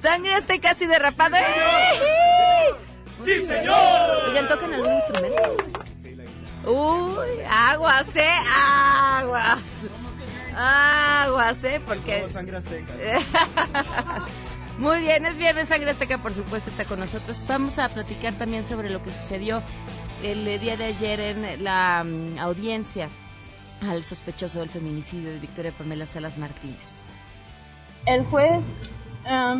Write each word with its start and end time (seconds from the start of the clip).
Sangre 0.00 0.34
hasta 0.34 0.58
casi 0.58 0.86
derrapado. 0.86 1.36
¡Sí, 3.22 3.40
señor! 3.40 4.28
Oigan, 4.28 4.48
¿tocan 4.48 4.72
algún 4.74 4.94
instrumento? 4.94 5.56
Uy, 6.64 7.42
aguas, 7.48 8.06
¿eh? 8.14 8.34
Aguas. 8.66 9.62
Aguas, 10.56 11.64
¿eh? 11.64 11.80
Porque... 11.86 12.28
Sangre 12.28 12.58
azteca. 12.58 12.92
Muy 14.78 15.00
bien, 15.00 15.26
es 15.26 15.36
viernes 15.36 15.68
Sangre 15.68 15.90
Azteca, 15.90 16.22
por 16.22 16.32
supuesto, 16.32 16.70
está 16.70 16.86
con 16.86 17.00
nosotros. 17.00 17.38
Vamos 17.46 17.78
a 17.78 17.90
platicar 17.90 18.32
también 18.34 18.64
sobre 18.64 18.88
lo 18.88 19.02
que 19.02 19.10
sucedió 19.10 19.62
el 20.22 20.58
día 20.58 20.76
de 20.76 20.84
ayer 20.84 21.20
en 21.20 21.62
la 21.62 22.02
mm, 22.02 22.38
audiencia 22.38 23.10
al 23.82 24.04
sospechoso 24.04 24.60
del 24.60 24.70
feminicidio 24.70 25.32
de 25.32 25.38
Victoria 25.38 25.72
Pamela 25.72 26.06
Salas 26.06 26.38
Martínez. 26.38 27.10
El 28.06 28.24
juez 28.24 28.62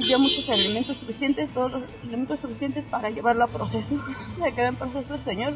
dio 0.00 0.18
muchos 0.18 0.48
elementos 0.48 0.96
suficientes, 0.98 1.52
todos 1.52 1.72
los 1.72 1.82
elementos 2.02 2.40
suficientes 2.40 2.84
para 2.90 3.10
llevarlo 3.10 3.44
a 3.44 3.48
proceso. 3.48 4.02
Se 4.38 4.52
queda 4.52 4.68
en 4.68 4.76
proceso 4.76 5.14
el 5.14 5.24
señor. 5.24 5.54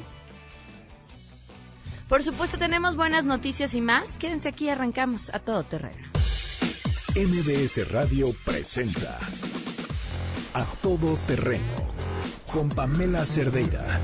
Por 2.08 2.22
supuesto, 2.22 2.58
tenemos 2.58 2.96
buenas 2.96 3.24
noticias 3.24 3.74
y 3.74 3.80
más. 3.80 4.18
Quédense 4.18 4.48
aquí, 4.48 4.68
arrancamos 4.68 5.32
a 5.32 5.38
todo 5.38 5.64
terreno. 5.64 6.08
MBS 7.16 7.90
Radio 7.90 8.34
presenta 8.44 9.18
A 10.52 10.64
Todo 10.82 11.16
Terreno 11.26 11.62
con 12.52 12.68
Pamela 12.68 13.24
Cerdeira. 13.24 14.00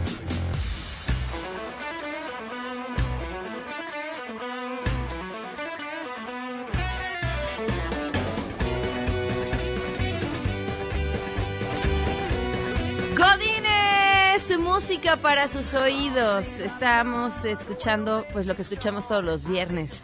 Música 15.00 15.16
para 15.16 15.48
sus 15.48 15.72
oídos. 15.72 16.58
Estamos 16.58 17.46
escuchando, 17.46 18.26
pues 18.34 18.44
lo 18.44 18.54
que 18.54 18.60
escuchamos 18.60 19.08
todos 19.08 19.24
los 19.24 19.46
viernes, 19.46 19.98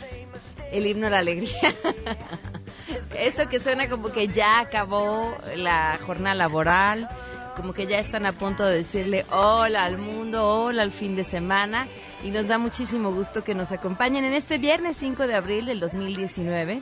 el 0.72 0.86
himno 0.86 1.08
a 1.08 1.10
la 1.10 1.18
alegría. 1.18 1.74
Eso 3.14 3.46
que 3.46 3.58
suena 3.58 3.90
como 3.90 4.10
que 4.10 4.28
ya 4.28 4.58
acabó 4.58 5.36
la 5.54 5.98
jornada 6.06 6.34
laboral, 6.34 7.10
como 7.56 7.74
que 7.74 7.86
ya 7.86 7.98
están 7.98 8.24
a 8.24 8.32
punto 8.32 8.64
de 8.64 8.78
decirle 8.78 9.26
hola 9.30 9.84
al 9.84 9.98
mundo, 9.98 10.48
hola 10.48 10.80
al 10.80 10.92
fin 10.92 11.14
de 11.14 11.24
semana. 11.24 11.88
Y 12.24 12.30
nos 12.30 12.48
da 12.48 12.56
muchísimo 12.56 13.12
gusto 13.12 13.44
que 13.44 13.54
nos 13.54 13.72
acompañen 13.72 14.24
en 14.24 14.32
este 14.32 14.56
viernes 14.56 14.96
5 14.96 15.26
de 15.26 15.34
abril 15.34 15.66
del 15.66 15.78
2019 15.78 16.80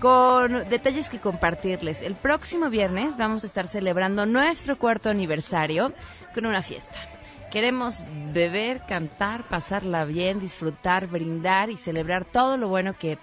con 0.00 0.68
detalles 0.68 1.08
que 1.08 1.20
compartirles. 1.20 2.02
El 2.02 2.16
próximo 2.16 2.70
viernes 2.70 3.16
vamos 3.16 3.44
a 3.44 3.46
estar 3.46 3.68
celebrando 3.68 4.26
nuestro 4.26 4.76
cuarto 4.76 5.10
aniversario 5.10 5.92
con 6.34 6.44
una 6.44 6.60
fiesta. 6.60 7.11
Queremos 7.52 8.02
beber, 8.32 8.80
cantar, 8.88 9.42
pasarla 9.42 10.06
bien, 10.06 10.40
disfrutar, 10.40 11.06
brindar 11.06 11.68
y 11.68 11.76
celebrar 11.76 12.24
todo 12.24 12.56
lo 12.56 12.68
bueno 12.68 12.94
que, 12.98 13.18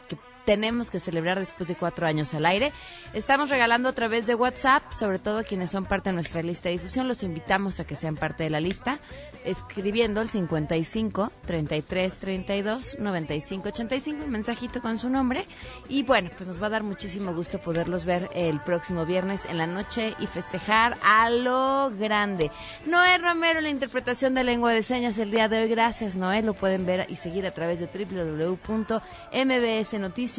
tenemos 0.50 0.90
que 0.90 1.00
celebrar 1.00 1.38
después 1.38 1.68
de 1.68 1.76
cuatro 1.76 2.08
años 2.08 2.34
al 2.34 2.44
aire. 2.44 2.74
Estamos 3.14 3.52
regalando 3.52 3.88
a 3.88 3.94
través 3.94 4.26
de 4.26 4.34
WhatsApp, 4.34 4.82
sobre 4.92 5.20
todo 5.20 5.44
quienes 5.44 5.70
son 5.70 5.86
parte 5.86 6.10
de 6.10 6.14
nuestra 6.14 6.42
lista 6.42 6.70
de 6.70 6.72
difusión. 6.72 7.08
Los 7.08 7.22
invitamos 7.22 7.80
a 7.80 7.84
que 7.84 7.96
sean 7.96 8.16
parte 8.16 8.46
de 8.46 8.50
la 8.50 8.60
lista, 8.60 8.98
escribiendo 9.46 10.22
el 10.22 10.28
55 10.28 11.32
33 11.46 12.18
32 12.18 12.98
95 12.98 13.68
85, 13.68 14.24
un 14.26 14.32
mensajito 14.32 14.82
con 14.82 14.98
su 14.98 15.12
nombre. 15.12 15.46
Y 15.88 16.02
bueno, 16.02 16.32
pues 16.36 16.50
nos 16.50 16.60
va 16.60 16.66
a 16.66 16.72
dar 16.72 16.82
muchísimo 16.82 17.32
gusto 17.32 17.60
poderlos 17.60 18.06
ver 18.06 18.28
el 18.34 18.60
próximo 18.60 19.06
viernes 19.06 19.46
en 19.46 19.60
la 19.60 19.68
noche 19.68 20.16
y 20.20 20.26
festejar 20.26 20.98
a 21.04 21.30
lo 21.30 21.92
grande. 21.96 22.50
Noé 22.88 23.20
Romero, 23.20 23.62
la 23.62 23.70
interpretación 23.70 24.34
de 24.34 24.44
lengua 24.44 24.74
de 24.74 24.82
señas 24.82 25.20
el 25.20 25.30
día 25.30 25.48
de 25.48 25.62
hoy. 25.62 25.70
Gracias, 25.70 26.16
Noé. 26.16 26.42
Lo 26.42 26.56
pueden 26.56 26.88
ver 26.88 27.06
y 27.08 27.18
seguir 27.18 27.46
a 27.46 27.54
través 27.54 27.80
de 27.80 27.86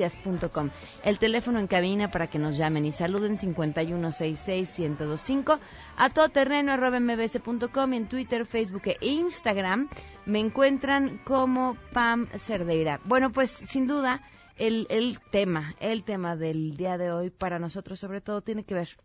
www.mbsnoticias.com. 0.01 0.71
El 1.05 1.19
teléfono 1.19 1.59
en 1.59 1.67
cabina 1.67 2.11
para 2.11 2.29
que 2.29 2.39
nos 2.39 2.57
llamen 2.57 2.87
y 2.87 2.93
saluden 2.93 3.37
5166-1025 3.37 5.59
a 5.97 6.11
todoterreno 6.11 6.73
arroba 6.73 7.01
mbs.com 7.01 7.93
en 7.93 8.09
Twitter, 8.09 8.47
Facebook 8.47 8.83
e 8.87 8.97
Instagram 9.01 9.89
me 10.27 10.39
encuentran 10.39 11.19
como 11.25 11.79
Pam 11.93 12.29
Cerdeira. 12.37 13.01
Bueno, 13.05 13.31
pues 13.31 13.51
sin 13.51 13.87
duda 13.87 14.23
el, 14.57 14.87
el 14.91 15.19
tema, 15.31 15.75
el 15.81 16.05
tema 16.05 16.37
del 16.37 16.77
día 16.77 16.99
de 16.99 17.11
hoy 17.13 17.31
para 17.31 17.59
nosotros 17.59 17.99
sobre 17.99 18.21
todo 18.21 18.43
tiene 18.43 18.65
que 18.65 18.75
ver 18.75 18.99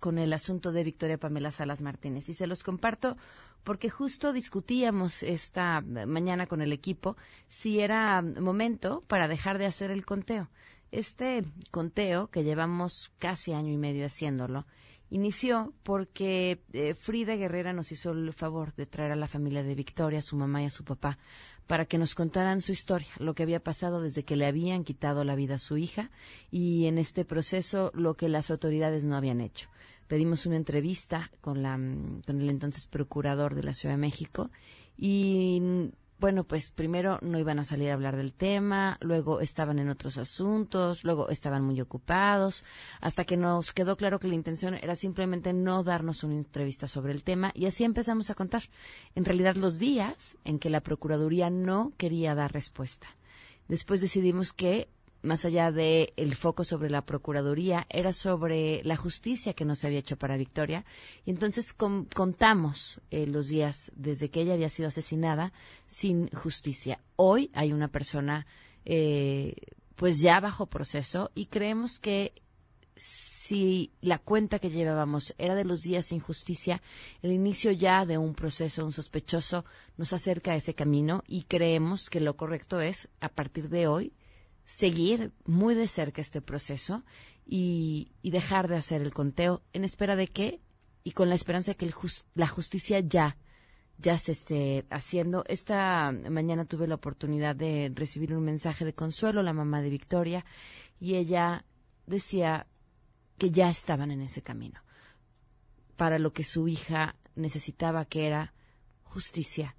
con 0.00 0.18
el 0.18 0.32
asunto 0.32 0.72
de 0.72 0.84
Victoria 0.84 1.18
Pamela 1.18 1.52
Salas 1.52 1.80
Martínez. 1.80 2.28
Y 2.28 2.34
se 2.34 2.46
los 2.46 2.62
comparto 2.62 3.16
porque 3.64 3.90
justo 3.90 4.32
discutíamos 4.32 5.22
esta 5.22 5.80
mañana 5.80 6.46
con 6.46 6.62
el 6.62 6.72
equipo 6.72 7.16
si 7.48 7.80
era 7.80 8.22
momento 8.22 9.02
para 9.08 9.28
dejar 9.28 9.58
de 9.58 9.66
hacer 9.66 9.90
el 9.90 10.04
conteo. 10.04 10.48
Este 10.90 11.44
conteo, 11.70 12.28
que 12.28 12.44
llevamos 12.44 13.10
casi 13.18 13.52
año 13.52 13.72
y 13.72 13.76
medio 13.76 14.06
haciéndolo, 14.06 14.64
inició 15.10 15.72
porque 15.82 16.62
eh, 16.72 16.94
Frida 16.94 17.36
Guerrera 17.36 17.72
nos 17.72 17.92
hizo 17.92 18.10
el 18.10 18.32
favor 18.32 18.74
de 18.74 18.86
traer 18.86 19.12
a 19.12 19.16
la 19.16 19.28
familia 19.28 19.62
de 19.62 19.74
Victoria, 19.74 20.18
a 20.18 20.22
su 20.22 20.36
mamá 20.36 20.62
y 20.62 20.66
a 20.66 20.70
su 20.70 20.84
papá, 20.84 21.18
para 21.66 21.84
que 21.84 21.98
nos 21.98 22.14
contaran 22.14 22.60
su 22.60 22.72
historia, 22.72 23.08
lo 23.18 23.34
que 23.34 23.42
había 23.42 23.62
pasado 23.62 24.00
desde 24.00 24.24
que 24.24 24.36
le 24.36 24.46
habían 24.46 24.84
quitado 24.84 25.24
la 25.24 25.34
vida 25.34 25.56
a 25.56 25.58
su 25.58 25.76
hija 25.76 26.10
y 26.50 26.86
en 26.86 26.98
este 26.98 27.24
proceso 27.24 27.90
lo 27.94 28.14
que 28.14 28.28
las 28.28 28.50
autoridades 28.50 29.04
no 29.04 29.16
habían 29.16 29.40
hecho. 29.40 29.68
Pedimos 30.06 30.46
una 30.46 30.56
entrevista 30.56 31.30
con, 31.42 31.62
la, 31.62 31.74
con 31.74 32.40
el 32.40 32.48
entonces 32.48 32.86
procurador 32.86 33.54
de 33.54 33.62
la 33.62 33.74
Ciudad 33.74 33.94
de 33.94 34.00
México 34.00 34.50
y 34.96 35.90
bueno, 36.20 36.44
pues 36.44 36.70
primero 36.70 37.18
no 37.22 37.38
iban 37.38 37.58
a 37.58 37.64
salir 37.64 37.90
a 37.90 37.94
hablar 37.94 38.16
del 38.16 38.32
tema, 38.32 38.98
luego 39.00 39.40
estaban 39.40 39.78
en 39.78 39.88
otros 39.88 40.18
asuntos, 40.18 41.04
luego 41.04 41.28
estaban 41.28 41.62
muy 41.62 41.80
ocupados, 41.80 42.64
hasta 43.00 43.24
que 43.24 43.36
nos 43.36 43.72
quedó 43.72 43.96
claro 43.96 44.18
que 44.18 44.28
la 44.28 44.34
intención 44.34 44.74
era 44.74 44.96
simplemente 44.96 45.52
no 45.52 45.84
darnos 45.84 46.24
una 46.24 46.34
entrevista 46.34 46.88
sobre 46.88 47.12
el 47.12 47.22
tema 47.22 47.52
y 47.54 47.66
así 47.66 47.84
empezamos 47.84 48.30
a 48.30 48.34
contar. 48.34 48.64
En 49.14 49.24
realidad 49.24 49.54
los 49.54 49.78
días 49.78 50.36
en 50.44 50.58
que 50.58 50.70
la 50.70 50.80
Procuraduría 50.80 51.50
no 51.50 51.92
quería 51.96 52.34
dar 52.34 52.52
respuesta. 52.52 53.08
Después 53.68 54.00
decidimos 54.00 54.52
que 54.52 54.88
más 55.22 55.44
allá 55.44 55.72
de 55.72 56.12
el 56.16 56.34
foco 56.34 56.64
sobre 56.64 56.90
la 56.90 57.04
procuraduría 57.04 57.86
era 57.90 58.12
sobre 58.12 58.82
la 58.84 58.96
justicia 58.96 59.54
que 59.54 59.64
no 59.64 59.74
se 59.74 59.86
había 59.86 59.98
hecho 59.98 60.16
para 60.16 60.36
Victoria. 60.36 60.84
Y 61.24 61.30
entonces 61.30 61.74
contamos 61.74 63.00
eh, 63.10 63.26
los 63.26 63.48
días 63.48 63.92
desde 63.96 64.30
que 64.30 64.42
ella 64.42 64.54
había 64.54 64.68
sido 64.68 64.88
asesinada 64.88 65.52
sin 65.86 66.28
justicia. 66.30 67.00
Hoy 67.16 67.50
hay 67.54 67.72
una 67.72 67.88
persona 67.88 68.46
eh, 68.84 69.54
pues 69.96 70.20
ya 70.20 70.38
bajo 70.40 70.66
proceso 70.66 71.30
y 71.34 71.46
creemos 71.46 71.98
que 71.98 72.32
si 72.94 73.92
la 74.00 74.18
cuenta 74.18 74.58
que 74.58 74.70
llevábamos 74.70 75.34
era 75.38 75.54
de 75.54 75.64
los 75.64 75.82
días 75.82 76.06
sin 76.06 76.20
justicia, 76.20 76.82
el 77.22 77.32
inicio 77.32 77.70
ya 77.70 78.04
de 78.04 78.18
un 78.18 78.34
proceso, 78.34 78.84
un 78.84 78.92
sospechoso, 78.92 79.64
nos 79.96 80.12
acerca 80.12 80.52
a 80.52 80.56
ese 80.56 80.74
camino 80.74 81.22
y 81.26 81.44
creemos 81.44 82.10
que 82.10 82.20
lo 82.20 82.36
correcto 82.36 82.80
es, 82.80 83.08
a 83.20 83.28
partir 83.28 83.68
de 83.68 83.86
hoy, 83.86 84.12
seguir 84.68 85.32
muy 85.46 85.74
de 85.74 85.88
cerca 85.88 86.20
este 86.20 86.42
proceso 86.42 87.02
y, 87.46 88.12
dejar 88.22 88.68
de 88.68 88.76
hacer 88.76 89.00
el 89.00 89.14
conteo 89.14 89.62
en 89.72 89.82
espera 89.82 90.14
de 90.14 90.28
que 90.28 90.60
y 91.02 91.12
con 91.12 91.30
la 91.30 91.36
esperanza 91.36 91.70
de 91.70 91.76
que 91.78 91.86
el 91.86 91.94
la 92.34 92.46
justicia 92.46 93.00
ya 93.00 93.38
ya 93.96 94.18
se 94.18 94.32
esté 94.32 94.84
haciendo. 94.90 95.42
Esta 95.48 96.12
mañana 96.12 96.66
tuve 96.66 96.86
la 96.86 96.96
oportunidad 96.96 97.56
de 97.56 97.90
recibir 97.94 98.34
un 98.34 98.44
mensaje 98.44 98.84
de 98.84 98.92
consuelo, 98.92 99.42
la 99.42 99.54
mamá 99.54 99.80
de 99.80 99.88
Victoria, 99.88 100.44
y 101.00 101.14
ella 101.14 101.64
decía 102.06 102.66
que 103.38 103.50
ya 103.50 103.70
estaban 103.70 104.10
en 104.10 104.20
ese 104.20 104.42
camino 104.42 104.82
para 105.96 106.18
lo 106.18 106.34
que 106.34 106.44
su 106.44 106.68
hija 106.68 107.16
necesitaba, 107.36 108.04
que 108.04 108.26
era 108.26 108.52
justicia 109.02 109.76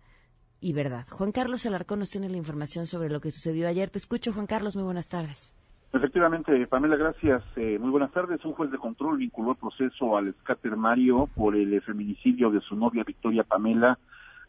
y 0.61 0.73
verdad. 0.73 1.05
Juan 1.09 1.31
Carlos 1.31 1.65
Alarcón 1.65 1.99
nos 1.99 2.09
tiene 2.09 2.29
la 2.29 2.37
información 2.37 2.85
sobre 2.85 3.09
lo 3.09 3.21
que 3.21 3.31
sucedió 3.31 3.67
ayer. 3.67 3.89
Te 3.89 3.97
escucho, 3.97 4.33
Juan 4.33 4.47
Carlos. 4.47 4.75
Muy 4.75 4.85
buenas 4.85 5.09
tardes. 5.09 5.55
Efectivamente, 5.91 6.67
Pamela, 6.67 6.95
gracias. 6.97 7.43
Eh, 7.55 7.79
muy 7.79 7.89
buenas 7.89 8.11
tardes. 8.11 8.43
Un 8.45 8.53
juez 8.53 8.69
de 8.69 8.77
control 8.77 9.17
vinculó 9.17 9.51
el 9.51 9.57
proceso 9.57 10.17
al 10.17 10.27
escater 10.27 10.75
Mario 10.75 11.27
por 11.35 11.55
el 11.55 11.81
feminicidio 11.81 12.51
de 12.51 12.61
su 12.61 12.75
novia 12.75 13.03
Victoria 13.03 13.43
Pamela, 13.43 13.97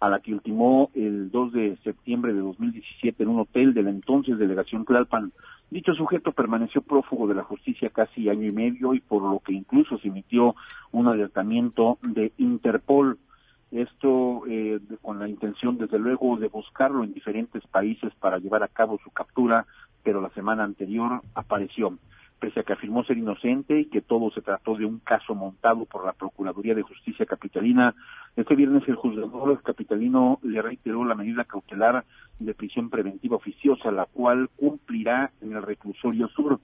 a 0.00 0.08
la 0.10 0.20
que 0.20 0.34
ultimó 0.34 0.90
el 0.94 1.30
2 1.30 1.52
de 1.52 1.78
septiembre 1.82 2.34
de 2.34 2.40
2017 2.40 3.22
en 3.22 3.28
un 3.30 3.40
hotel 3.40 3.72
de 3.72 3.82
la 3.82 3.90
entonces 3.90 4.38
delegación 4.38 4.84
Tlalpan. 4.84 5.32
Dicho 5.70 5.94
sujeto 5.94 6.32
permaneció 6.32 6.82
prófugo 6.82 7.26
de 7.26 7.34
la 7.34 7.44
justicia 7.44 7.90
casi 7.90 8.28
año 8.28 8.46
y 8.46 8.52
medio 8.52 8.92
y 8.92 9.00
por 9.00 9.22
lo 9.22 9.38
que 9.38 9.52
incluso 9.52 9.98
se 9.98 10.08
emitió 10.08 10.54
un 10.90 11.06
alertamiento 11.06 11.98
de 12.02 12.32
Interpol. 12.36 13.18
Esto 13.70 14.42
eh, 14.48 14.80
con 15.00 15.18
la 15.18 15.28
intención, 15.28 15.78
desde 15.78 15.98
luego, 15.98 16.36
de 16.36 16.48
buscarlo 16.48 17.04
en 17.04 17.14
diferentes 17.14 17.64
países 17.68 18.12
para 18.16 18.38
llevar 18.38 18.62
a 18.62 18.68
cabo 18.68 18.98
su 19.02 19.10
captura 19.10 19.66
pero 20.02 20.20
la 20.20 20.30
semana 20.30 20.64
anterior 20.64 21.22
apareció. 21.34 21.98
Pese 22.38 22.60
a 22.60 22.62
que 22.62 22.72
afirmó 22.72 23.04
ser 23.04 23.18
inocente 23.18 23.80
y 23.80 23.84
que 23.86 24.00
todo 24.00 24.30
se 24.30 24.40
trató 24.40 24.74
de 24.74 24.86
un 24.86 24.98
caso 25.00 25.34
montado 25.34 25.84
por 25.84 26.06
la 26.06 26.14
Procuraduría 26.14 26.74
de 26.74 26.82
Justicia 26.82 27.26
Capitalina, 27.26 27.94
este 28.34 28.54
viernes 28.54 28.82
el 28.88 28.94
juzgador 28.94 29.62
capitalino 29.62 30.38
le 30.42 30.62
reiteró 30.62 31.04
la 31.04 31.14
medida 31.14 31.44
cautelar 31.44 32.04
de 32.38 32.54
prisión 32.54 32.88
preventiva 32.88 33.36
oficiosa, 33.36 33.90
la 33.90 34.06
cual 34.06 34.48
cumplirá 34.56 35.32
en 35.42 35.52
el 35.52 35.62
reclusorio 35.62 36.28
sur. 36.28 36.60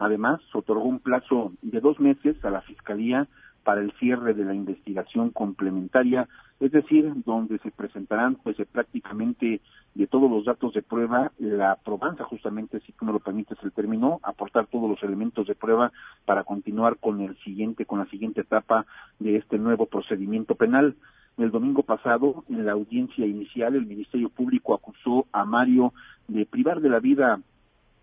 Además, 0.00 0.40
otorgó 0.52 0.84
un 0.84 0.98
plazo 0.98 1.52
de 1.62 1.80
dos 1.80 2.00
meses 2.00 2.44
a 2.44 2.50
la 2.50 2.62
Fiscalía 2.62 3.28
para 3.64 3.80
el 3.80 3.92
cierre 3.92 4.34
de 4.34 4.44
la 4.44 4.54
investigación 4.54 5.30
complementaria, 5.30 6.28
es 6.60 6.72
decir, 6.72 7.12
donde 7.24 7.58
se 7.58 7.70
presentarán 7.70 8.36
pues 8.36 8.56
prácticamente 8.70 9.60
de 9.94 10.06
todos 10.06 10.30
los 10.30 10.44
datos 10.44 10.74
de 10.74 10.82
prueba, 10.82 11.32
la 11.38 11.76
probanza 11.76 12.24
justamente, 12.24 12.80
si 12.80 12.92
tú 12.92 13.04
me 13.04 13.12
lo 13.12 13.20
permites 13.20 13.58
el 13.62 13.72
término, 13.72 14.20
aportar 14.22 14.66
todos 14.66 14.88
los 14.88 15.02
elementos 15.02 15.46
de 15.46 15.54
prueba 15.54 15.92
para 16.24 16.44
continuar 16.44 16.98
con 16.98 17.20
el 17.20 17.36
siguiente, 17.38 17.86
con 17.86 17.98
la 17.98 18.06
siguiente 18.06 18.42
etapa 18.42 18.86
de 19.18 19.36
este 19.36 19.58
nuevo 19.58 19.86
procedimiento 19.86 20.54
penal. 20.54 20.96
El 21.38 21.50
domingo 21.50 21.82
pasado, 21.82 22.44
en 22.48 22.66
la 22.66 22.72
audiencia 22.72 23.26
inicial, 23.26 23.74
el 23.74 23.86
Ministerio 23.86 24.28
Público 24.28 24.74
acusó 24.74 25.26
a 25.32 25.44
Mario 25.44 25.92
de 26.28 26.44
privar 26.46 26.80
de 26.80 26.90
la 26.90 27.00
vida 27.00 27.40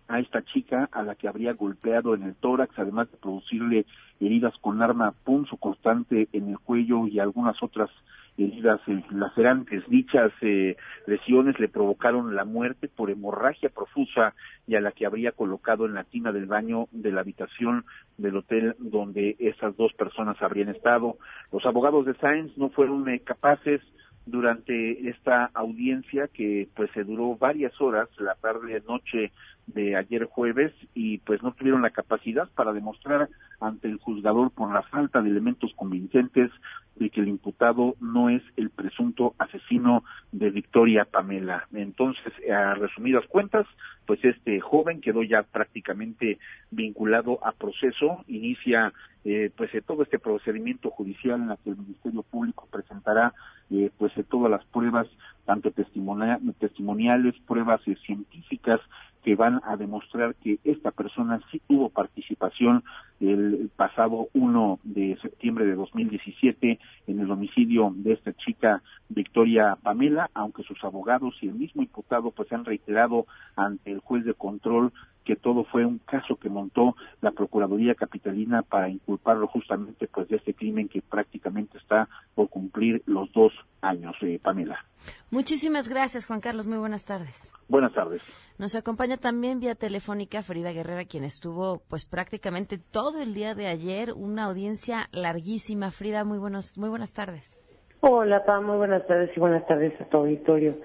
a 0.08 0.20
esta 0.20 0.42
chica 0.42 0.88
a 0.92 1.02
la 1.02 1.14
que 1.14 1.28
habría 1.28 1.52
golpeado 1.52 2.14
en 2.14 2.22
el 2.22 2.34
tórax, 2.34 2.78
además 2.78 3.10
de 3.10 3.18
producirle 3.18 3.86
heridas 4.20 4.54
con 4.60 4.82
arma 4.82 5.12
punzo 5.24 5.56
constante 5.56 6.28
en 6.32 6.48
el 6.48 6.58
cuello 6.58 7.06
y 7.06 7.20
algunas 7.20 7.62
otras 7.62 7.90
heridas 8.38 8.80
lacerantes. 9.10 9.82
Dichas 9.88 10.32
eh, 10.42 10.76
lesiones 11.06 11.58
le 11.58 11.68
provocaron 11.68 12.34
la 12.34 12.44
muerte 12.44 12.88
por 12.88 13.10
hemorragia 13.10 13.68
profusa 13.68 14.34
y 14.66 14.76
a 14.76 14.80
la 14.80 14.92
que 14.92 15.06
habría 15.06 15.32
colocado 15.32 15.86
en 15.86 15.94
la 15.94 16.04
tina 16.04 16.32
del 16.32 16.46
baño 16.46 16.86
de 16.92 17.12
la 17.12 17.20
habitación 17.20 17.84
del 18.16 18.36
hotel 18.36 18.76
donde 18.78 19.36
esas 19.38 19.76
dos 19.76 19.92
personas 19.94 20.40
habrían 20.40 20.68
estado. 20.68 21.18
Los 21.52 21.66
abogados 21.66 22.06
de 22.06 22.14
Sáenz 22.14 22.56
no 22.56 22.70
fueron 22.70 23.08
eh, 23.08 23.20
capaces 23.20 23.80
durante 24.30 25.08
esta 25.08 25.46
audiencia 25.54 26.28
que 26.28 26.68
pues 26.74 26.90
se 26.92 27.04
duró 27.04 27.36
varias 27.36 27.78
horas, 27.80 28.08
la 28.18 28.34
tarde 28.34 28.82
noche 28.86 29.32
de 29.66 29.96
ayer 29.96 30.24
jueves 30.24 30.72
y 30.94 31.18
pues 31.18 31.42
no 31.42 31.52
tuvieron 31.52 31.82
la 31.82 31.90
capacidad 31.90 32.48
para 32.54 32.72
demostrar 32.72 33.28
ante 33.60 33.88
el 33.88 33.98
juzgador 33.98 34.50
por 34.50 34.72
la 34.72 34.82
falta 34.82 35.20
de 35.20 35.30
elementos 35.30 35.72
convincentes 35.74 36.50
de 36.96 37.10
que 37.10 37.20
el 37.20 37.28
imputado 37.28 37.94
no 38.00 38.28
es 38.28 38.42
el 38.56 38.70
presunto 38.70 39.34
asesino 39.38 40.04
de 40.32 40.50
Victoria 40.50 41.04
Pamela. 41.04 41.68
Entonces, 41.72 42.32
a 42.52 42.74
resumidas 42.74 43.24
cuentas, 43.26 43.66
pues 44.06 44.24
este 44.24 44.60
joven 44.60 45.00
quedó 45.00 45.22
ya 45.22 45.42
prácticamente 45.44 46.38
vinculado 46.70 47.38
a 47.44 47.52
proceso, 47.52 48.24
inicia 48.26 48.92
eh, 49.24 49.50
pues 49.56 49.74
eh, 49.74 49.82
todo 49.82 50.02
este 50.02 50.18
procedimiento 50.18 50.90
judicial 50.90 51.42
en 51.42 51.50
el 51.50 51.58
que 51.58 51.70
el 51.70 51.76
Ministerio 51.76 52.22
Público 52.22 52.66
presentará 52.70 53.34
eh, 53.70 53.90
pues 53.96 54.12
todas 54.28 54.50
las 54.50 54.64
pruebas 54.66 55.06
tanto 55.44 55.70
testimoniales, 55.70 57.34
pruebas 57.46 57.80
científicas 58.04 58.80
que 59.22 59.34
van 59.34 59.60
a 59.64 59.76
demostrar 59.76 60.34
que 60.36 60.58
esta 60.64 60.90
persona 60.90 61.40
sí 61.50 61.60
tuvo 61.66 61.90
participación 61.90 62.84
el 63.20 63.70
pasado 63.74 64.28
1 64.32 64.80
de 64.84 65.18
septiembre 65.20 65.66
de 65.66 65.74
2017 65.74 66.78
en 67.06 67.20
el 67.20 67.30
homicidio 67.30 67.92
de 67.96 68.12
esta 68.12 68.32
chica 68.34 68.82
Victoria 69.08 69.76
Pamela, 69.82 70.30
aunque 70.34 70.62
sus 70.62 70.82
abogados 70.84 71.34
y 71.40 71.48
el 71.48 71.54
mismo 71.54 71.82
imputado 71.82 72.30
pues 72.30 72.52
han 72.52 72.64
reiterado 72.64 73.26
ante 73.56 73.90
el 73.90 74.00
juez 74.00 74.24
de 74.24 74.34
control 74.34 74.92
que 75.24 75.36
todo 75.36 75.64
fue 75.64 75.84
un 75.84 75.98
caso 75.98 76.36
que 76.36 76.48
montó 76.48 76.96
la 77.20 77.32
Procuraduría 77.32 77.94
Capitalina 77.94 78.62
para 78.62 78.88
inculparlo 78.88 79.46
justamente 79.46 80.08
pues 80.08 80.28
de 80.28 80.36
este 80.36 80.54
crimen 80.54 80.88
que 80.88 81.02
prácticamente 81.02 81.78
está 81.78 82.08
por 82.34 82.48
cumplir 82.48 83.02
los 83.06 83.30
dos 83.32 83.52
años, 83.80 84.16
eh, 84.22 84.40
Pamela. 84.42 84.84
Muchísimas 85.30 85.88
gracias, 85.88 86.26
Juan 86.26 86.40
Carlos. 86.40 86.66
Muy 86.66 86.78
buenas 86.78 87.04
tardes. 87.04 87.52
Buenas 87.68 87.92
tardes. 87.92 88.22
Nos 88.58 88.74
acompaña 88.74 89.16
también 89.16 89.60
vía 89.60 89.74
telefónica 89.74 90.42
Frida 90.42 90.72
Guerrera, 90.72 91.04
quien 91.04 91.24
estuvo 91.24 91.80
pues 91.88 92.06
prácticamente 92.06 92.78
todo 92.78 93.20
el 93.20 93.34
día 93.34 93.54
de 93.54 93.66
ayer, 93.66 94.12
una 94.14 94.44
audiencia 94.44 95.08
larguísima. 95.12 95.90
Frida, 95.90 96.24
muy 96.24 96.38
buenos, 96.38 96.76
muy 96.76 96.88
buenas 96.88 97.12
tardes. 97.12 97.60
Hola, 98.00 98.44
Pam, 98.44 98.64
muy 98.64 98.76
buenas 98.76 99.06
tardes 99.06 99.30
y 99.36 99.40
buenas 99.40 99.66
tardes 99.66 100.00
a 100.00 100.04
tu 100.04 100.18
auditorio. 100.18 100.76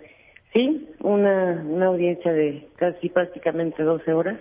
Sí, 0.54 0.88
una, 1.00 1.64
una 1.68 1.88
audiencia 1.88 2.32
de 2.32 2.70
casi 2.76 3.10
prácticamente 3.10 3.82
12 3.82 4.14
horas, 4.14 4.40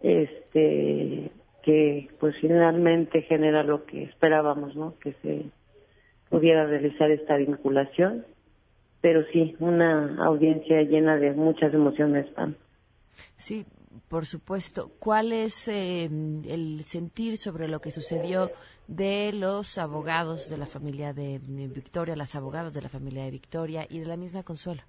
este, 0.00 1.30
que 1.62 2.08
pues 2.18 2.34
finalmente 2.40 3.22
genera 3.22 3.62
lo 3.62 3.84
que 3.84 4.02
esperábamos, 4.02 4.74
¿no? 4.74 4.98
Que 4.98 5.12
se 5.22 5.44
pudiera 6.28 6.66
realizar 6.66 7.10
esta 7.10 7.36
vinculación, 7.36 8.26
pero 9.00 9.24
sí, 9.32 9.54
una 9.60 10.16
audiencia 10.24 10.82
llena 10.82 11.16
de 11.16 11.32
muchas 11.32 11.72
emociones, 11.72 12.26
Pam. 12.30 12.54
Sí, 13.36 13.64
por 14.08 14.26
supuesto. 14.26 14.90
¿Cuál 14.98 15.32
es 15.32 15.68
eh, 15.68 16.04
el 16.04 16.82
sentir 16.84 17.36
sobre 17.36 17.68
lo 17.68 17.80
que 17.80 17.90
sucedió 17.90 18.50
de 18.86 19.32
los 19.32 19.78
abogados 19.78 20.48
de 20.48 20.58
la 20.58 20.66
familia 20.66 21.12
de 21.12 21.40
Victoria, 21.40 22.16
las 22.16 22.34
abogadas 22.34 22.74
de 22.74 22.82
la 22.82 22.88
familia 22.88 23.24
de 23.24 23.30
Victoria 23.30 23.86
y 23.88 24.00
de 24.00 24.06
la 24.06 24.16
misma 24.16 24.42
Consuelo? 24.42 24.82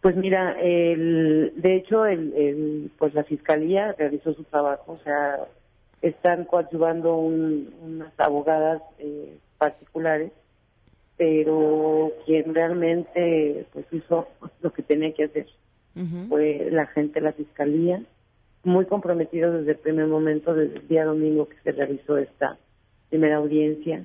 Pues 0.00 0.16
mira, 0.16 0.60
el, 0.60 1.54
de 1.56 1.76
hecho, 1.76 2.04
el, 2.04 2.90
pues 2.98 3.14
la 3.14 3.24
fiscalía 3.24 3.92
realizó 3.92 4.34
su 4.34 4.44
trabajo, 4.44 4.92
o 4.92 4.98
sea, 5.02 5.48
están 6.02 6.44
coadyuvando 6.44 7.16
unas 7.16 8.12
abogadas 8.18 8.82
eh, 8.98 9.38
particulares, 9.56 10.30
pero 11.16 12.12
quien 12.26 12.54
realmente 12.54 13.66
pues 13.72 13.86
hizo 13.92 14.28
lo 14.60 14.72
que 14.74 14.82
tenía 14.82 15.14
que 15.14 15.24
hacer 15.24 15.46
fue 16.28 16.68
la 16.70 16.86
gente 16.86 17.20
la 17.20 17.32
fiscalía, 17.32 18.02
muy 18.64 18.86
comprometido 18.86 19.52
desde 19.52 19.72
el 19.72 19.78
primer 19.78 20.06
momento, 20.06 20.54
desde 20.54 20.78
el 20.78 20.88
día 20.88 21.04
domingo 21.04 21.48
que 21.48 21.56
se 21.62 21.72
realizó 21.72 22.16
esta 22.16 22.58
primera 23.10 23.36
audiencia. 23.36 24.04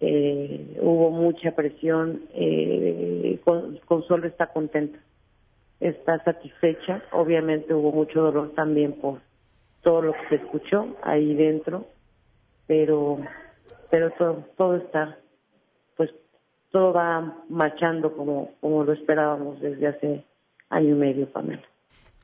Eh, 0.00 0.78
hubo 0.80 1.10
mucha 1.10 1.54
presión, 1.54 2.22
eh, 2.32 3.38
Consuelo 3.84 4.26
está 4.26 4.46
contenta, 4.46 4.98
está 5.78 6.24
satisfecha, 6.24 7.02
obviamente 7.12 7.74
hubo 7.74 7.92
mucho 7.92 8.22
dolor 8.22 8.54
también 8.54 8.94
por 8.94 9.20
todo 9.82 10.02
lo 10.02 10.12
que 10.12 10.28
se 10.30 10.34
escuchó 10.36 10.96
ahí 11.02 11.34
dentro, 11.34 11.86
pero 12.66 13.18
pero 13.90 14.10
todo 14.12 14.44
todo 14.56 14.76
está 14.76 15.18
pues 15.96 16.10
todo 16.70 16.92
va 16.92 17.44
marchando 17.48 18.14
como 18.16 18.52
como 18.60 18.84
lo 18.84 18.92
esperábamos 18.92 19.60
desde 19.60 19.86
hace 19.86 20.24
año 20.70 20.90
y 20.90 20.98
medio, 20.98 21.30
Pamela. 21.30 21.62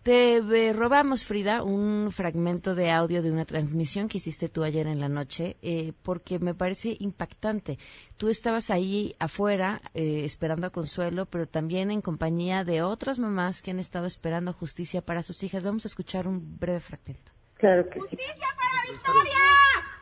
Te 0.06 0.36
eh, 0.36 0.72
robamos, 0.72 1.24
Frida, 1.24 1.64
un 1.64 2.12
fragmento 2.12 2.76
de 2.76 2.92
audio 2.92 3.22
de 3.22 3.32
una 3.32 3.44
transmisión 3.44 4.06
que 4.08 4.18
hiciste 4.18 4.48
tú 4.48 4.62
ayer 4.62 4.86
en 4.86 5.00
la 5.00 5.08
noche, 5.08 5.56
eh, 5.62 5.94
porque 6.04 6.38
me 6.38 6.54
parece 6.54 6.96
impactante. 7.00 7.76
Tú 8.16 8.28
estabas 8.28 8.70
ahí 8.70 9.16
afuera 9.18 9.80
eh, 9.94 10.22
esperando 10.24 10.68
a 10.68 10.70
Consuelo, 10.70 11.26
pero 11.26 11.48
también 11.48 11.90
en 11.90 12.02
compañía 12.02 12.62
de 12.62 12.82
otras 12.82 13.18
mamás 13.18 13.62
que 13.62 13.72
han 13.72 13.80
estado 13.80 14.06
esperando 14.06 14.52
justicia 14.52 15.02
para 15.02 15.24
sus 15.24 15.42
hijas. 15.42 15.64
Vamos 15.64 15.84
a 15.86 15.88
escuchar 15.88 16.28
un 16.28 16.56
breve 16.56 16.78
fragmento. 16.78 17.32
Claro 17.54 17.90
que 17.90 17.98
¡Justicia 17.98 18.46
para 18.56 18.92
Victoria! 18.92 19.44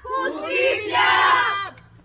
¡Justicia! 0.02 0.98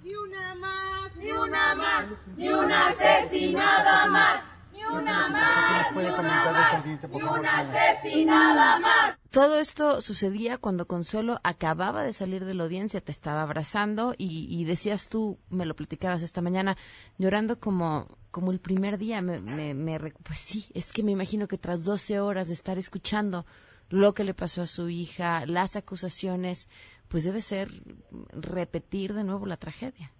Ni 0.05 0.15
una 0.15 0.55
más, 0.55 1.15
ni 1.17 1.31
una 1.31 1.75
más, 1.75 2.05
ni 2.37 2.47
una 2.47 2.87
asesinada 2.87 4.07
más 4.07 4.48
una 4.91 5.29
más, 5.29 5.95
ni 5.95 6.05
una 6.05 6.51
más, 6.51 6.85
ni 6.85 7.21
una 7.21 7.59
asesinada 7.59 8.79
más. 8.79 9.17
todo 9.31 9.59
esto 9.59 10.01
sucedía 10.01 10.57
cuando 10.57 10.87
Consuelo 10.87 11.39
acababa 11.43 12.03
de 12.03 12.13
salir 12.13 12.45
de 12.45 12.53
la 12.53 12.63
audiencia, 12.63 13.01
te 13.01 13.11
estaba 13.11 13.41
abrazando 13.41 14.13
y, 14.17 14.63
decías 14.65 15.09
tú, 15.09 15.39
me 15.49 15.65
lo 15.65 15.75
platicabas 15.75 16.21
esta 16.21 16.41
mañana, 16.41 16.77
llorando 17.17 17.59
como, 17.59 18.07
como 18.31 18.51
el 18.51 18.59
primer 18.59 18.97
día. 18.97 19.21
Me, 19.21 19.39
me, 19.39 19.99
pues 20.23 20.39
sí, 20.39 20.65
es 20.73 20.91
que 20.91 21.03
me 21.03 21.11
imagino 21.11 21.47
que 21.47 21.57
tras 21.57 21.85
12 21.85 22.19
horas 22.19 22.47
de 22.47 22.53
estar 22.53 22.77
escuchando 22.77 23.45
lo 23.89 24.13
que 24.13 24.23
le 24.23 24.33
pasó 24.33 24.61
a 24.61 24.67
su 24.67 24.89
hija, 24.89 25.45
las 25.45 25.75
acusaciones, 25.75 26.69
pues 27.07 27.23
debe 27.23 27.41
ser 27.41 27.69
repetir 28.31 29.13
de 29.13 29.23
nuevo 29.23 29.45
la 29.45 29.57
tragedia. 29.57 30.11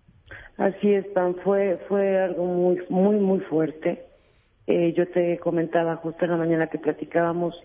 Así 0.58 0.94
es, 0.94 1.06
Pan, 1.08 1.36
fue, 1.44 1.80
fue 1.88 2.20
algo 2.20 2.46
muy, 2.46 2.82
muy, 2.90 3.16
muy 3.18 3.40
fuerte. 3.42 4.09
Eh, 4.72 4.94
yo 4.94 5.08
te 5.08 5.40
comentaba 5.40 5.96
justo 5.96 6.26
en 6.26 6.30
la 6.30 6.38
mañana 6.38 6.68
que 6.68 6.78
platicábamos 6.78 7.56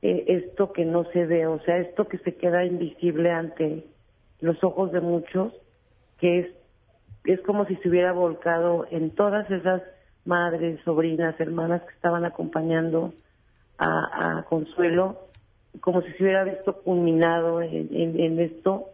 eh, 0.00 0.24
esto 0.28 0.72
que 0.72 0.86
no 0.86 1.04
se 1.12 1.26
ve, 1.26 1.46
o 1.46 1.60
sea, 1.60 1.76
esto 1.76 2.08
que 2.08 2.16
se 2.16 2.36
queda 2.36 2.64
invisible 2.64 3.30
ante 3.30 3.84
los 4.40 4.64
ojos 4.64 4.90
de 4.92 5.02
muchos, 5.02 5.52
que 6.16 6.38
es, 6.38 6.46
es 7.24 7.38
como 7.42 7.66
si 7.66 7.76
se 7.76 7.90
hubiera 7.90 8.12
volcado 8.12 8.86
en 8.90 9.10
todas 9.10 9.50
esas 9.50 9.82
madres, 10.24 10.80
sobrinas, 10.86 11.38
hermanas 11.38 11.82
que 11.82 11.92
estaban 11.92 12.24
acompañando 12.24 13.12
a, 13.76 14.46
Consuelo, 14.48 15.28
como 15.80 16.00
si 16.00 16.10
se 16.12 16.22
hubiera 16.22 16.44
visto 16.44 16.80
culminado 16.80 17.60
en, 17.60 18.40
esto 18.40 18.86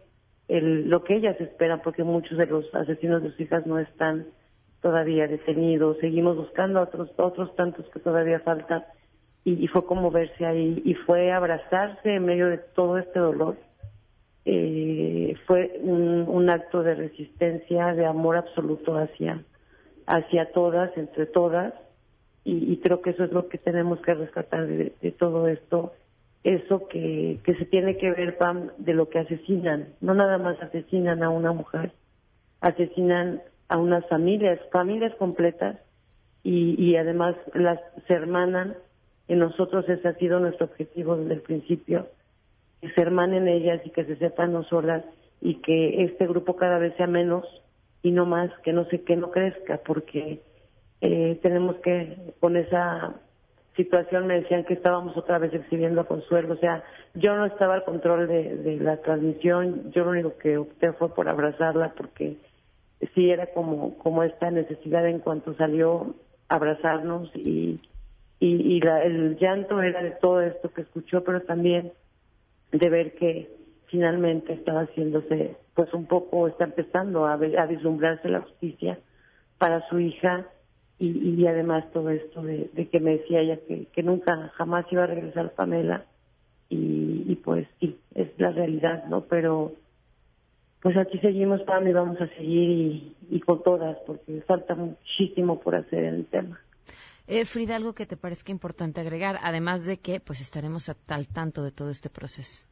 el, 0.49 0.89
lo 0.89 1.05
que 1.05 1.15
ellas 1.15 1.39
esperan, 1.39 1.81
porque 1.81 2.03
muchos 2.03 2.37
de 2.37 2.47
los 2.47 2.65
asesinos 2.75 3.23
de 3.23 3.29
sus 3.29 3.39
hijas 3.39 3.65
no 3.65 3.79
están 3.79 4.25
todavía 4.85 5.27
detenidos, 5.27 5.97
seguimos 5.97 6.37
buscando 6.37 6.77
a 6.77 6.83
otros, 6.83 7.09
otros 7.17 7.55
tantos 7.55 7.89
que 7.89 7.99
todavía 7.99 8.39
faltan 8.41 8.83
y, 9.43 9.65
fue 9.67 9.83
como 9.83 10.11
verse 10.11 10.45
ahí 10.45 10.79
y 10.85 10.93
fue 10.93 11.31
abrazarse 11.31 12.13
en 12.13 12.23
medio 12.23 12.49
de 12.49 12.59
todo 12.59 12.99
este 12.99 13.17
dolor. 13.17 13.57
Eh, 14.45 15.35
fue 15.47 15.79
un, 15.81 16.47
acto 16.51 16.83
de 16.83 16.93
resistencia, 16.93 17.95
de 17.95 18.05
amor 18.05 18.37
absoluto 18.37 18.95
hacia, 18.95 19.41
hacia 20.05 20.51
todas, 20.51 20.95
entre 20.97 21.25
todas, 21.25 21.73
y, 22.43 22.77
creo 22.77 23.01
que 23.01 23.09
eso 23.09 23.23
es 23.23 23.31
lo 23.31 23.49
que 23.49 23.57
tenemos 23.57 23.99
que 24.01 24.13
rescatar 24.13 24.67
de, 24.67 25.15
todo 25.17 25.47
esto, 25.47 25.93
eso 26.43 26.87
que, 26.87 27.39
que 27.43 27.55
se 27.55 27.65
tiene 27.65 27.97
que 27.97 28.11
ver, 28.11 28.37
Pam, 28.37 28.69
de 28.77 28.93
lo 28.93 29.09
que 29.09 29.17
asesinan. 29.17 29.87
No 29.99 30.13
nada 30.13 30.37
más 30.37 30.61
asesinan 30.61 31.23
a 31.23 31.31
una 31.31 31.53
mujer, 31.53 31.91
asesinan 32.61 33.41
a 33.67 33.77
unas 33.77 34.07
familias, 34.07 34.59
familias 34.71 35.13
completas, 35.15 35.77
y, 36.43 36.75
y 36.81 36.95
además 36.95 37.35
las 37.53 37.79
se 38.07 38.13
hermanan 38.13 38.75
en 39.27 39.39
nosotros 39.39 39.87
ese 39.89 40.07
ha 40.07 40.13
sido 40.15 40.39
nuestro 40.39 40.67
objetivo 40.67 41.17
desde 41.17 41.33
el 41.33 41.41
principio, 41.41 42.07
que 42.81 42.91
se 42.91 43.01
hermanen 43.01 43.47
ellas 43.47 43.81
y 43.83 43.89
que 43.89 44.05
se 44.05 44.15
sepan 44.17 44.53
no 44.53 44.63
solas 44.63 45.03
y 45.41 45.55
que 45.55 46.03
este 46.03 46.27
grupo 46.27 46.55
cada 46.55 46.77
vez 46.77 46.95
sea 46.95 47.07
menos 47.07 47.45
y 48.03 48.11
no 48.11 48.25
más, 48.25 48.51
que 48.63 48.71
no 48.71 48.85
sé, 48.85 49.01
que 49.01 49.15
no 49.15 49.31
crezca, 49.31 49.79
porque 49.83 50.41
eh, 51.01 51.39
tenemos 51.41 51.77
que, 51.77 52.33
con 52.39 52.55
esa 52.55 53.15
situación 53.75 54.27
me 54.27 54.41
decían 54.41 54.63
que 54.63 54.75
estábamos 54.75 55.17
otra 55.17 55.39
vez 55.39 55.53
exhibiendo 55.53 56.01
a 56.01 56.07
Consuelo, 56.07 56.53
o 56.53 56.57
sea, 56.57 56.83
yo 57.15 57.35
no 57.35 57.45
estaba 57.45 57.73
al 57.73 57.83
control 57.83 58.27
de, 58.27 58.57
de 58.57 58.77
la 58.77 58.97
transmisión, 58.97 59.91
yo 59.91 60.05
lo 60.05 60.11
único 60.11 60.37
que 60.37 60.57
opté 60.57 60.93
fue 60.93 61.13
por 61.13 61.27
abrazarla 61.27 61.93
porque 61.97 62.37
sí 63.13 63.29
era 63.29 63.47
como, 63.47 63.97
como 63.97 64.23
esta 64.23 64.51
necesidad 64.51 65.07
en 65.07 65.19
cuanto 65.19 65.55
salió 65.55 66.15
abrazarnos 66.47 67.29
y 67.35 67.79
y, 68.39 68.79
el 68.85 69.37
llanto 69.37 69.81
era 69.81 70.01
de 70.01 70.11
todo 70.11 70.41
esto 70.41 70.71
que 70.71 70.81
escuchó, 70.81 71.23
pero 71.23 71.41
también 71.41 71.91
de 72.71 72.89
ver 72.89 73.15
que 73.15 73.49
finalmente 73.87 74.53
estaba 74.53 74.81
haciéndose, 74.81 75.55
pues 75.73 75.93
un 75.93 76.05
poco, 76.05 76.47
está 76.47 76.65
empezando 76.65 77.25
a, 77.25 77.33
a 77.33 77.65
vislumbrarse 77.65 78.29
la 78.29 78.41
justicia 78.41 78.99
para 79.57 79.87
su 79.87 79.99
hija 79.99 80.47
y, 80.97 81.45
además 81.45 81.91
todo 81.91 82.09
esto 82.09 82.41
de, 82.41 82.69
que 82.89 82.99
me 82.99 83.17
decía 83.17 83.41
ella 83.41 83.59
que, 83.67 84.03
nunca 84.03 84.51
jamás 84.55 84.85
iba 84.91 85.03
a 85.03 85.07
regresar 85.07 85.51
Pamela 85.51 86.05
y, 86.69 87.35
pues 87.43 87.67
sí, 87.79 87.97
es 88.15 88.27
la 88.37 88.51
realidad, 88.51 89.05
¿no? 89.05 89.21
Pero 89.21 89.73
pues 90.85 90.97
aquí 90.97 91.17
seguimos, 91.17 91.63
Pam, 91.63 91.87
y 91.87 91.93
vamos 91.93 92.21
a 92.21 92.27
seguir 92.35 92.69
y, 92.69 93.15
y 93.31 93.39
con 93.39 93.63
todas, 93.63 93.97
porque 94.05 94.43
falta 94.45 94.75
muchísimo 94.75 95.59
por 95.59 95.73
hacer 95.73 96.03
en 96.03 96.13
el 96.13 96.25
tema. 96.27 96.59
Eh, 97.25 97.45
Frida, 97.45 97.75
algo 97.75 97.95
que 97.95 98.05
te 98.05 98.17
parezca 98.17 98.51
importante 98.51 99.01
agregar, 99.01 99.39
además 99.41 99.87
de 99.87 99.97
que 99.97 100.19
pues 100.19 100.41
estaremos 100.41 100.87
al 101.07 101.27
tanto 101.27 101.63
de 101.63 101.71
todo 101.71 101.89
este 101.89 102.11
proceso. 102.11 102.63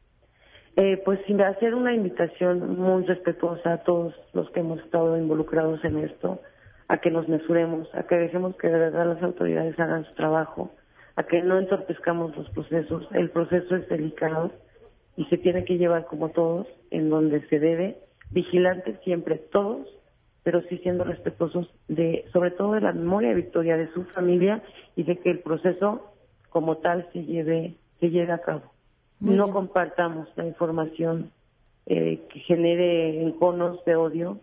Eh, 0.76 1.02
pues 1.04 1.18
sin 1.26 1.40
hacer 1.40 1.74
una 1.74 1.92
invitación 1.92 2.78
muy 2.78 3.04
respetuosa 3.04 3.72
a 3.72 3.78
todos 3.78 4.14
los 4.32 4.48
que 4.52 4.60
hemos 4.60 4.78
estado 4.78 5.18
involucrados 5.18 5.84
en 5.84 5.98
esto, 5.98 6.40
a 6.86 6.98
que 6.98 7.10
nos 7.10 7.26
mesuremos, 7.28 7.92
a 7.96 8.04
que 8.04 8.14
dejemos 8.14 8.54
que 8.58 8.68
de 8.68 8.78
verdad 8.78 9.08
las 9.08 9.22
autoridades 9.24 9.76
hagan 9.80 10.04
su 10.04 10.14
trabajo, 10.14 10.70
a 11.16 11.24
que 11.24 11.42
no 11.42 11.58
entorpezcamos 11.58 12.36
los 12.36 12.48
procesos. 12.50 13.08
El 13.10 13.30
proceso 13.30 13.74
es 13.74 13.88
delicado 13.88 14.52
y 15.16 15.24
se 15.24 15.36
tiene 15.36 15.64
que 15.64 15.78
llevar 15.78 16.06
como 16.06 16.28
todos, 16.28 16.68
en 16.92 17.10
donde 17.10 17.44
se 17.48 17.58
debe, 17.58 18.03
vigilantes 18.34 18.98
siempre 19.04 19.36
todos 19.36 19.88
pero 20.44 20.62
sí 20.68 20.78
siendo 20.78 21.04
respetuosos 21.04 21.68
de, 21.88 22.26
sobre 22.32 22.52
todo 22.52 22.74
de 22.74 22.82
la 22.82 22.92
memoria 22.92 23.30
de 23.30 23.36
Victoria, 23.36 23.76
de 23.76 23.90
su 23.92 24.04
familia 24.04 24.62
y 24.94 25.02
de 25.02 25.18
que 25.18 25.30
el 25.30 25.40
proceso 25.40 26.12
como 26.50 26.76
tal 26.76 27.08
se 27.12 27.24
lleve, 27.24 27.74
se 27.98 28.10
lleve 28.10 28.32
a 28.32 28.38
cabo. 28.38 28.70
no 29.20 29.50
compartamos 29.50 30.28
la 30.36 30.46
información 30.46 31.32
eh, 31.86 32.20
que 32.30 32.40
genere 32.40 33.22
enconos 33.22 33.82
de 33.86 33.96
odio. 33.96 34.38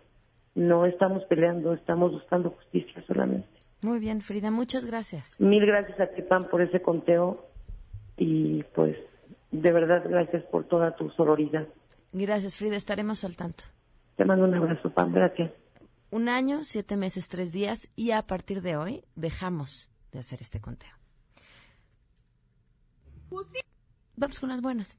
No 0.54 0.84
estamos 0.84 1.24
peleando, 1.24 1.72
estamos 1.72 2.12
buscando 2.12 2.50
justicia 2.50 3.02
solamente. 3.06 3.48
Muy 3.80 4.00
bien, 4.00 4.20
Frida, 4.20 4.50
muchas 4.50 4.84
gracias. 4.84 5.40
Mil 5.40 5.64
gracias 5.64 5.98
a 6.00 6.08
ti, 6.08 6.22
Pam, 6.22 6.44
por 6.50 6.62
ese 6.62 6.82
conteo 6.82 7.46
y 8.16 8.64
pues 8.74 8.96
de 9.52 9.72
verdad 9.72 10.02
gracias 10.08 10.42
por 10.44 10.64
toda 10.64 10.96
tu 10.96 11.10
sororidad. 11.10 11.66
Gracias, 12.12 12.56
Frida, 12.56 12.76
estaremos 12.76 13.24
al 13.24 13.36
tanto. 13.36 13.64
Te 14.22 14.26
mando 14.26 14.44
un 14.44 14.54
abrazo, 14.54 14.88
Pam, 14.88 15.12
gracias 15.12 15.50
un 16.12 16.28
año, 16.28 16.62
siete 16.62 16.96
meses, 16.96 17.28
tres 17.28 17.50
días 17.50 17.90
y 17.96 18.12
a 18.12 18.22
partir 18.22 18.62
de 18.62 18.76
hoy 18.76 19.02
dejamos 19.16 19.90
de 20.12 20.20
hacer 20.20 20.40
este 20.42 20.60
conteo. 20.60 20.94
Vamos 24.14 24.38
con 24.38 24.50
las 24.50 24.60
buenas. 24.60 24.96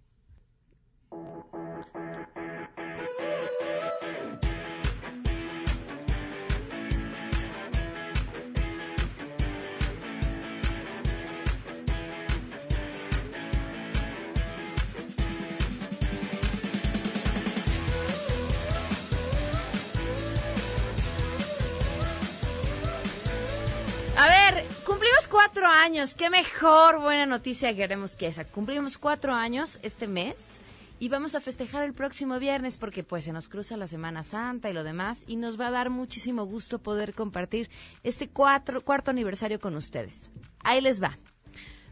Cuatro 25.30 25.68
años. 25.68 26.16
Qué 26.16 26.30
mejor 26.30 27.00
buena 27.02 27.26
noticia 27.26 27.76
queremos 27.76 28.16
que 28.16 28.28
esa. 28.28 28.46
Cumplimos 28.46 28.98
cuatro 28.98 29.34
años 29.34 29.80
este 29.84 30.08
mes 30.08 30.60
y 31.00 31.10
vamos 31.10 31.36
a 31.36 31.42
festejar 31.42 31.84
el 31.84 31.94
próximo 31.94 32.40
viernes 32.40 32.78
porque 32.78 33.04
pues 33.04 33.26
se 33.26 33.34
nos 33.34 33.48
cruza 33.48 33.78
la 33.78 33.88
Semana 33.88 34.24
Santa 34.24 34.70
y 34.70 34.74
lo 34.74 34.84
demás 34.84 35.24
y 35.28 35.36
nos 35.36 35.60
va 35.60 35.68
a 35.68 35.72
dar 35.72 35.90
muchísimo 35.90 36.46
gusto 36.46 36.80
poder 36.80 37.14
compartir 37.14 37.70
este 38.04 38.30
cuatro, 38.30 38.82
cuarto 38.82 39.12
aniversario 39.12 39.60
con 39.60 39.76
ustedes. 39.76 40.30
Ahí 40.60 40.82
les 40.82 41.02
va. 41.02 41.18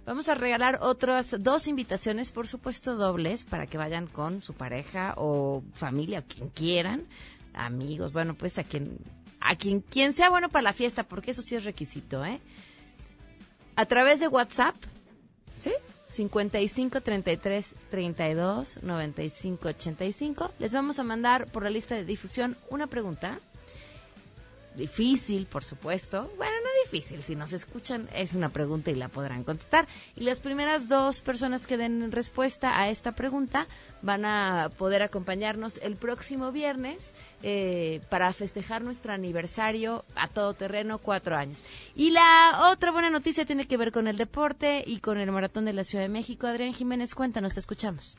Vamos 0.06 0.28
a 0.28 0.36
regalar 0.36 0.80
otras 0.82 1.36
dos 1.40 1.68
invitaciones, 1.68 2.32
por 2.32 2.48
supuesto 2.48 2.96
dobles, 2.96 3.44
para 3.44 3.68
que 3.68 3.78
vayan 3.78 4.08
con 4.08 4.42
su 4.42 4.54
pareja 4.54 5.13
o 5.18 5.63
familia, 5.74 6.24
quien 6.24 6.50
quieran, 6.50 7.04
amigos, 7.54 8.12
bueno, 8.12 8.34
pues 8.34 8.58
a 8.58 8.63
quien, 8.63 8.98
a 9.40 9.56
quien, 9.56 9.82
quien 9.82 10.13
sea 10.13 10.30
bueno 10.30 10.50
para 10.50 10.63
la 10.63 10.74
fiesta, 10.74 11.04
porque 11.04 11.32
eso 11.32 11.44
sí 11.44 11.56
es 11.56 11.66
requisito, 11.66 12.25
¿eh? 12.25 12.40
A 13.81 13.85
través 13.88 14.19
de 14.19 14.27
WhatsApp, 14.27 14.75
¿sí? 15.59 15.71
55 16.07 17.01
33 17.01 17.75
32 17.89 18.83
95 18.83 19.69
85. 19.69 20.51
Les 20.59 20.71
vamos 20.71 21.00
a 21.00 21.03
mandar 21.03 21.47
por 21.47 21.63
la 21.63 21.71
lista 21.71 21.95
de 21.95 22.05
difusión 22.05 22.55
una 22.69 22.85
pregunta. 22.85 23.39
Difícil, 24.75 25.47
por 25.47 25.63
supuesto. 25.63 26.31
Bueno, 26.38 26.53
no 26.63 26.71
Si 27.00 27.38
nos 27.38 27.53
escuchan, 27.53 28.10
es 28.13 28.33
una 28.33 28.50
pregunta 28.50 28.91
y 28.91 28.95
la 28.95 29.07
podrán 29.07 29.45
contestar. 29.45 29.88
Y 30.17 30.25
las 30.25 30.41
primeras 30.41 30.89
dos 30.89 31.21
personas 31.21 31.65
que 31.65 31.77
den 31.77 32.12
respuesta 32.12 32.77
a 32.77 32.89
esta 32.89 33.13
pregunta 33.13 33.65
van 34.01 34.25
a 34.25 34.69
poder 34.77 35.01
acompañarnos 35.01 35.79
el 35.83 35.95
próximo 35.95 36.51
viernes 36.51 37.13
eh, 37.43 38.01
para 38.10 38.33
festejar 38.33 38.81
nuestro 38.81 39.13
aniversario 39.13 40.03
a 40.15 40.27
todo 40.27 40.53
terreno, 40.53 40.98
cuatro 40.98 41.38
años. 41.38 41.63
Y 41.95 42.10
la 42.10 42.71
otra 42.74 42.91
buena 42.91 43.10
noticia 43.10 43.45
tiene 43.45 43.67
que 43.67 43.77
ver 43.77 43.93
con 43.93 44.07
el 44.07 44.17
deporte 44.17 44.83
y 44.86 45.00
con 45.00 45.17
el 45.17 45.31
maratón 45.31 45.63
de 45.63 45.74
la 45.74 45.86
Ciudad 45.86 46.03
de 46.03 46.10
México. 46.10 46.45
Adrián 46.45 46.74
Jiménez, 46.74 47.15
cuéntanos, 47.15 47.53
te 47.53 47.62
escuchamos. 47.62 48.17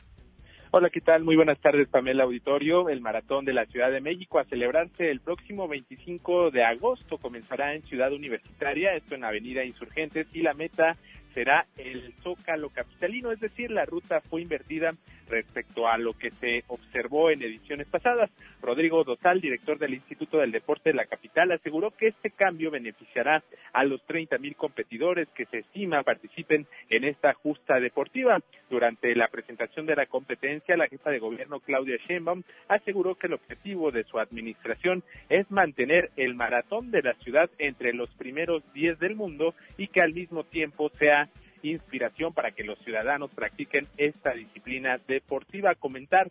Hola, 0.75 0.89
¿qué 0.89 1.03
tal? 1.03 1.23
Muy 1.23 1.37
buenas 1.37 1.61
tardes, 1.61 1.87
Pamela 1.87 2.25
Auditorio. 2.25 2.89
El 2.89 3.03
Maratón 3.03 3.45
de 3.45 3.53
la 3.53 3.67
Ciudad 3.67 3.93
de 3.93 4.01
México 4.01 4.39
a 4.39 4.45
celebrarse 4.45 5.11
el 5.11 5.21
próximo 5.21 5.69
25 5.69 6.51
de 6.51 6.65
agosto 6.65 7.19
comenzará 7.19 7.75
en 7.75 7.83
Ciudad 7.83 8.11
Universitaria, 8.11 8.95
esto 8.95 9.15
en 9.15 9.23
Avenida 9.23 9.67
Insurgentes, 9.67 10.35
y 10.35 10.41
la 10.41 10.55
meta 10.55 10.97
será 11.35 11.67
el 11.77 12.15
Zócalo 12.23 12.71
Capitalino, 12.71 13.33
es 13.33 13.41
decir, 13.41 13.71
la 13.71 13.85
ruta 13.85 14.23
fue 14.23 14.41
invertida 14.41 14.95
respecto 15.33 15.89
a 15.89 15.99
lo 15.99 16.13
que 16.13 16.31
se 16.31 16.65
observó 16.69 17.31
en 17.31 17.43
ediciones 17.43 17.87
pasadas. 17.89 18.31
Rodrigo 18.61 19.03
Dotal, 19.03 19.41
director 19.41 19.79
del 19.79 19.95
Instituto 19.95 20.39
del 20.39 20.53
Deporte 20.53 20.91
de 20.91 20.97
la 20.97 21.07
capital, 21.07 21.51
aseguró 21.51 21.91
que 21.91 22.09
este 22.09 22.31
cambio 22.31 22.71
beneficiará 22.71 23.43
a 23.73 23.85
los 23.85 24.03
30 24.05 24.39
mil 24.39 24.55
competidores 24.55 25.29
que 25.35 25.47
se 25.47 25.59
estima 25.59 26.03
participen 26.03 26.67
en 26.91 27.05
esta 27.05 27.33
justa 27.33 27.81
deportiva. 27.81 28.39
Durante 28.71 29.15
la 29.15 29.29
presentación 29.29 29.87
de 29.87 29.97
la 29.97 30.07
competencia, 30.07 30.77
la 30.77 30.89
jefa 30.89 31.11
de 31.11 31.19
gobierno 31.19 31.61
Claudia 31.61 31.97
Sheinbaum 32.07 32.43
aseguró 32.69 33.15
que 33.15 33.27
el 33.27 33.35
objetivo 33.35 33.91
de 33.91 34.05
su 34.05 34.19
administración 34.19 35.03
es 35.29 35.51
mantener 35.51 36.11
el 36.17 36.35
maratón 36.35 36.91
de 36.91 37.03
la 37.03 37.15
ciudad 37.15 37.51
entre 37.59 37.95
los 37.95 38.11
primeros 38.11 38.63
10 38.75 38.99
del 38.99 39.17
mundo 39.17 39.55
y 39.79 39.89
que 39.89 40.03
al 40.03 40.13
mismo 40.13 40.45
tiempo 40.45 40.91
sea 40.91 41.29
inspiración 41.63 42.33
para 42.33 42.53
que 42.53 42.65
los 42.65 42.79
ciudadanos 42.81 43.31
practiquen 43.31 43.87
esta 43.97 44.33
disciplina 44.33 44.97
deportiva. 45.07 45.75
Comentar 45.75 46.29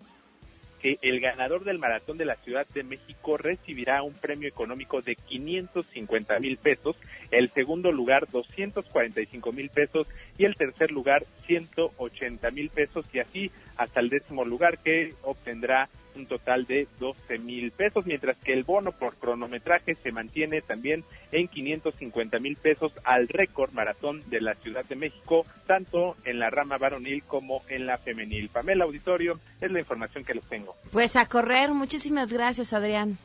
que 0.82 0.98
el 1.02 1.20
ganador 1.20 1.64
del 1.64 1.78
maratón 1.78 2.18
de 2.18 2.26
la 2.26 2.36
Ciudad 2.38 2.68
de 2.74 2.84
México 2.84 3.38
recibirá 3.38 4.02
un 4.02 4.14
premio 4.14 4.50
económico 4.50 5.02
de 5.02 5.16
550 5.16 6.40
mil 6.40 6.58
pesos, 6.58 6.96
el 7.30 7.50
segundo 7.50 7.92
lugar 7.92 8.28
245 8.32 9.52
mil 9.52 9.70
pesos 9.70 10.08
y 10.38 10.46
el 10.46 10.56
tercer 10.56 10.92
lugar 10.92 11.26
180 11.46 12.52
mil 12.52 12.70
pesos 12.70 13.06
y 13.14 13.20
así 13.20 13.52
hasta 13.78 14.00
el 14.00 14.10
décimo 14.10 14.44
lugar 14.44 14.80
que 14.80 15.14
obtendrá 15.22 15.88
un 16.16 16.26
total 16.26 16.66
de 16.66 16.88
12 17.00 17.40
mil 17.40 17.72
pesos, 17.72 18.06
mientras 18.06 18.38
que 18.38 18.54
el 18.54 18.64
bono 18.64 18.92
por 18.92 19.16
cronometraje 19.16 19.96
se 19.96 20.12
mantiene 20.12 20.62
también 20.62 21.04
en 21.32 21.48
550 21.48 22.40
mil 22.40 22.56
pesos 22.58 22.94
al 23.04 23.28
récord 23.28 23.72
maratón 23.74 24.22
de 24.30 24.42
la 24.42 24.54
Ciudad 24.56 24.86
de 24.86 24.96
México, 24.96 25.46
tanto 25.66 26.16
en 26.26 26.40
la 26.40 26.50
rama 26.50 26.78
varonil 26.78 27.24
como 27.24 27.62
en 27.70 27.86
la 27.86 27.98
femenil. 27.98 28.50
Pamela 28.50 28.86
Auditorio, 28.86 29.40
es 29.60 29.72
la 29.72 29.80
información 29.80 30.24
que 30.24 30.34
les 30.34 30.46
tengo. 30.46 30.76
Pues 30.92 31.16
a 31.16 31.26
correr, 31.28 31.72
muchísimas 31.72 32.32
gracias 32.32 32.74
Adrián. 32.74 33.18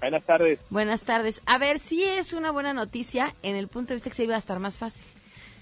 Buenas 0.00 0.24
tardes. 0.24 0.60
Buenas 0.68 1.02
tardes. 1.02 1.40
A 1.46 1.58
ver, 1.58 1.78
si 1.78 2.04
es 2.04 2.32
una 2.32 2.50
buena 2.50 2.74
noticia 2.74 3.34
en 3.42 3.56
el 3.56 3.68
punto 3.68 3.88
de 3.88 3.94
vista 3.94 4.10
que 4.10 4.16
se 4.16 4.24
iba 4.24 4.34
a 4.34 4.38
estar 4.38 4.58
más 4.58 4.76
fácil. 4.76 5.04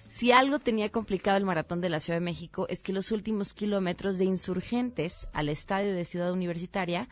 Si 0.09 0.33
algo 0.33 0.59
tenía 0.59 0.91
complicado 0.91 1.37
el 1.39 1.45
maratón 1.45 1.81
de 1.81 1.89
la 1.89 1.99
Ciudad 1.99 2.19
de 2.19 2.25
México 2.25 2.67
es 2.69 2.83
que 2.83 2.93
los 2.93 3.11
últimos 3.11 3.55
kilómetros 3.55 4.19
de 4.19 4.25
insurgentes 4.27 5.29
al 5.33 5.49
estadio 5.49 5.95
de 5.95 6.05
Ciudad 6.05 6.33
Universitaria, 6.33 7.09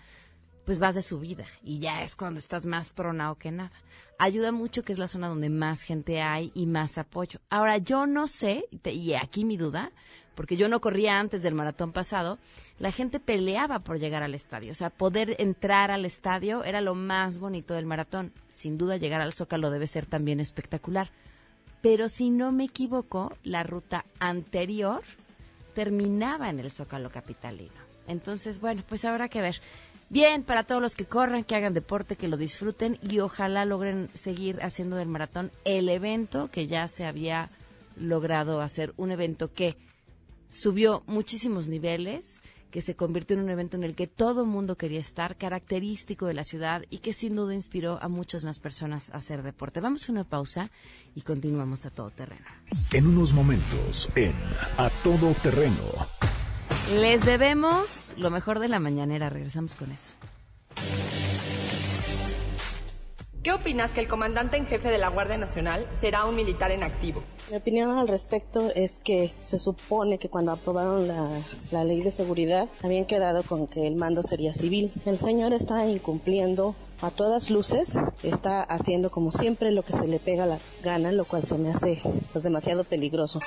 pues 0.65 0.79
vas 0.79 0.95
de 0.95 1.03
subida 1.03 1.47
y 1.63 1.81
ya 1.81 2.03
es 2.03 2.15
cuando 2.15 2.39
estás 2.39 2.67
más 2.67 2.93
tronado 2.93 3.37
que 3.37 3.51
nada. 3.51 3.73
Ayuda 4.19 4.53
mucho 4.53 4.85
que 4.85 4.93
es 4.93 4.99
la 4.99 5.09
zona 5.09 5.29
donde 5.29 5.49
más 5.49 5.83
gente 5.83 6.21
hay 6.21 6.53
y 6.55 6.67
más 6.67 6.97
apoyo. 6.97 7.41
Ahora, 7.51 7.79
yo 7.79 8.07
no 8.07 8.29
sé, 8.29 8.67
y 8.85 9.15
aquí 9.15 9.45
mi 9.45 9.57
duda, 9.57 9.91
porque 10.37 10.57
yo 10.57 10.69
no 10.69 10.81
corría 10.81 11.19
antes 11.19 11.43
del 11.43 11.55
maratón 11.55 11.91
pasado, 11.91 12.39
la 12.79 12.93
gente 12.93 13.19
peleaba 13.19 13.81
por 13.81 13.99
llegar 13.99 14.23
al 14.23 14.35
estadio. 14.35 14.71
O 14.71 14.77
sea, 14.77 14.91
poder 14.91 15.35
entrar 15.41 15.91
al 15.91 16.05
estadio 16.05 16.63
era 16.63 16.81
lo 16.81 16.95
más 16.95 17.41
bonito 17.41 17.75
del 17.75 17.87
maratón. 17.87 18.33
Sin 18.49 18.79
duda, 18.79 18.97
llegar 18.97 19.23
al 19.23 19.33
Zócalo 19.33 19.71
debe 19.71 19.89
ser 19.89 20.07
también 20.07 20.39
espectacular 20.39 21.11
pero 21.83 22.09
si 22.09 22.31
no 22.31 22.53
me 22.53 22.65
equivoco, 22.65 23.33
la 23.43 23.65
ruta 23.65 24.07
anterior 24.21 25.03
terminaba 25.75 26.49
en 26.49 26.61
el 26.61 26.71
Zócalo 26.71 27.11
Capitalino. 27.11 27.73
Entonces, 28.07 28.61
bueno, 28.61 28.83
pues 28.89 29.05
habrá 29.05 29.29
que 29.29 29.41
ver. 29.41 29.61
Bien, 30.09 30.43
para 30.43 30.65
todos 30.65 30.83
los 30.83 30.95
que 30.95 31.07
corran, 31.07 31.45
que 31.45 31.57
hagan 31.57 31.75
deporte, 31.75 32.17
que 32.17 32.29
lo 32.29 32.37
disfruten 32.37 32.99
y 33.03 33.21
ojalá 33.21 33.65
logren 33.65 34.09
seguir 34.15 34.63
haciendo 34.63 34.97
del 34.97 35.09
maratón 35.09 35.51
el 35.65 35.89
evento 35.89 36.51
que 36.51 36.67
ya 36.67 36.87
se 36.87 37.05
había 37.05 37.51
logrado 37.97 38.61
hacer, 38.61 38.93
un 38.97 39.11
evento 39.11 39.53
que 39.53 39.77
subió 40.51 41.03
muchísimos 41.07 41.67
niveles, 41.67 42.43
que 42.73 42.81
se 42.81 42.97
convirtió 42.97 43.37
en 43.37 43.43
un 43.45 43.51
evento 43.51 43.77
en 43.77 43.85
el 43.85 43.95
que 43.95 44.09
todo 44.09 44.45
mundo 44.45 44.77
quería 44.77 44.99
estar, 44.99 45.37
característico 45.37 46.27
de 46.27 46.35
la 46.35 46.43
ciudad 46.43 46.83
y 46.91 46.99
que 46.99 47.13
sin 47.13 47.37
duda 47.37 47.55
inspiró 47.55 48.03
a 48.03 48.09
muchas 48.09 48.43
más 48.43 48.59
personas 48.59 49.11
a 49.11 49.19
hacer 49.19 49.43
deporte. 49.43 49.81
Vamos 49.81 50.09
a 50.09 50.13
una 50.13 50.25
pausa 50.25 50.71
y 51.15 51.21
continuamos 51.21 51.87
a 51.87 51.91
todo 51.91 52.11
terreno. 52.11 52.47
En 52.93 53.07
unos 53.07 53.35
momentos, 53.35 54.09
en 54.17 54.33
A 54.79 54.91
Todo 55.05 55.35
Terreno. 55.43 55.77
Les 56.95 57.25
debemos 57.25 58.15
lo 58.17 58.31
mejor 58.31 58.59
de 58.59 58.69
la 58.69 58.81
mañanera. 58.81 59.29
Regresamos 59.29 59.77
con 59.77 59.93
eso. 59.93 60.15
¿Qué 63.43 63.51
opinas 63.51 63.91
que 63.91 63.99
el 63.99 64.07
comandante 64.07 64.57
en 64.57 64.67
jefe 64.67 64.89
de 64.89 64.99
la 64.99 65.09
Guardia 65.09 65.37
Nacional 65.37 65.85
será 65.99 66.27
un 66.27 66.37
militar 66.37 66.71
en 66.71 66.85
activo? 66.85 67.25
Mi 67.51 67.57
opinión 67.57 67.99
al 67.99 68.07
respecto 68.07 68.71
es 68.73 69.01
que 69.03 69.33
se 69.43 69.59
supone 69.59 70.19
que 70.19 70.29
cuando 70.29 70.53
aprobaron 70.53 71.09
la, 71.09 71.29
la, 71.73 71.83
ley 71.83 72.03
de 72.03 72.13
seguridad 72.13 72.69
habían 72.85 73.05
quedado 73.05 73.43
con 73.43 73.67
que 73.67 73.89
el 73.89 73.97
mando 73.97 74.23
sería 74.23 74.55
civil. 74.55 74.93
El 75.07 75.19
señor 75.19 75.55
está 75.55 75.85
incumpliendo 75.89 76.77
a 77.01 77.11
todas 77.11 77.51
luces, 77.51 77.99
está 78.23 78.63
haciendo 78.63 79.11
como 79.11 79.33
siempre 79.33 79.73
lo 79.73 79.83
que 79.83 79.95
se 79.95 80.07
le 80.07 80.21
pega 80.21 80.47
la 80.47 80.61
gana, 80.85 81.11
lo 81.11 81.25
cual 81.25 81.45
se 81.45 81.59
me 81.59 81.71
hace 81.71 82.01
pues, 82.31 82.45
demasiado 82.45 82.85
peligroso. 82.85 83.41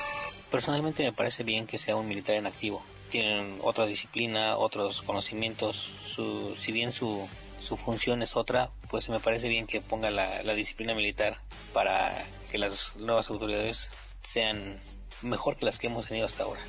Personalmente 0.52 1.04
me 1.04 1.14
parece 1.14 1.44
bien 1.44 1.68
que 1.68 1.78
sea 1.78 1.96
un 1.96 2.10
militar 2.10 2.36
en 2.36 2.48
activo. 2.48 2.82
Tienen 3.12 3.60
otra 3.64 3.86
disciplina, 3.86 4.58
otros 4.58 5.02
conocimientos, 5.04 5.90
su, 6.06 6.54
si 6.58 6.74
bien 6.74 6.92
su 6.92 7.26
su 7.65 7.78
función 7.78 8.21
es 8.21 8.36
otra, 8.36 8.69
pues 8.89 9.10
me 9.10 9.19
parece 9.19 9.49
bien 9.49 9.67
que 9.67 9.82
ponga 9.82 10.12
la, 10.12 10.43
la 10.43 10.54
disciplina 10.54 10.93
militar 10.93 11.39
para 11.73 12.23
que 12.51 12.58
las 12.58 12.95
nuevas 12.95 13.30
autoridades 13.30 13.89
sean 14.23 14.78
mejor 15.21 15.58
que 15.58 15.65
las 15.65 15.80
que 15.80 15.88
hemos 15.88 16.08
tenido 16.08 16.25
hasta 16.25 16.43
ahora. 16.43 16.62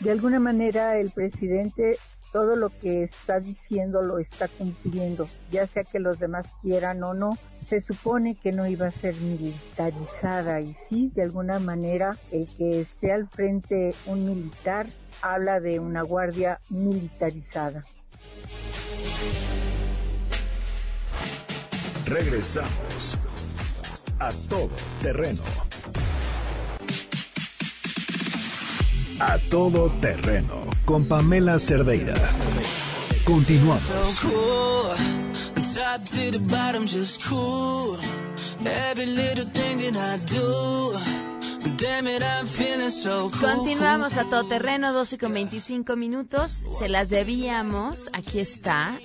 De 0.00 0.10
alguna 0.10 0.38
manera 0.38 0.98
el 0.98 1.10
presidente 1.10 1.98
todo 2.32 2.54
lo 2.54 2.68
que 2.68 3.04
está 3.04 3.40
diciendo 3.40 4.02
lo 4.02 4.18
está 4.18 4.46
cumpliendo, 4.46 5.26
ya 5.50 5.66
sea 5.66 5.84
que 5.84 5.98
los 5.98 6.18
demás 6.18 6.46
quieran 6.60 7.02
o 7.02 7.14
no. 7.14 7.38
Se 7.64 7.80
supone 7.80 8.34
que 8.34 8.52
no 8.52 8.66
iba 8.66 8.88
a 8.88 8.90
ser 8.90 9.14
militarizada 9.14 10.60
y 10.60 10.76
sí, 10.88 11.10
de 11.14 11.22
alguna 11.22 11.58
manera, 11.58 12.18
el 12.32 12.46
que 12.58 12.80
esté 12.80 13.12
al 13.12 13.26
frente 13.26 13.94
un 14.04 14.26
militar 14.26 14.86
habla 15.22 15.60
de 15.60 15.80
una 15.80 16.02
guardia 16.02 16.60
militarizada. 16.68 17.84
Regresamos 22.06 23.18
a 24.20 24.30
todo 24.48 24.70
terreno. 25.02 25.42
A 29.18 29.38
todo 29.50 29.90
terreno 30.00 30.66
con 30.84 31.06
Pamela 31.06 31.58
Cerdeira. 31.58 32.14
Continuamos. 33.24 34.20
Continuamos 43.40 44.16
a 44.16 44.24
todo 44.30 44.44
terreno, 44.46 44.92
12 44.92 45.18
con 45.18 45.34
25 45.34 45.96
minutos. 45.96 46.66
Se 46.78 46.88
las 46.88 47.08
debíamos. 47.08 48.08
Aquí 48.12 48.38
está 48.38 48.96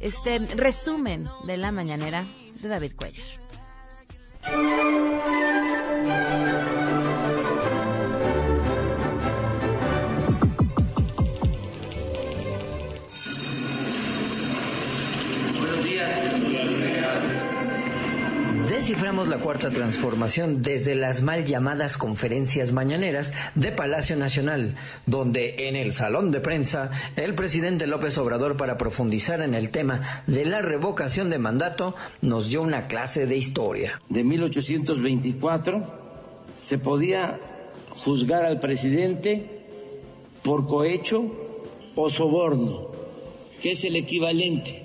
este 0.00 0.38
resumen 0.38 1.28
de 1.44 1.56
la 1.56 1.72
mañanera 1.72 2.24
de 2.60 2.68
David 2.68 2.92
Cuellar. 2.96 3.26
Ciframos 18.88 19.28
la 19.28 19.36
cuarta 19.36 19.68
transformación 19.68 20.62
desde 20.62 20.94
las 20.94 21.20
mal 21.20 21.44
llamadas 21.44 21.98
conferencias 21.98 22.72
mañaneras 22.72 23.34
de 23.54 23.70
Palacio 23.70 24.16
Nacional, 24.16 24.76
donde 25.04 25.68
en 25.68 25.76
el 25.76 25.92
salón 25.92 26.30
de 26.30 26.40
prensa 26.40 26.90
el 27.14 27.34
presidente 27.34 27.86
López 27.86 28.16
Obrador 28.16 28.56
para 28.56 28.78
profundizar 28.78 29.42
en 29.42 29.52
el 29.52 29.68
tema 29.68 30.00
de 30.26 30.46
la 30.46 30.62
revocación 30.62 31.28
de 31.28 31.38
mandato 31.38 31.94
nos 32.22 32.48
dio 32.48 32.62
una 32.62 32.86
clase 32.86 33.26
de 33.26 33.36
historia. 33.36 34.00
De 34.08 34.24
1824 34.24 35.84
se 36.56 36.78
podía 36.78 37.38
juzgar 37.90 38.46
al 38.46 38.58
presidente 38.58 39.66
por 40.42 40.66
cohecho 40.66 41.90
o 41.94 42.08
soborno, 42.08 42.90
que 43.60 43.72
es 43.72 43.84
el 43.84 43.96
equivalente 43.96 44.82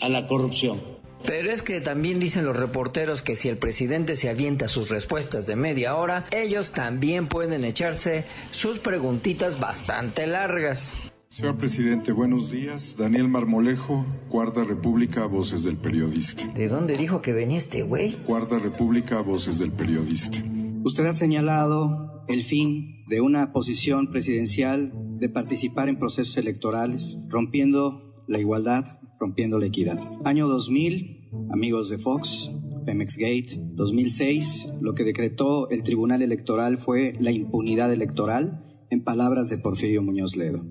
a 0.00 0.08
la 0.08 0.26
corrupción. 0.26 0.93
Pero 1.26 1.50
es 1.50 1.62
que 1.62 1.80
también 1.80 2.20
dicen 2.20 2.44
los 2.44 2.56
reporteros 2.56 3.22
que 3.22 3.34
si 3.34 3.48
el 3.48 3.56
presidente 3.56 4.14
se 4.14 4.28
avienta 4.28 4.68
sus 4.68 4.90
respuestas 4.90 5.46
de 5.46 5.56
media 5.56 5.96
hora, 5.96 6.26
ellos 6.30 6.72
también 6.72 7.28
pueden 7.28 7.64
echarse 7.64 8.24
sus 8.50 8.78
preguntitas 8.78 9.58
bastante 9.58 10.26
largas. 10.26 11.10
Señor 11.30 11.56
presidente, 11.56 12.12
buenos 12.12 12.50
días. 12.50 12.96
Daniel 12.96 13.26
Marmolejo, 13.28 14.06
Cuarta 14.28 14.62
República, 14.62 15.26
Voces 15.26 15.64
del 15.64 15.76
Periodista. 15.76 16.46
¿De 16.46 16.68
dónde 16.68 16.96
dijo 16.96 17.22
que 17.22 17.32
venía 17.32 17.56
este 17.56 17.82
güey? 17.82 18.12
Cuarta 18.12 18.58
República, 18.58 19.20
Voces 19.20 19.58
del 19.58 19.72
Periodista. 19.72 20.38
Usted 20.84 21.06
ha 21.06 21.12
señalado 21.12 22.24
el 22.28 22.44
fin 22.44 23.04
de 23.08 23.20
una 23.20 23.52
posición 23.52 24.10
presidencial 24.10 24.92
de 25.18 25.28
participar 25.28 25.88
en 25.88 25.98
procesos 25.98 26.36
electorales, 26.36 27.16
rompiendo 27.28 28.22
la 28.28 28.38
igualdad, 28.38 28.98
rompiendo 29.18 29.58
la 29.58 29.66
equidad. 29.66 29.98
Año 30.24 30.48
2000, 30.48 31.30
amigos 31.50 31.88
de 31.90 31.98
Fox, 31.98 32.50
Pemex 32.84 33.16
Gate. 33.16 33.58
2006, 33.74 34.68
lo 34.80 34.94
que 34.94 35.04
decretó 35.04 35.68
el 35.70 35.82
Tribunal 35.82 36.22
Electoral 36.22 36.78
fue 36.78 37.14
la 37.18 37.32
impunidad 37.32 37.92
electoral, 37.92 38.64
en 38.90 39.02
palabras 39.02 39.48
de 39.48 39.58
Porfirio 39.58 40.02
Muñoz 40.02 40.36
Ledo. 40.36 40.62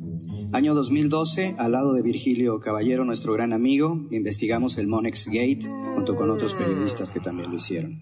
Año 0.54 0.76
2012, 0.76 1.56
al 1.58 1.72
lado 1.74 1.94
de 1.94 2.02
Virgilio 2.02 2.60
Caballero, 2.60 3.04
nuestro 3.06 3.34
gran 3.34 3.54
amigo, 3.54 4.08
investigamos 4.12 4.78
el 4.78 4.88
Monex 4.88 5.26
Gate 5.26 5.68
junto 5.96 6.16
con 6.16 6.30
otros 6.30 6.54
periodistas 6.54 7.12
que 7.12 7.20
también 7.20 7.50
lo 7.50 7.58
hicieron. 7.58 8.02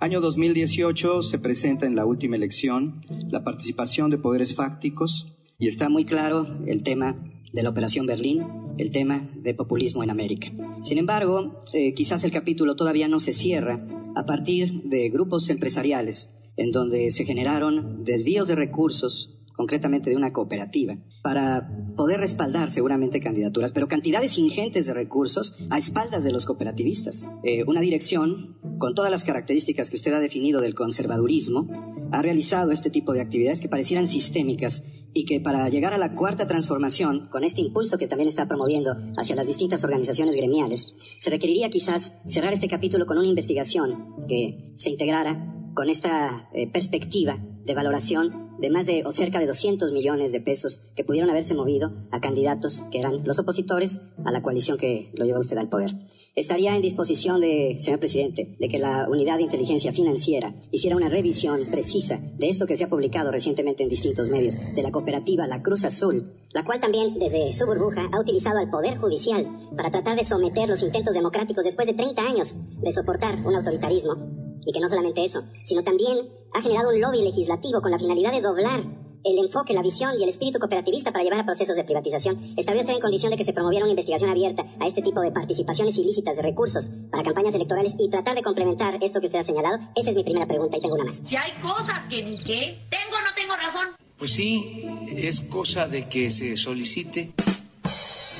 Año 0.00 0.20
2018 0.20 1.22
se 1.22 1.38
presenta 1.38 1.86
en 1.86 1.94
la 1.94 2.04
última 2.04 2.34
elección 2.34 3.00
la 3.30 3.44
participación 3.44 4.10
de 4.10 4.18
poderes 4.18 4.54
fácticos 4.56 5.32
y 5.58 5.68
está 5.68 5.88
muy 5.88 6.04
claro 6.04 6.58
el 6.66 6.82
tema 6.82 7.14
de 7.52 7.62
la 7.62 7.70
Operación 7.70 8.06
Berlín, 8.06 8.42
el 8.78 8.90
tema 8.90 9.30
de 9.34 9.54
populismo 9.54 10.02
en 10.02 10.10
América. 10.10 10.50
Sin 10.82 10.98
embargo, 10.98 11.62
eh, 11.72 11.94
quizás 11.94 12.24
el 12.24 12.32
capítulo 12.32 12.76
todavía 12.76 13.08
no 13.08 13.18
se 13.18 13.32
cierra 13.32 13.86
a 14.14 14.24
partir 14.24 14.82
de 14.84 15.08
grupos 15.08 15.48
empresariales 15.50 16.30
en 16.56 16.70
donde 16.70 17.10
se 17.10 17.24
generaron 17.24 18.04
desvíos 18.04 18.48
de 18.48 18.56
recursos 18.56 19.41
concretamente 19.62 20.10
de 20.10 20.16
una 20.16 20.32
cooperativa, 20.32 20.96
para 21.22 21.70
poder 21.96 22.18
respaldar 22.18 22.68
seguramente 22.68 23.20
candidaturas, 23.20 23.70
pero 23.70 23.86
cantidades 23.86 24.36
ingentes 24.36 24.86
de 24.86 24.92
recursos 24.92 25.54
a 25.70 25.78
espaldas 25.78 26.24
de 26.24 26.32
los 26.32 26.46
cooperativistas. 26.46 27.24
Eh, 27.44 27.62
una 27.64 27.80
dirección, 27.80 28.58
con 28.78 28.96
todas 28.96 29.12
las 29.12 29.22
características 29.22 29.88
que 29.88 29.94
usted 29.94 30.12
ha 30.14 30.18
definido 30.18 30.60
del 30.60 30.74
conservadurismo, 30.74 31.68
ha 32.10 32.22
realizado 32.22 32.72
este 32.72 32.90
tipo 32.90 33.12
de 33.12 33.20
actividades 33.20 33.60
que 33.60 33.68
parecieran 33.68 34.08
sistémicas 34.08 34.82
y 35.14 35.26
que 35.26 35.38
para 35.38 35.68
llegar 35.68 35.94
a 35.94 35.98
la 35.98 36.16
cuarta 36.16 36.48
transformación, 36.48 37.28
con 37.30 37.44
este 37.44 37.60
impulso 37.60 37.98
que 37.98 38.08
también 38.08 38.26
está 38.26 38.48
promoviendo 38.48 38.96
hacia 39.16 39.36
las 39.36 39.46
distintas 39.46 39.84
organizaciones 39.84 40.34
gremiales, 40.34 40.92
se 41.20 41.30
requeriría 41.30 41.70
quizás 41.70 42.16
cerrar 42.26 42.52
este 42.52 42.66
capítulo 42.66 43.06
con 43.06 43.18
una 43.18 43.28
investigación 43.28 44.26
que 44.26 44.72
se 44.74 44.90
integrara 44.90 45.61
con 45.74 45.88
esta 45.88 46.48
eh, 46.52 46.70
perspectiva 46.70 47.38
de 47.64 47.74
valoración 47.74 48.42
de 48.62 48.70
más 48.70 48.86
de 48.86 49.02
o 49.04 49.10
cerca 49.10 49.40
de 49.40 49.46
200 49.46 49.90
millones 49.90 50.30
de 50.30 50.40
pesos 50.40 50.80
que 50.94 51.02
pudieron 51.02 51.28
haberse 51.30 51.52
movido 51.52 51.92
a 52.12 52.20
candidatos 52.20 52.84
que 52.92 53.00
eran 53.00 53.24
los 53.24 53.38
opositores 53.40 54.00
a 54.24 54.30
la 54.30 54.40
coalición 54.40 54.78
que 54.78 55.10
lo 55.14 55.24
lleva 55.24 55.40
usted 55.40 55.58
al 55.58 55.68
poder. 55.68 55.90
Estaría 56.36 56.76
en 56.76 56.80
disposición 56.80 57.40
de, 57.40 57.78
señor 57.80 57.98
presidente, 57.98 58.56
de 58.60 58.68
que 58.68 58.78
la 58.78 59.08
unidad 59.08 59.38
de 59.38 59.42
inteligencia 59.42 59.90
financiera 59.90 60.54
hiciera 60.70 60.96
una 60.96 61.08
revisión 61.08 61.60
precisa 61.70 62.20
de 62.38 62.48
esto 62.48 62.66
que 62.66 62.76
se 62.76 62.84
ha 62.84 62.88
publicado 62.88 63.32
recientemente 63.32 63.82
en 63.82 63.88
distintos 63.88 64.28
medios, 64.28 64.58
de 64.76 64.82
la 64.82 64.92
cooperativa 64.92 65.48
La 65.48 65.60
Cruz 65.60 65.84
Azul, 65.84 66.32
la 66.52 66.64
cual 66.64 66.78
también 66.78 67.18
desde 67.18 67.52
su 67.52 67.66
burbuja 67.66 68.08
ha 68.12 68.20
utilizado 68.20 68.58
al 68.58 68.70
Poder 68.70 68.96
Judicial 68.96 69.58
para 69.76 69.90
tratar 69.90 70.16
de 70.16 70.24
someter 70.24 70.68
los 70.68 70.82
intentos 70.84 71.14
democráticos 71.14 71.64
después 71.64 71.88
de 71.88 71.94
30 71.94 72.22
años 72.22 72.56
de 72.80 72.92
soportar 72.92 73.44
un 73.44 73.56
autoritarismo 73.56 74.41
y 74.64 74.72
que 74.72 74.80
no 74.80 74.88
solamente 74.88 75.24
eso, 75.24 75.42
sino 75.64 75.82
también 75.82 76.28
ha 76.54 76.62
generado 76.62 76.90
un 76.90 77.00
lobby 77.00 77.22
legislativo 77.22 77.80
con 77.80 77.90
la 77.90 77.98
finalidad 77.98 78.32
de 78.32 78.40
doblar 78.40 78.82
el 79.24 79.38
enfoque, 79.38 79.72
la 79.72 79.82
visión 79.82 80.12
y 80.18 80.22
el 80.22 80.28
espíritu 80.28 80.58
cooperativista 80.58 81.12
para 81.12 81.24
llevar 81.24 81.40
a 81.40 81.44
procesos 81.44 81.76
de 81.76 81.84
privatización. 81.84 82.38
Estaría 82.56 82.80
usted 82.80 82.94
en 82.94 83.00
condición 83.00 83.30
de 83.30 83.36
que 83.36 83.44
se 83.44 83.52
promoviera 83.52 83.84
una 83.84 83.92
investigación 83.92 84.30
abierta 84.30 84.64
a 84.80 84.86
este 84.86 85.02
tipo 85.02 85.20
de 85.20 85.30
participaciones 85.30 85.96
ilícitas 85.98 86.36
de 86.36 86.42
recursos 86.42 86.90
para 87.10 87.22
campañas 87.22 87.54
electorales 87.54 87.94
y 87.98 88.10
tratar 88.10 88.34
de 88.34 88.42
complementar 88.42 88.98
esto 89.00 89.20
que 89.20 89.26
usted 89.26 89.40
ha 89.40 89.44
señalado. 89.44 89.78
Esa 89.94 90.10
es 90.10 90.16
mi 90.16 90.24
primera 90.24 90.46
pregunta 90.46 90.76
y 90.76 90.80
tengo 90.80 90.94
una 90.94 91.04
más. 91.04 91.22
Si 91.28 91.36
hay 91.36 91.52
cosas 91.60 92.08
que 92.08 92.22
ni 92.22 92.38
qué, 92.42 92.80
tengo 92.90 93.16
o 93.16 93.22
no 93.22 93.34
tengo 93.36 93.56
razón. 93.56 93.88
Pues 94.18 94.32
sí, 94.32 94.84
es 95.10 95.40
cosa 95.40 95.88
de 95.88 96.08
que 96.08 96.30
se 96.30 96.56
solicite. 96.56 97.32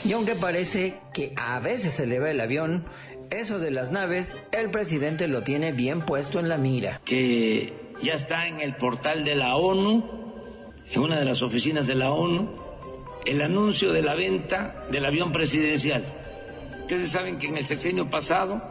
Y 0.04 0.12
aunque 0.14 0.34
parece 0.34 1.00
que 1.14 1.32
a 1.36 1.60
veces 1.60 1.94
se 1.94 2.06
le 2.06 2.18
va 2.18 2.30
el 2.30 2.40
avión, 2.40 2.84
eso 3.32 3.58
de 3.58 3.70
las 3.70 3.90
naves, 3.90 4.36
el 4.52 4.70
presidente 4.70 5.26
lo 5.28 5.42
tiene 5.42 5.72
bien 5.72 6.00
puesto 6.00 6.38
en 6.38 6.48
la 6.48 6.58
mira. 6.58 7.00
Que 7.04 7.72
ya 8.02 8.14
está 8.14 8.46
en 8.46 8.60
el 8.60 8.76
portal 8.76 9.24
de 9.24 9.34
la 9.34 9.56
ONU, 9.56 10.04
en 10.90 11.00
una 11.00 11.18
de 11.18 11.24
las 11.24 11.42
oficinas 11.42 11.86
de 11.86 11.94
la 11.94 12.10
ONU, 12.10 12.50
el 13.24 13.40
anuncio 13.40 13.92
de 13.92 14.02
la 14.02 14.14
venta 14.14 14.84
del 14.90 15.04
avión 15.06 15.32
presidencial. 15.32 16.04
Ustedes 16.82 17.10
saben 17.10 17.38
que 17.38 17.46
en 17.48 17.56
el 17.56 17.66
sexenio 17.66 18.10
pasado, 18.10 18.62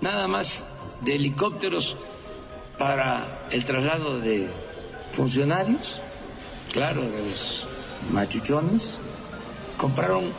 nada 0.00 0.28
más 0.28 0.62
de 1.00 1.14
helicópteros 1.14 1.96
para 2.76 3.48
el 3.50 3.64
traslado 3.64 4.18
de 4.18 4.48
funcionarios, 5.12 6.00
claro, 6.72 7.02
de 7.02 7.22
los 7.22 7.66
machuchones, 8.10 9.00
compraron 9.76 10.32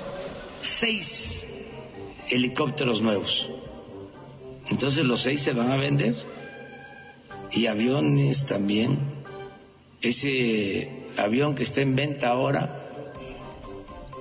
seis 0.62 1.39
helicópteros 2.30 3.02
nuevos. 3.02 3.50
Entonces 4.70 5.04
los 5.04 5.22
seis 5.22 5.42
se 5.42 5.54
van 5.54 5.72
a 5.72 5.78
vender 5.78 6.16
y 7.52 7.68
aviones 7.68 8.46
también. 8.46 9.00
Ese 10.02 11.08
avión 11.18 11.56
que 11.56 11.64
está 11.64 11.82
en 11.82 11.96
venta 11.96 12.30
ahora 12.30 12.90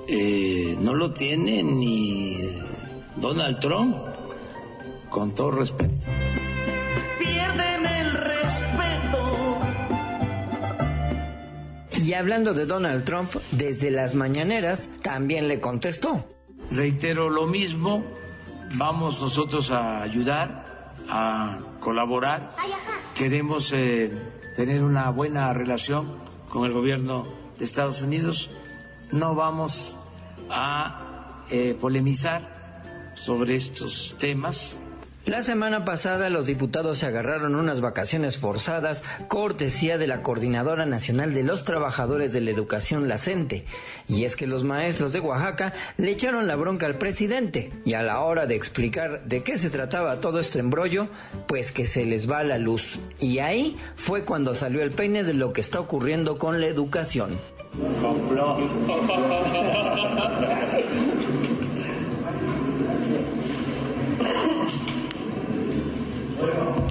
eh, 0.09 0.75
no 0.81 0.95
lo 0.95 1.13
tiene 1.13 1.63
ni 1.63 2.35
Donald 3.17 3.61
Trump, 3.61 3.97
con 5.11 5.35
todo 5.35 5.51
respeto. 5.51 6.07
Pierden 7.19 7.87
el 7.87 8.13
respeto. 8.13 9.59
Y 12.05 12.15
hablando 12.15 12.55
de 12.55 12.65
Donald 12.65 13.05
Trump, 13.05 13.35
desde 13.53 13.91
las 13.91 14.15
mañaneras 14.15 14.89
también 15.03 15.47
le 15.47 15.61
contestó. 15.61 16.25
Reitero 16.71 17.31
lo 17.31 17.47
mismo, 17.47 18.05
vamos 18.77 19.21
nosotros 19.23 19.71
a 19.71 20.03
ayudar, 20.03 20.95
a 21.09 21.59
colaborar. 21.81 22.51
Queremos 23.15 23.73
eh, 23.73 24.11
tener 24.55 24.83
una 24.83 25.11
buena 25.11 25.53
relación 25.55 26.19
con 26.49 26.67
el 26.67 26.73
gobierno 26.73 27.25
de 27.59 27.65
Estados 27.65 28.03
Unidos. 28.03 28.51
No 29.13 29.35
vamos 29.35 29.97
a 30.51 31.45
eh, 31.51 31.75
polemizar 31.81 33.15
sobre 33.15 33.57
estos 33.57 34.17
temas 34.19 34.79
la 35.29 35.43
semana 35.43 35.85
pasada 35.85 36.31
los 36.31 36.47
diputados 36.47 36.99
se 36.99 37.07
agarraron 37.07 37.55
unas 37.55 37.81
vacaciones 37.81 38.39
forzadas, 38.39 39.03
cortesía 39.29 39.99
de 39.99 40.07
la 40.07 40.23
Coordinadora 40.23 40.87
Nacional 40.87 41.35
de 41.35 41.43
los 41.43 41.65
Trabajadores 41.65 42.33
de 42.33 42.41
la 42.41 42.51
Educación, 42.51 43.09
la 43.09 43.19
CENTE. 43.19 43.65
Y 44.09 44.25
es 44.25 44.37
que 44.37 44.47
los 44.47 44.65
maestros 44.65 45.13
de 45.13 45.21
Oaxaca 45.21 45.75
le 45.99 46.11
echaron 46.11 46.47
la 46.47 46.57
bronca 46.57 46.87
al 46.87 46.97
presidente. 46.97 47.71
Y 47.85 47.95
a 47.95 48.03
la 48.03 48.21
hora 48.21 48.47
de 48.47 48.55
explicar 48.55 49.25
de 49.25 49.43
qué 49.43 49.59
se 49.59 49.71
trataba 49.71 50.21
todo 50.21 50.41
este 50.41 50.61
embrollo, 50.61 51.09
pues 51.47 51.73
que 51.73 51.87
se 51.87 52.07
les 52.07 52.31
va 52.31 52.43
la 52.43 52.59
luz. 52.59 52.99
Y 53.21 53.41
ahí 53.41 53.77
fue 53.97 54.25
cuando 54.25 54.55
salió 54.55 54.83
el 54.83 54.93
peine 54.93 55.25
de 55.25 55.35
lo 55.35 55.53
que 55.53 55.61
está 55.61 55.81
ocurriendo 55.81 56.39
con 56.39 56.61
la 56.61 56.69
educación. 56.69 57.39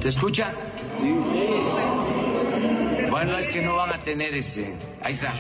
¿Se 0.02 0.10
escucha? 0.10 0.54
Sí. 1.00 1.16
Bueno, 3.10 3.38
es 3.38 3.50
que 3.50 3.62
no 3.62 3.76
van 3.76 3.94
a 3.94 3.98
tener 4.04 4.34
ese. 4.34 4.76
Ahí 5.02 5.14
está. 5.14 5.32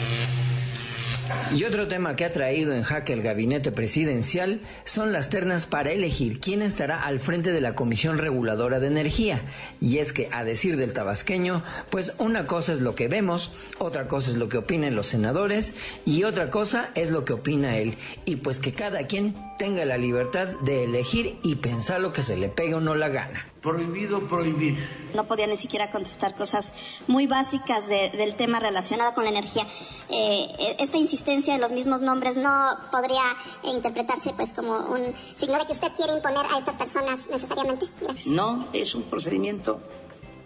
Y 1.56 1.63
otro 1.63 1.88
tema 1.88 2.15
que 2.15 2.26
ha 2.26 2.32
traído 2.32 2.74
en 2.74 2.84
jaque 2.84 3.13
el 3.13 3.22
gabinete 3.22 3.72
presidencial 3.72 4.62
son 4.84 5.12
las 5.12 5.30
ternas 5.30 5.65
para 5.65 5.91
elegir 5.91 6.39
quién 6.39 6.62
estará 6.62 7.04
al 7.04 7.20
frente 7.20 7.52
de 7.52 7.62
la 7.62 7.76
Comisión 7.76 8.17
Reguladora 8.17 8.80
de 8.80 8.88
Energía. 8.88 9.41
Y 9.82 9.98
es 9.98 10.13
que, 10.13 10.30
a 10.32 10.43
decir 10.43 10.78
del 10.78 10.93
tabasqueño, 10.93 11.63
pues 11.89 12.13
una 12.17 12.48
cosa 12.48 12.74
es 12.74 12.82
lo 12.82 12.96
que 12.96 13.08
vemos, 13.08 13.52
otra 13.78 14.08
cosa 14.08 14.32
es 14.32 14.38
lo 14.38 14.50
que 14.50 14.58
opinan 14.58 14.96
los 14.96 15.08
senadores 15.08 15.74
y 16.06 16.24
otra 16.24 16.50
cosa 16.50 16.89
es 16.96 17.12
lo 17.12 17.26
que 17.26 17.34
opina 17.34 17.78
él. 17.78 17.98
Y 18.26 18.38
pues 18.38 18.60
que 18.60 18.74
cada 18.74 19.04
quien 19.08 19.36
tenga 19.58 19.86
la 19.86 19.98
libertad 19.98 20.48
de 20.62 20.86
elegir 20.86 21.38
y 21.43 21.56
pensar 21.56 22.02
lo 22.02 22.13
que 22.13 22.24
se 22.24 22.38
le 22.38 22.50
pegue 22.50 22.76
o 22.76 22.82
no 22.82 22.96
la 22.96 23.10
gana. 23.10 23.46
Prohibido 23.72 24.22
prohibir. 24.28 24.78
No 25.14 25.26
podía 25.28 25.46
ni 25.48 25.58
siquiera 25.58 25.90
contestar 25.92 26.36
cosas 26.36 26.72
muy 27.08 27.28
básicas 27.28 27.86
de- 27.88 28.10
del 28.12 28.36
tema 28.36 28.60
relacionado 28.60 29.14
con 29.14 29.26
la 29.26 29.30
energía. 29.32 29.68
Eh, 30.10 30.76
esta 30.80 30.98
insistencia 30.98 31.54
en 31.56 31.60
los 31.62 31.72
mismos 31.74 32.00
nombres 32.02 32.38
no 32.38 32.52
podría 32.92 33.24
interpretarse 33.64 34.32
pues 34.38 34.54
como 34.54 34.72
un 34.78 35.14
signo 35.36 35.58
de 35.58 35.66
que 35.66 35.74
usted 35.74 35.92
quiere 35.96 36.14
imponer 36.14 36.46
a 36.54 36.58
estas 36.60 36.76
personas 36.78 37.28
necesariamente. 37.30 37.88
Gracias. 38.00 38.26
No, 38.28 38.68
es 38.72 38.96
un 38.96 39.04
procedimiento 39.04 39.82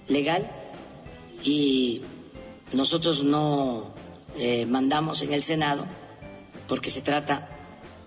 legal 0.07 0.49
y 1.43 2.01
nosotros 2.73 3.23
no 3.23 3.93
eh, 4.35 4.65
mandamos 4.65 5.21
en 5.21 5.33
el 5.33 5.43
Senado 5.43 5.85
porque 6.67 6.89
se 6.89 7.01
trata 7.01 7.49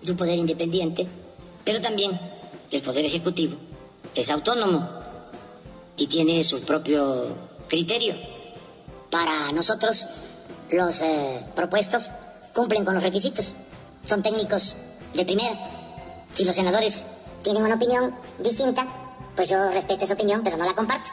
de 0.01 0.11
un 0.11 0.17
poder 0.17 0.37
independiente, 0.37 1.07
pero 1.63 1.81
también 1.81 2.19
el 2.71 2.81
poder 2.81 3.05
ejecutivo 3.05 3.55
es 4.13 4.29
autónomo 4.29 4.94
y 5.97 6.07
tiene 6.07 6.43
su 6.43 6.61
propio 6.61 7.27
criterio. 7.67 8.15
Para 9.09 9.51
nosotros, 9.51 10.07
los 10.71 11.01
eh, 11.01 11.45
propuestos 11.55 12.11
cumplen 12.53 12.85
con 12.85 12.95
los 12.95 13.03
requisitos. 13.03 13.55
Son 14.07 14.21
técnicos 14.21 14.75
de 15.13 15.25
primera. 15.25 15.55
Si 16.33 16.43
los 16.43 16.55
senadores 16.55 17.05
tienen 17.43 17.63
una 17.63 17.75
opinión 17.75 18.13
distinta, 18.39 18.87
pues 19.35 19.49
yo 19.49 19.71
respeto 19.71 20.05
esa 20.05 20.13
opinión, 20.13 20.41
pero 20.43 20.57
no 20.57 20.65
la 20.65 20.73
comparto. 20.73 21.11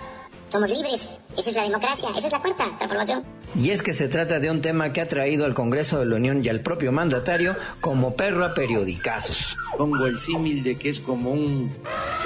Somos 0.49 0.68
libres. 0.68 1.11
Esa 1.37 1.51
es 1.51 1.57
la 1.57 1.62
democracia. 1.62 2.09
Esa 2.11 2.27
es 2.27 2.33
la 2.33 2.40
cuarta 2.40 2.64
transformación. 2.77 3.25
Y 3.55 3.71
es 3.71 3.83
que 3.83 3.95
se 3.95 4.09
trata 4.09 4.38
de 4.38 4.51
un 4.51 4.61
tema 4.61 4.92
que 4.92 5.01
ha 5.01 5.09
traído 5.09 5.47
al 5.47 5.55
Congreso 5.55 5.99
de 5.99 6.07
la 6.07 6.16
Unión 6.16 6.45
y 6.45 6.49
al 6.49 6.61
propio 6.61 6.92
mandatario 6.92 7.57
como 7.81 8.14
perro 8.16 8.45
a 8.45 8.53
periodicazos. 8.53 9.57
Pongo 9.79 10.07
el 10.07 10.18
símil 10.18 10.62
de 10.62 10.77
que 10.77 10.90
es 10.90 11.01
como 11.01 11.33
un 11.33 11.75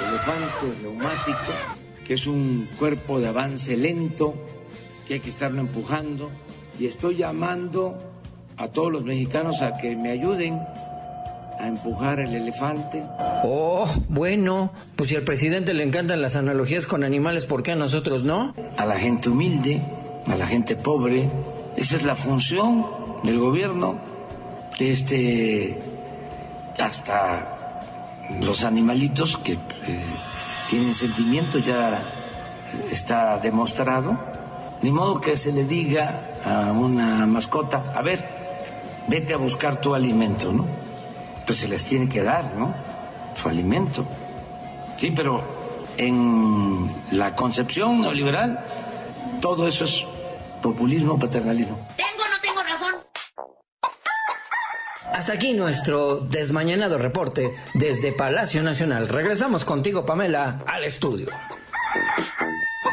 elefante 0.09 0.81
reumático, 0.81 1.37
que 2.07 2.13
es 2.13 2.25
un 2.25 2.69
cuerpo 2.79 3.19
de 3.19 3.27
avance 3.27 3.75
lento, 3.75 4.33
que 5.05 5.15
hay 5.15 5.19
que 5.19 5.29
estarlo 5.29 5.59
empujando. 5.59 6.31
Y 6.79 6.85
estoy 6.85 7.17
llamando 7.17 7.97
a 8.55 8.69
todos 8.69 8.91
los 8.91 9.03
mexicanos 9.03 9.61
a 9.61 9.73
que 9.73 9.95
me 9.95 10.11
ayuden 10.11 10.61
a 11.59 11.67
empujar 11.67 12.21
el 12.21 12.33
elefante. 12.33 13.03
Oh, 13.43 13.89
bueno, 14.07 14.71
pues 14.95 15.09
si 15.09 15.15
al 15.17 15.23
presidente 15.23 15.73
le 15.73 15.83
encantan 15.83 16.21
las 16.21 16.37
analogías 16.37 16.87
con 16.87 17.03
animales, 17.03 17.45
¿por 17.45 17.61
qué 17.61 17.73
a 17.73 17.75
nosotros 17.75 18.23
no? 18.23 18.53
A 18.77 18.85
la 18.85 18.97
gente 18.97 19.29
humilde, 19.29 19.81
a 20.27 20.35
la 20.35 20.47
gente 20.47 20.77
pobre. 20.77 21.29
Esa 21.75 21.97
es 21.97 22.03
la 22.03 22.15
función 22.15 22.85
del 23.23 23.39
gobierno. 23.39 23.99
Este, 24.79 25.77
hasta 26.79 27.81
los 28.41 28.63
animalitos 28.63 29.37
que 29.37 29.53
eh, 29.53 29.57
tienen 30.69 30.93
sentimientos 30.93 31.65
ya 31.65 32.01
está 32.91 33.37
demostrado. 33.39 34.17
Ni 34.81 34.91
modo 34.91 35.19
que 35.19 35.37
se 35.37 35.51
le 35.51 35.65
diga 35.65 36.39
a 36.45 36.71
una 36.71 37.25
mascota, 37.25 37.83
a 37.95 38.01
ver, 38.01 38.29
vete 39.07 39.33
a 39.33 39.37
buscar 39.37 39.81
tu 39.81 39.95
alimento, 39.95 40.53
¿no? 40.53 40.65
Pues 41.45 41.59
se 41.59 41.67
les 41.67 41.83
tiene 41.85 42.07
que 42.07 42.21
dar, 42.21 42.55
¿no? 42.55 42.75
Su 43.35 43.49
alimento. 43.49 44.05
Sí, 44.97 45.11
pero 45.15 45.43
en 45.97 46.87
la 47.11 47.35
concepción 47.35 48.01
neoliberal, 48.01 48.59
todo 49.41 49.67
eso 49.67 49.85
es 49.85 50.05
populismo, 50.61 51.17
paternalismo. 51.17 51.76
Hasta 55.17 55.33
aquí 55.33 55.53
nuestro 55.53 56.17
desmañanado 56.17 56.99
reporte 56.99 57.49
desde 57.73 58.11
Palacio 58.11 58.61
Nacional. 58.61 59.09
Regresamos 59.09 59.65
contigo, 59.65 60.05
Pamela, 60.05 60.63
al 60.67 60.83
estudio. 60.83 61.29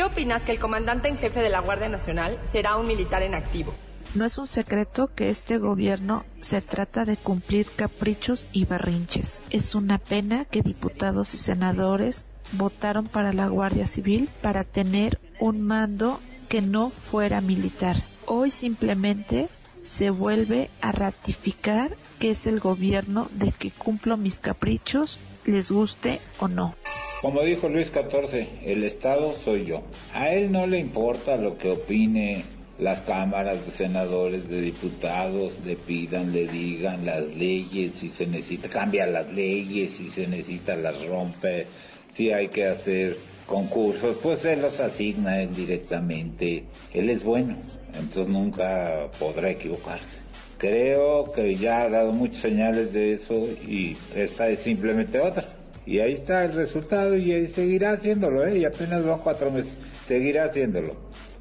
¿Qué 0.00 0.04
opinas 0.04 0.40
que 0.40 0.52
el 0.52 0.58
comandante 0.58 1.08
en 1.08 1.18
jefe 1.18 1.40
de 1.40 1.50
la 1.50 1.60
Guardia 1.60 1.90
Nacional 1.90 2.38
será 2.50 2.78
un 2.78 2.86
militar 2.86 3.22
en 3.22 3.34
activo? 3.34 3.74
No 4.14 4.24
es 4.24 4.38
un 4.38 4.46
secreto 4.46 5.10
que 5.14 5.28
este 5.28 5.58
gobierno 5.58 6.24
se 6.40 6.62
trata 6.62 7.04
de 7.04 7.18
cumplir 7.18 7.66
caprichos 7.76 8.48
y 8.50 8.64
berrinches. 8.64 9.42
Es 9.50 9.74
una 9.74 9.98
pena 9.98 10.46
que 10.46 10.62
diputados 10.62 11.34
y 11.34 11.36
senadores 11.36 12.24
votaron 12.52 13.08
para 13.08 13.34
la 13.34 13.48
Guardia 13.48 13.86
Civil 13.86 14.30
para 14.40 14.64
tener 14.64 15.20
un 15.38 15.60
mando 15.60 16.18
que 16.48 16.62
no 16.62 16.88
fuera 16.88 17.42
militar. 17.42 17.96
Hoy 18.24 18.50
simplemente 18.50 19.50
se 19.84 20.08
vuelve 20.08 20.70
a 20.80 20.92
ratificar 20.92 21.94
que 22.18 22.30
es 22.30 22.46
el 22.46 22.58
gobierno 22.58 23.28
de 23.32 23.52
que 23.52 23.70
cumplo 23.70 24.16
mis 24.16 24.40
caprichos, 24.40 25.18
les 25.44 25.70
guste 25.70 26.22
o 26.38 26.48
no. 26.48 26.74
Como 27.20 27.42
dijo 27.42 27.68
Luis 27.68 27.88
XIV, 27.88 28.46
el 28.64 28.82
Estado 28.82 29.34
soy 29.44 29.66
yo. 29.66 29.82
A 30.14 30.30
él 30.30 30.50
no 30.50 30.66
le 30.66 30.78
importa 30.78 31.36
lo 31.36 31.58
que 31.58 31.70
opine 31.70 32.44
las 32.78 33.02
cámaras 33.02 33.66
de 33.66 33.72
senadores, 33.72 34.48
de 34.48 34.62
diputados, 34.62 35.58
le 35.66 35.76
pidan, 35.76 36.32
le 36.32 36.46
digan 36.46 37.04
las 37.04 37.22
leyes, 37.26 37.92
si 38.00 38.08
se 38.08 38.26
necesita, 38.26 38.70
cambia 38.70 39.06
las 39.06 39.30
leyes, 39.34 39.92
si 39.92 40.08
se 40.08 40.26
necesita 40.26 40.76
las 40.76 41.04
rompe, 41.04 41.66
si 42.14 42.32
hay 42.32 42.48
que 42.48 42.64
hacer 42.64 43.18
concursos, 43.44 44.16
pues 44.22 44.42
él 44.46 44.62
los 44.62 44.80
asigna 44.80 45.36
directamente. 45.44 46.64
Él 46.94 47.10
es 47.10 47.22
bueno, 47.22 47.54
entonces 47.98 48.32
nunca 48.32 49.10
podrá 49.18 49.50
equivocarse. 49.50 50.20
Creo 50.56 51.30
que 51.32 51.54
ya 51.54 51.82
ha 51.82 51.90
dado 51.90 52.14
muchas 52.14 52.40
señales 52.40 52.94
de 52.94 53.12
eso 53.12 53.46
y 53.68 53.94
esta 54.14 54.48
es 54.48 54.60
simplemente 54.60 55.20
otra. 55.20 55.59
Y 55.90 55.98
ahí 55.98 56.12
está 56.12 56.44
el 56.44 56.52
resultado 56.52 57.16
y 57.16 57.48
seguirá 57.48 57.94
haciéndolo, 57.94 58.46
¿eh? 58.46 58.58
Y 58.58 58.64
apenas 58.64 59.04
van 59.04 59.18
cuatro 59.18 59.50
meses. 59.50 59.72
Seguirá 60.06 60.44
haciéndolo. 60.44 60.94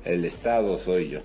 El 0.03 0.25
Estado 0.25 0.79
soy 0.79 1.09
yo. 1.09 1.19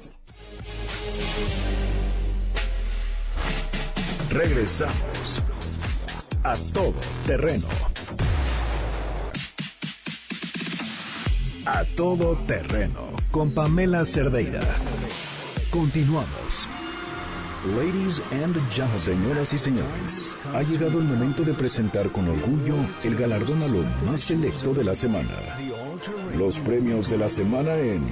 Regresamos 4.31 5.43
a 6.43 6.55
todo 6.75 6.93
terreno. 7.27 7.67
A 11.65 11.83
todo 11.97 12.37
terreno 12.47 13.17
con 13.31 13.55
Pamela 13.55 14.05
Cerdeira. 14.05 14.61
Continuamos. 15.71 16.69
Ladies 17.65 18.21
and 18.31 18.55
gentlemen, 18.69 18.99
señoras 18.99 19.55
y 19.55 19.59
señores, 19.59 20.37
ha 20.53 20.63
llegado 20.63 20.99
el 20.99 21.05
momento 21.05 21.43
de 21.45 21.55
presentar 21.55 22.11
con 22.13 22.29
orgullo 22.29 22.75
el 23.03 23.17
galardón 23.17 23.63
a 23.63 23.69
lo 23.69 23.83
más 24.05 24.21
selecto 24.21 24.75
de 24.75 24.85
la 24.85 24.95
semana. 24.95 25.31
Los 26.37 26.61
premios 26.61 27.09
de 27.09 27.17
la 27.17 27.31
semana 27.31 27.75
en 27.77 28.07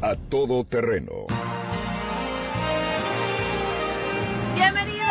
A 0.00 0.14
Todo 0.14 0.62
Terreno. 0.62 1.26
¡Bienvenidos, 4.54 5.08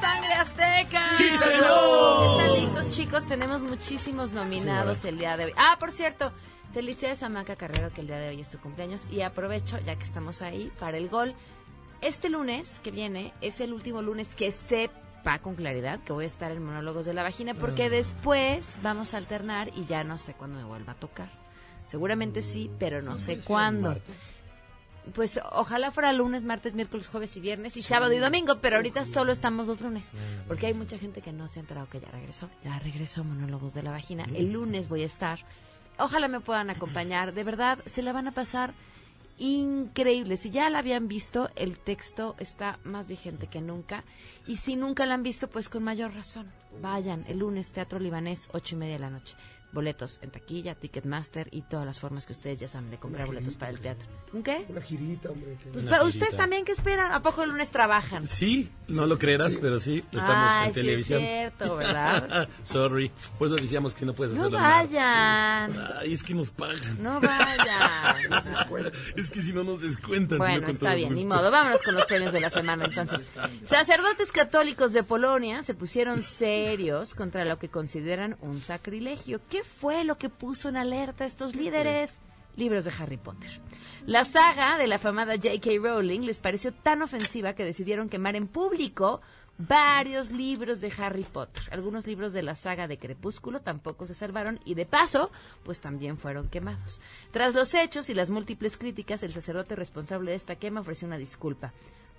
Sangre 0.00 0.32
Azteca! 0.32 1.00
¡Sí, 1.18 1.28
señor! 1.36 2.40
¿Están 2.40 2.58
listos, 2.58 2.88
chicos? 2.88 3.26
Tenemos 3.26 3.60
muchísimos 3.60 4.32
nominados 4.32 5.04
el 5.04 5.18
día 5.18 5.36
de 5.36 5.44
hoy. 5.44 5.52
Ah, 5.58 5.76
por 5.78 5.92
cierto, 5.92 6.32
felicidades 6.72 7.22
a 7.22 7.28
Maca 7.28 7.54
Carrero, 7.54 7.92
que 7.92 8.00
el 8.00 8.06
día 8.06 8.16
de 8.16 8.30
hoy 8.30 8.40
es 8.40 8.48
su 8.48 8.58
cumpleaños. 8.58 9.06
Y 9.10 9.20
aprovecho, 9.20 9.78
ya 9.84 9.96
que 9.96 10.04
estamos 10.04 10.40
ahí, 10.40 10.72
para 10.80 10.96
el 10.96 11.10
gol. 11.10 11.34
Este 12.00 12.28
lunes 12.28 12.80
que 12.80 12.90
viene 12.90 13.32
es 13.40 13.60
el 13.60 13.72
último 13.72 14.02
lunes 14.02 14.34
que 14.34 14.50
sepa 14.52 15.38
con 15.40 15.54
claridad 15.56 16.00
que 16.04 16.12
voy 16.12 16.24
a 16.24 16.28
estar 16.28 16.52
en 16.52 16.62
Monólogos 16.62 17.06
de 17.06 17.14
la 17.14 17.22
Vagina, 17.22 17.54
porque 17.54 17.84
Ah. 17.84 17.90
después 17.90 18.78
vamos 18.82 19.14
a 19.14 19.16
alternar 19.16 19.70
y 19.74 19.84
ya 19.86 20.04
no 20.04 20.18
sé 20.18 20.34
cuándo 20.34 20.58
me 20.58 20.64
vuelva 20.64 20.92
a 20.92 20.96
tocar. 20.96 21.28
Seguramente 21.84 22.42
sí, 22.42 22.70
pero 22.78 23.02
no 23.02 23.18
sé 23.18 23.38
cuándo. 23.40 23.96
Pues 25.14 25.40
ojalá 25.52 25.92
fuera 25.92 26.12
lunes, 26.12 26.42
martes, 26.42 26.74
miércoles, 26.74 27.06
jueves 27.06 27.36
y 27.36 27.40
viernes 27.40 27.76
y 27.76 27.82
sábado 27.82 28.12
y 28.12 28.18
domingo, 28.18 28.56
pero 28.60 28.76
ahorita 28.76 29.04
solo 29.04 29.30
estamos 29.32 29.68
los 29.68 29.80
lunes. 29.80 30.12
Porque 30.48 30.66
hay 30.66 30.74
mucha 30.74 30.98
gente 30.98 31.22
que 31.22 31.32
no 31.32 31.46
se 31.48 31.60
ha 31.60 31.62
enterado 31.62 31.88
que 31.88 32.00
ya 32.00 32.10
regresó. 32.10 32.50
Ya 32.64 32.76
regresó 32.80 33.22
Monólogos 33.22 33.72
de 33.74 33.84
la 33.84 33.92
Vagina. 33.92 34.26
El 34.34 34.52
lunes 34.52 34.88
voy 34.88 35.02
a 35.02 35.06
estar. 35.06 35.38
Ojalá 35.98 36.26
me 36.28 36.40
puedan 36.40 36.70
acompañar. 36.70 37.34
De 37.34 37.44
verdad, 37.44 37.78
se 37.86 38.02
la 38.02 38.12
van 38.12 38.26
a 38.26 38.32
pasar 38.32 38.74
increíble. 39.38 40.36
Si 40.36 40.50
ya 40.50 40.70
la 40.70 40.78
habían 40.78 41.08
visto, 41.08 41.50
el 41.56 41.78
texto 41.78 42.36
está 42.38 42.78
más 42.84 43.06
vigente 43.06 43.46
que 43.46 43.60
nunca. 43.60 44.04
Y 44.46 44.56
si 44.56 44.76
nunca 44.76 45.06
la 45.06 45.14
han 45.14 45.22
visto, 45.22 45.48
pues 45.48 45.68
con 45.68 45.82
mayor 45.84 46.14
razón. 46.14 46.50
Vayan 46.80 47.24
el 47.28 47.38
lunes, 47.38 47.72
Teatro 47.72 47.98
Libanés, 47.98 48.48
ocho 48.52 48.74
y 48.74 48.78
media 48.78 48.94
de 48.94 49.00
la 49.00 49.10
noche. 49.10 49.36
Boletos 49.72 50.18
en 50.22 50.30
taquilla, 50.30 50.74
Ticketmaster 50.74 51.48
y 51.50 51.62
todas 51.62 51.84
las 51.84 51.98
formas 52.00 52.24
que 52.24 52.32
ustedes 52.32 52.58
ya 52.60 52.68
saben 52.68 52.90
de 52.90 52.96
comprar 52.98 53.26
boletos 53.26 53.56
para 53.56 53.72
el 53.72 53.78
teatro. 53.80 54.08
¿Un 54.32 54.42
qué? 54.42 54.64
Una 54.68 54.80
girita, 54.80 55.28
hombre. 55.30 55.56
que- 55.62 55.68
Pues, 55.70 55.84
pa- 55.88 56.02
¿Ustedes 56.04 56.34
también 56.36 56.64
qué 56.64 56.72
esperan? 56.72 57.12
¿A 57.12 57.20
poco 57.20 57.42
el 57.42 57.50
lunes 57.50 57.70
trabajan? 57.70 58.26
Sí, 58.26 58.70
no 58.88 59.06
lo 59.06 59.18
creerás, 59.18 59.56
pero 59.60 59.78
sí, 59.80 59.98
estamos 60.12 60.50
Ay, 60.50 60.68
en 60.68 60.74
sí 60.74 60.80
es 60.80 60.86
televisión. 60.86 61.20
cierto, 61.20 61.76
¿verdad? 61.76 62.48
Sorry, 62.64 63.10
por 63.38 63.48
eso 63.48 63.56
decíamos 63.56 63.92
que 63.92 64.06
no 64.06 64.14
puedes 64.14 64.32
No 64.34 64.40
hacerlo. 64.42 64.58
nada. 64.58 64.82
vayan. 64.84 65.86
Ay, 66.00 66.12
es 66.12 66.22
que 66.22 66.34
nos 66.34 66.50
pagan. 66.52 67.02
No 67.02 67.20
vayan. 67.20 68.14
es 69.16 69.30
que 69.30 69.40
si 69.42 69.52
no 69.52 69.64
nos 69.64 69.82
descuentan. 69.82 70.38
no 70.38 70.44
Bueno, 70.44 70.60
con 70.62 70.70
está 70.70 70.86
todo 70.86 70.96
bien, 70.96 71.12
ni 71.12 71.22
gusto. 71.24 71.36
modo. 71.36 71.50
Vámonos 71.50 71.82
con 71.82 71.94
los 71.94 72.04
premios 72.06 72.32
de 72.32 72.40
la 72.40 72.50
semana 72.50 72.84
entonces. 72.86 73.26
Sacerdotes 73.66 74.32
católicos 74.32 74.92
de 74.92 75.02
Polonia 75.02 75.62
se 75.62 75.74
pusieron 75.74 76.22
serios 76.22 77.14
contra 77.14 77.44
lo 77.44 77.58
que 77.58 77.68
consideran 77.68 78.36
un 78.40 78.60
sacrilegio. 78.60 79.40
¿Qué 79.50 79.55
fue 79.64 80.04
lo 80.04 80.18
que 80.18 80.28
puso 80.28 80.68
en 80.68 80.76
alerta 80.76 81.24
a 81.24 81.26
estos 81.26 81.54
líderes? 81.54 82.20
Libros 82.56 82.84
de 82.84 82.92
Harry 82.98 83.16
Potter. 83.18 83.50
La 84.06 84.24
saga 84.24 84.78
de 84.78 84.86
la 84.86 84.96
afamada 84.96 85.34
J.K. 85.34 85.70
Rowling 85.82 86.20
les 86.20 86.38
pareció 86.38 86.72
tan 86.72 87.02
ofensiva 87.02 87.54
que 87.54 87.64
decidieron 87.64 88.08
quemar 88.08 88.34
en 88.34 88.48
público 88.48 89.20
varios 89.58 90.30
libros 90.30 90.80
de 90.80 90.92
Harry 90.98 91.24
Potter. 91.24 91.64
Algunos 91.70 92.06
libros 92.06 92.32
de 92.32 92.42
la 92.42 92.54
saga 92.54 92.88
de 92.88 92.98
Crepúsculo 92.98 93.60
tampoco 93.60 94.06
se 94.06 94.14
salvaron 94.14 94.60
y 94.64 94.74
de 94.74 94.86
paso, 94.86 95.30
pues 95.64 95.80
también 95.80 96.18
fueron 96.18 96.48
quemados. 96.48 97.00
Tras 97.30 97.54
los 97.54 97.74
hechos 97.74 98.10
y 98.10 98.14
las 98.14 98.30
múltiples 98.30 98.76
críticas, 98.76 99.22
el 99.22 99.32
sacerdote 99.32 99.76
responsable 99.76 100.30
de 100.30 100.36
esta 100.36 100.56
quema 100.56 100.80
ofreció 100.80 101.06
una 101.06 101.18
disculpa. 101.18 101.72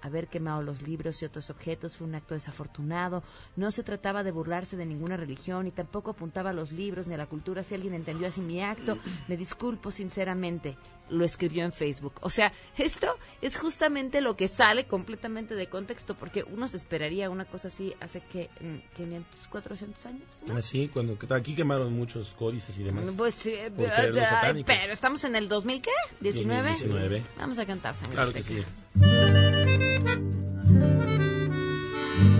Haber 0.07 0.27
quemado 0.27 0.61
los 0.61 0.81
libros 0.81 1.21
y 1.21 1.25
otros 1.25 1.49
objetos 1.49 1.97
fue 1.97 2.07
un 2.07 2.15
acto 2.15 2.33
desafortunado. 2.33 3.23
No 3.55 3.71
se 3.71 3.83
trataba 3.83 4.23
de 4.23 4.31
burlarse 4.31 4.77
de 4.77 4.85
ninguna 4.85 5.17
religión 5.17 5.67
y 5.67 5.71
tampoco 5.71 6.11
apuntaba 6.11 6.49
a 6.51 6.53
los 6.53 6.71
libros 6.71 7.07
ni 7.07 7.13
a 7.13 7.17
la 7.17 7.27
cultura. 7.27 7.63
Si 7.63 7.75
alguien 7.75 7.93
entendió 7.93 8.27
así 8.27 8.41
mi 8.41 8.61
acto, 8.61 8.97
me 9.27 9.37
disculpo 9.37 9.91
sinceramente. 9.91 10.77
Lo 11.09 11.23
escribió 11.23 11.63
en 11.63 11.71
Facebook. 11.71 12.15
O 12.21 12.29
sea, 12.29 12.51
esto 12.77 13.17
es 13.41 13.57
justamente 13.57 14.19
lo 14.19 14.35
que 14.35 14.49
sale 14.49 14.87
completamente 14.87 15.55
de 15.55 15.67
contexto 15.67 16.15
porque 16.15 16.43
uno 16.43 16.67
se 16.67 16.75
esperaría 16.75 17.29
una 17.29 17.45
cosa 17.45 17.69
así 17.69 17.93
hace 18.01 18.19
que 18.21 18.49
mm, 18.59 18.95
500, 18.95 19.47
400 19.47 20.05
años. 20.05 20.23
¿no? 20.47 20.57
Así, 20.57 20.89
cuando 20.89 21.17
aquí 21.29 21.55
quemaron 21.55 21.93
muchos 21.93 22.33
códices 22.33 22.77
y 22.77 22.83
demás. 22.83 23.05
Pues 23.15 23.45
los 23.45 24.31
ay, 24.31 24.63
pero 24.65 24.91
estamos 24.91 25.23
en 25.23 25.35
el 25.35 25.47
2000 25.47 25.81
qué? 25.81 25.91
19. 26.19 26.69
2019. 26.71 27.23
Vamos 27.37 27.59
a 27.59 27.65
cantar 27.65 27.95
sangre 27.95 28.15
Claro 28.15 28.33
que 28.33 28.39
Azteca. 28.39 28.67
sí. 28.93 29.46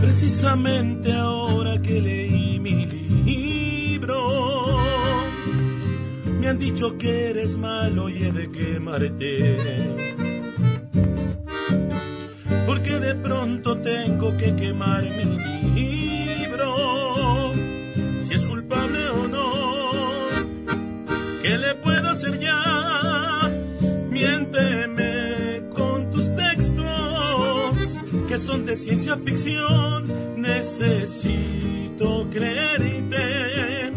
Precisamente 0.02 1.14
ahora 1.14 1.82
que 1.82 2.02
leí 2.02 2.60
mi 2.60 2.86
libro, 2.86 4.78
me 6.40 6.48
han 6.48 6.58
dicho 6.58 6.98
que 6.98 7.30
eres 7.30 7.58
malo 7.58 8.10
y 8.10 8.24
he 8.24 8.32
de 8.32 8.52
quemarte. 8.52 9.58
Porque 12.66 13.00
de 13.00 13.16
pronto 13.16 13.78
tengo 13.78 14.36
que 14.38 14.56
quemar 14.56 15.04
mi 15.04 15.26
libro, 15.26 15.57
son 28.40 28.66
de 28.66 28.78
ciencia 28.78 29.18
ficción. 29.18 30.42
Necesito 30.42 32.28
creerte, 32.32 33.92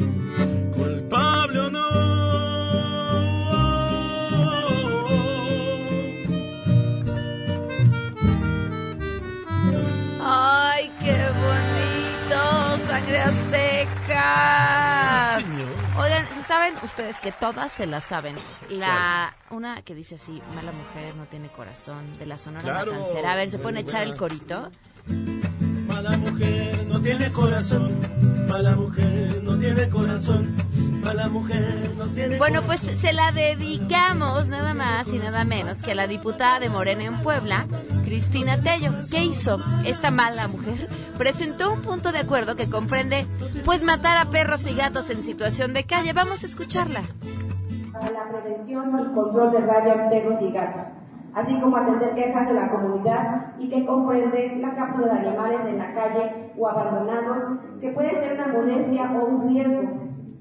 ustedes 16.82 17.16
que 17.20 17.32
todas 17.32 17.72
se 17.72 17.86
las 17.86 18.04
saben? 18.04 18.36
La 18.68 19.34
una 19.50 19.82
que 19.82 19.94
dice 19.94 20.16
así, 20.16 20.42
mala 20.54 20.72
mujer 20.72 21.14
no 21.16 21.24
tiene 21.26 21.48
corazón, 21.48 22.12
de 22.14 22.26
la 22.26 22.38
Sonora 22.38 22.62
Claro, 22.62 22.92
Matancera. 22.92 23.32
A 23.32 23.36
ver, 23.36 23.50
¿se 23.50 23.56
muy 23.56 23.62
pueden 23.64 23.78
echar 23.78 24.02
el 24.02 24.16
corito? 24.16 24.70
Mala 26.02 26.16
mujer 26.16 26.86
no 26.88 26.98
tiene 27.02 27.30
corazón, 27.30 27.92
mala 28.48 28.74
mujer 28.74 29.42
no 29.42 29.58
tiene 29.58 29.86
corazón, 29.90 30.56
mala 31.04 31.28
mujer 31.28 31.92
no 31.98 32.06
tiene 32.06 32.38
Bueno, 32.38 32.62
pues 32.62 32.80
corazón. 32.80 33.00
se 33.02 33.12
la 33.12 33.32
dedicamos 33.32 34.48
nada 34.48 34.72
más 34.72 35.08
y 35.08 35.18
nada 35.18 35.44
menos 35.44 35.82
que 35.82 35.92
a 35.92 35.94
la 35.94 36.06
diputada 36.06 36.58
de 36.58 36.70
Morena 36.70 37.04
en 37.04 37.20
Puebla, 37.20 37.66
Cristina 38.02 38.62
Tello. 38.62 38.92
¿Qué 39.10 39.24
hizo 39.24 39.58
esta 39.84 40.10
mala 40.10 40.48
mujer? 40.48 40.88
Presentó 41.18 41.70
un 41.70 41.82
punto 41.82 42.12
de 42.12 42.20
acuerdo 42.20 42.56
que 42.56 42.70
comprende, 42.70 43.26
pues, 43.66 43.82
matar 43.82 44.16
a 44.16 44.30
perros 44.30 44.66
y 44.66 44.74
gatos 44.74 45.10
en 45.10 45.22
situación 45.22 45.74
de 45.74 45.84
calle. 45.84 46.14
Vamos 46.14 46.42
a 46.42 46.46
escucharla. 46.46 47.02
para 47.92 48.10
la 48.10 48.28
prevención 48.30 48.88
y 48.88 49.14
control 49.14 49.52
de 49.52 49.58
rabia 49.66 49.92
en 50.04 50.08
perros 50.08 50.40
y 50.40 50.50
gatos, 50.50 50.82
así 51.34 51.60
como 51.60 51.76
atender 51.76 52.14
quejas 52.14 52.48
de 52.48 52.54
la 52.54 52.68
comunidad 52.70 53.46
y 53.58 53.68
que 53.70 53.86
comprende 53.86 54.56
la 54.60 54.74
captura 54.74 55.14
de 55.14 55.28
animales 55.28 55.60
en 55.68 55.78
la 55.78 55.94
calle 55.94 56.50
o 56.58 56.68
abandonados, 56.68 57.60
que 57.80 57.90
puede 57.90 58.10
ser 58.18 58.34
una 58.34 58.52
molestia 58.52 59.10
o 59.12 59.24
un 59.26 59.48
riesgo. 59.48 59.82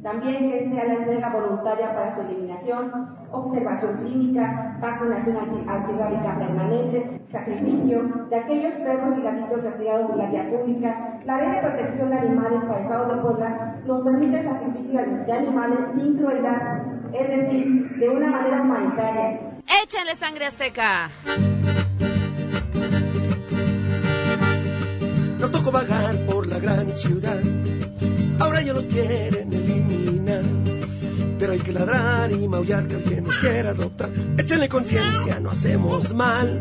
También 0.01 0.49
que 0.49 0.69
sea 0.69 0.85
la 0.85 0.93
entrega 0.93 1.29
voluntaria 1.29 1.93
para 1.93 2.15
su 2.15 2.21
eliminación, 2.21 2.89
observación 3.33 3.97
clínica, 3.97 4.77
vacunación 4.79 5.35
anti- 5.35 5.69
antirrábica 5.69 6.39
permanente, 6.39 7.19
sacrificio 7.29 8.03
de 8.29 8.35
aquellos 8.37 8.73
perros 8.75 9.17
y 9.17 9.21
gatitos 9.21 9.61
retirados 9.61 10.11
de 10.11 10.15
la 10.23 10.29
vía 10.29 10.49
pública. 10.49 11.19
La 11.25 11.37
ley 11.41 11.51
de 11.51 11.61
protección 11.67 12.09
de 12.11 12.17
animales 12.17 12.61
para 12.63 12.77
el 12.77 12.83
Estado 12.85 13.13
de 13.13 13.21
Puebla 13.21 13.75
nos 13.85 14.01
permite 14.01 14.39
el 14.39 14.47
sacrificio 14.47 14.99
de 15.25 15.33
animales 15.33 15.79
sin 15.95 16.17
crueldad, 16.17 16.61
es 17.11 17.27
decir, 17.27 17.97
de 17.99 18.09
una 18.09 18.27
manera 18.27 18.61
humanitaria. 18.61 19.39
Échenle 19.69 20.15
sangre 20.15 20.45
azteca. 20.47 21.11
Nos 25.39 25.51
tocó 25.51 25.71
vagar 25.71 26.17
por 26.25 26.47
la 26.47 26.59
gran 26.59 26.89
ciudad, 26.95 27.39
ahora 28.39 28.61
ya 28.61 28.73
nos 28.73 28.87
quieren 28.87 29.53
eliminar. 29.53 30.43
Pero 31.37 31.51
hay 31.53 31.59
que 31.59 31.71
ladrar 31.71 32.31
y 32.31 32.47
maullar 32.47 32.87
que 32.87 32.95
alguien 32.95 33.23
nos 33.23 33.37
quiera 33.37 33.69
adoptar. 33.69 34.09
Échenle 34.37 34.67
conciencia, 34.67 35.39
no 35.39 35.51
hacemos 35.51 36.13
mal. 36.13 36.59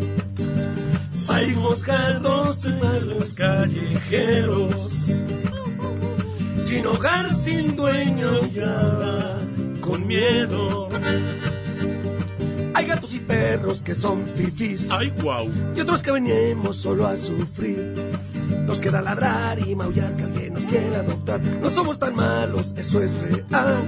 Salimos 1.15 1.83
gatos 1.83 2.65
en 2.65 3.09
los 3.09 3.35
callejeros, 3.35 4.75
sin 6.57 6.87
hogar, 6.87 7.35
sin 7.35 7.75
dueño, 7.75 8.47
ya 8.49 9.39
con 9.81 10.07
miedo. 10.07 10.89
Hay 12.79 12.87
gatos 12.87 13.13
y 13.13 13.19
perros 13.19 13.83
que 13.83 13.93
son 13.93 14.25
fifis. 14.37 14.89
¡Ay, 14.93 15.13
guau! 15.21 15.51
Y 15.75 15.81
otros 15.81 16.01
que 16.01 16.13
venimos 16.13 16.77
solo 16.77 17.09
a 17.09 17.17
sufrir. 17.17 17.93
Nos 18.69 18.79
queda 18.79 19.03
ladrar 19.03 19.59
y 19.59 19.75
maullar 19.75 20.15
que 20.15 20.23
alguien 20.23 20.55
nos 20.55 20.63
quiere 20.63 20.95
adoptar. 20.95 21.41
No 21.41 21.71
somos 21.71 21.99
tan 21.99 22.15
malos, 22.15 22.73
eso 22.77 23.03
es 23.03 23.13
real. 23.21 23.85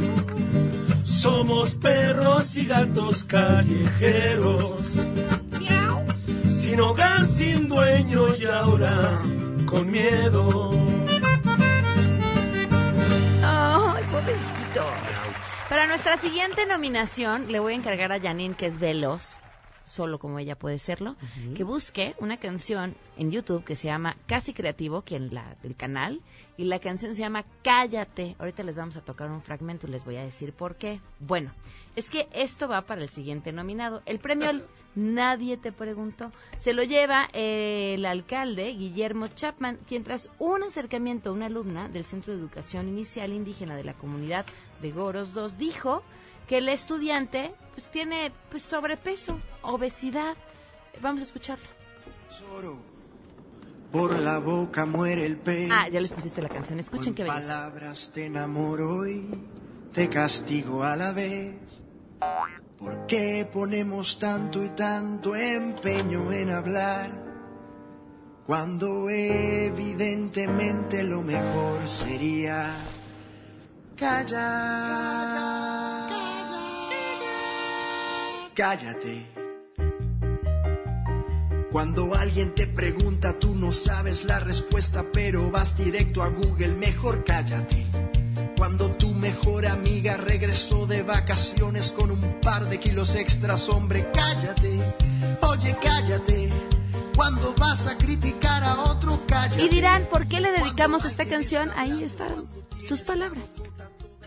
Somos 1.04 1.76
perros 1.76 2.56
y 2.56 2.66
gatos 2.66 3.22
callejeros. 3.22 4.82
Sin 6.48 6.80
hogar, 6.80 7.26
sin 7.26 7.68
dueño 7.68 8.34
y 8.34 8.44
ahora 8.46 9.22
con 9.66 9.88
miedo. 9.88 10.89
Para 15.70 15.86
nuestra 15.86 16.16
siguiente 16.16 16.66
nominación, 16.66 17.52
le 17.52 17.60
voy 17.60 17.74
a 17.74 17.76
encargar 17.76 18.10
a 18.10 18.18
Janine, 18.18 18.56
que 18.56 18.66
es 18.66 18.80
veloz, 18.80 19.38
solo 19.90 20.20
como 20.20 20.38
ella 20.38 20.56
puede 20.56 20.78
serlo, 20.78 21.16
que 21.56 21.64
busque 21.64 22.14
una 22.20 22.36
canción 22.36 22.94
en 23.16 23.32
YouTube 23.32 23.64
que 23.64 23.74
se 23.74 23.88
llama 23.88 24.16
Casi 24.26 24.52
Creativo, 24.52 25.02
quien 25.02 25.34
la 25.34 25.56
del 25.64 25.74
canal, 25.74 26.20
y 26.56 26.64
la 26.64 26.78
canción 26.78 27.16
se 27.16 27.22
llama 27.22 27.44
Cállate. 27.62 28.36
Ahorita 28.38 28.62
les 28.62 28.76
vamos 28.76 28.96
a 28.96 29.00
tocar 29.00 29.30
un 29.30 29.42
fragmento 29.42 29.88
y 29.88 29.90
les 29.90 30.04
voy 30.04 30.16
a 30.16 30.22
decir 30.22 30.52
por 30.52 30.76
qué. 30.76 31.00
Bueno, 31.18 31.52
es 31.96 32.08
que 32.08 32.28
esto 32.32 32.68
va 32.68 32.82
para 32.82 33.02
el 33.02 33.08
siguiente 33.08 33.52
nominado. 33.52 34.02
El 34.06 34.20
premio 34.20 34.52
Nadie 34.94 35.56
te 35.56 35.72
preguntó. 35.72 36.32
Se 36.56 36.72
lo 36.72 36.82
lleva 36.82 37.28
eh, 37.32 37.94
el 37.94 38.04
alcalde 38.04 38.72
Guillermo 38.72 39.28
Chapman, 39.28 39.78
quien 39.88 40.04
tras 40.04 40.30
un 40.38 40.62
acercamiento 40.62 41.30
a 41.30 41.32
una 41.32 41.46
alumna 41.46 41.88
del 41.88 42.04
Centro 42.04 42.32
de 42.32 42.40
Educación 42.40 42.88
Inicial 42.88 43.32
Indígena 43.32 43.76
de 43.76 43.84
la 43.84 43.94
comunidad 43.94 44.46
de 44.82 44.90
Goros 44.90 45.32
2 45.32 45.58
dijo 45.58 46.02
que 46.50 46.58
el 46.58 46.68
estudiante 46.68 47.54
pues 47.74 47.88
tiene 47.92 48.32
pues 48.50 48.64
sobrepeso, 48.64 49.38
obesidad. 49.62 50.36
Vamos 51.00 51.20
a 51.20 51.24
escucharlo. 51.26 51.64
Por 53.92 54.18
la 54.18 54.40
boca 54.40 54.84
muere 54.84 55.26
el 55.26 55.36
pez. 55.36 55.70
Ah, 55.72 55.88
ya 55.88 56.00
les 56.00 56.10
pusiste 56.10 56.42
la 56.42 56.48
canción. 56.48 56.80
Escuchen 56.80 57.14
belleza. 57.14 57.34
palabras 57.34 58.10
te 58.12 58.26
enamoro 58.26 59.06
y 59.06 59.28
te 59.92 60.08
castigo 60.08 60.82
a 60.82 60.96
la 60.96 61.12
vez. 61.12 61.54
¿Por 62.76 63.06
qué 63.06 63.48
ponemos 63.52 64.18
tanto 64.18 64.64
y 64.64 64.70
tanto 64.70 65.36
empeño 65.36 66.32
en 66.32 66.50
hablar? 66.50 67.10
Cuando 68.44 69.08
evidentemente 69.08 71.04
lo 71.04 71.22
mejor 71.22 71.86
sería 71.86 72.74
callar. 73.94 75.69
Cállate. 78.54 79.26
Cuando 81.70 82.14
alguien 82.14 82.52
te 82.54 82.66
pregunta, 82.66 83.38
tú 83.38 83.54
no 83.54 83.72
sabes 83.72 84.24
la 84.24 84.40
respuesta, 84.40 85.04
pero 85.12 85.50
vas 85.50 85.76
directo 85.76 86.22
a 86.22 86.28
Google, 86.28 86.70
mejor 86.70 87.24
cállate. 87.24 87.86
Cuando 88.56 88.90
tu 88.90 89.14
mejor 89.14 89.66
amiga 89.66 90.16
regresó 90.16 90.86
de 90.86 91.02
vacaciones 91.02 91.92
con 91.92 92.10
un 92.10 92.40
par 92.40 92.68
de 92.68 92.78
kilos 92.80 93.14
extras, 93.14 93.68
hombre, 93.68 94.10
cállate. 94.12 94.80
Oye, 95.42 95.76
cállate. 95.82 96.50
Cuando 97.16 97.54
vas 97.54 97.86
a 97.86 97.96
criticar 97.96 98.64
a 98.64 98.80
otro, 98.82 99.22
cállate. 99.26 99.62
Y 99.62 99.68
dirán, 99.68 100.04
¿por 100.10 100.26
qué 100.26 100.40
le 100.40 100.50
dedicamos 100.50 101.04
esta 101.04 101.24
canción? 101.24 101.70
Ahí 101.76 102.02
están 102.02 102.34
sus 102.86 103.00
palabras. 103.00 103.46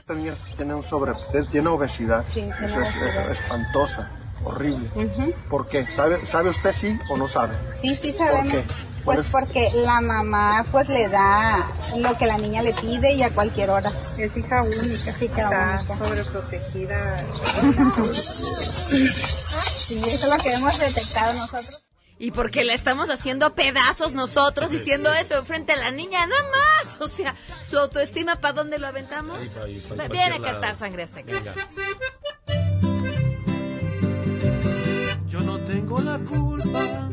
Tenía, 0.08 0.36
tiene 0.58 0.76
un 0.76 0.84
sobre, 0.84 1.14
tiene 1.52 1.70
obesidad. 1.70 2.26
Sí, 2.34 2.42
Eso 2.42 2.66
es 2.66 2.74
obesidad. 2.76 3.30
eh, 3.30 3.32
espantosa, 3.32 4.10
horrible. 4.44 4.90
Ujú. 4.96 5.34
¿Por 5.50 5.68
qué? 5.68 5.88
¿Sabe, 5.88 6.26
¿Sabe 6.26 6.50
usted 6.50 6.74
sí 6.74 7.00
o 7.10 7.16
no 7.16 7.28
sabe? 7.30 7.56
Sí, 7.82 7.96
sí 7.96 8.12
¿Por 8.12 8.28
sabemos. 8.28 8.52
qué? 8.52 8.64
Pues 9.06 9.20
porque 9.32 9.70
la 9.76 10.00
mamá 10.02 10.66
pues 10.72 10.88
le 10.90 11.08
da 11.10 11.68
lo 11.98 12.18
que 12.18 12.26
la 12.26 12.38
niña 12.38 12.62
le 12.64 12.74
pide 12.74 13.12
y 13.14 13.24
a 13.24 13.30
cualquier 13.30 13.70
hora. 13.70 13.92
Es 14.18 14.36
hija 14.38 14.62
única. 14.64 15.12
Es 15.12 15.22
hija 15.22 15.50
única. 15.50 15.98
sobreprotegida. 15.98 17.18
sí, 19.64 19.96
eso 20.06 20.26
es 20.26 20.30
lo 20.30 20.38
que 20.38 20.54
hemos 20.54 20.78
detectado 20.80 21.34
nosotros. 21.34 21.86
Y 22.20 22.32
porque 22.32 22.64
la 22.64 22.74
estamos 22.74 23.10
haciendo 23.10 23.54
pedazos 23.56 24.14
nosotros 24.14 24.70
diciendo 24.72 25.12
eso 25.14 25.44
frente 25.44 25.74
a 25.74 25.78
la 25.78 25.92
niña, 25.92 26.26
nada 26.26 26.42
más. 26.44 26.73
O 27.00 27.08
sea, 27.08 27.36
su 27.68 27.78
autoestima, 27.78 28.38
¿para 28.38 28.54
dónde 28.54 28.80
lo 28.80 28.88
aventamos? 28.88 29.38
Ahí, 29.38 29.50
ahí, 29.64 29.84
ahí, 30.00 30.10
Viene 30.10 30.36
a 30.36 30.42
cantar 30.42 30.78
sangre 30.78 31.04
hasta 31.04 31.20
acá. 31.20 31.32
Venga. 31.32 31.54
Yo 35.28 35.40
no 35.42 35.58
tengo 35.62 36.00
la 36.00 36.20
culpa 36.20 37.10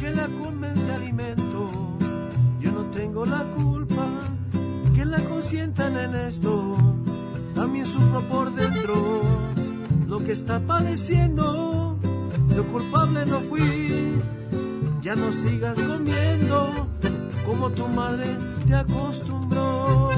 que 0.00 0.10
la 0.10 0.26
comen 0.26 0.86
de 0.86 0.94
alimento. 0.94 1.70
Yo 2.60 2.70
no 2.70 2.84
tengo 2.90 3.26
la 3.26 3.42
culpa 3.56 4.06
que 4.94 5.04
la 5.04 5.18
consientan 5.24 5.96
en 5.96 6.14
esto. 6.14 6.76
También 7.54 7.86
sufro 7.86 8.20
por 8.28 8.54
dentro 8.54 9.22
lo 10.06 10.22
que 10.22 10.32
está 10.32 10.60
padeciendo. 10.60 11.98
Yo 12.54 12.64
culpable 12.68 13.26
no 13.26 13.40
fui. 13.40 14.22
Ya 15.02 15.16
no 15.16 15.32
sigas 15.32 15.76
comiendo 15.78 16.88
como 17.48 17.70
tu 17.70 17.88
madre 17.88 18.36
te 18.66 18.74
acostumbró. 18.74 20.10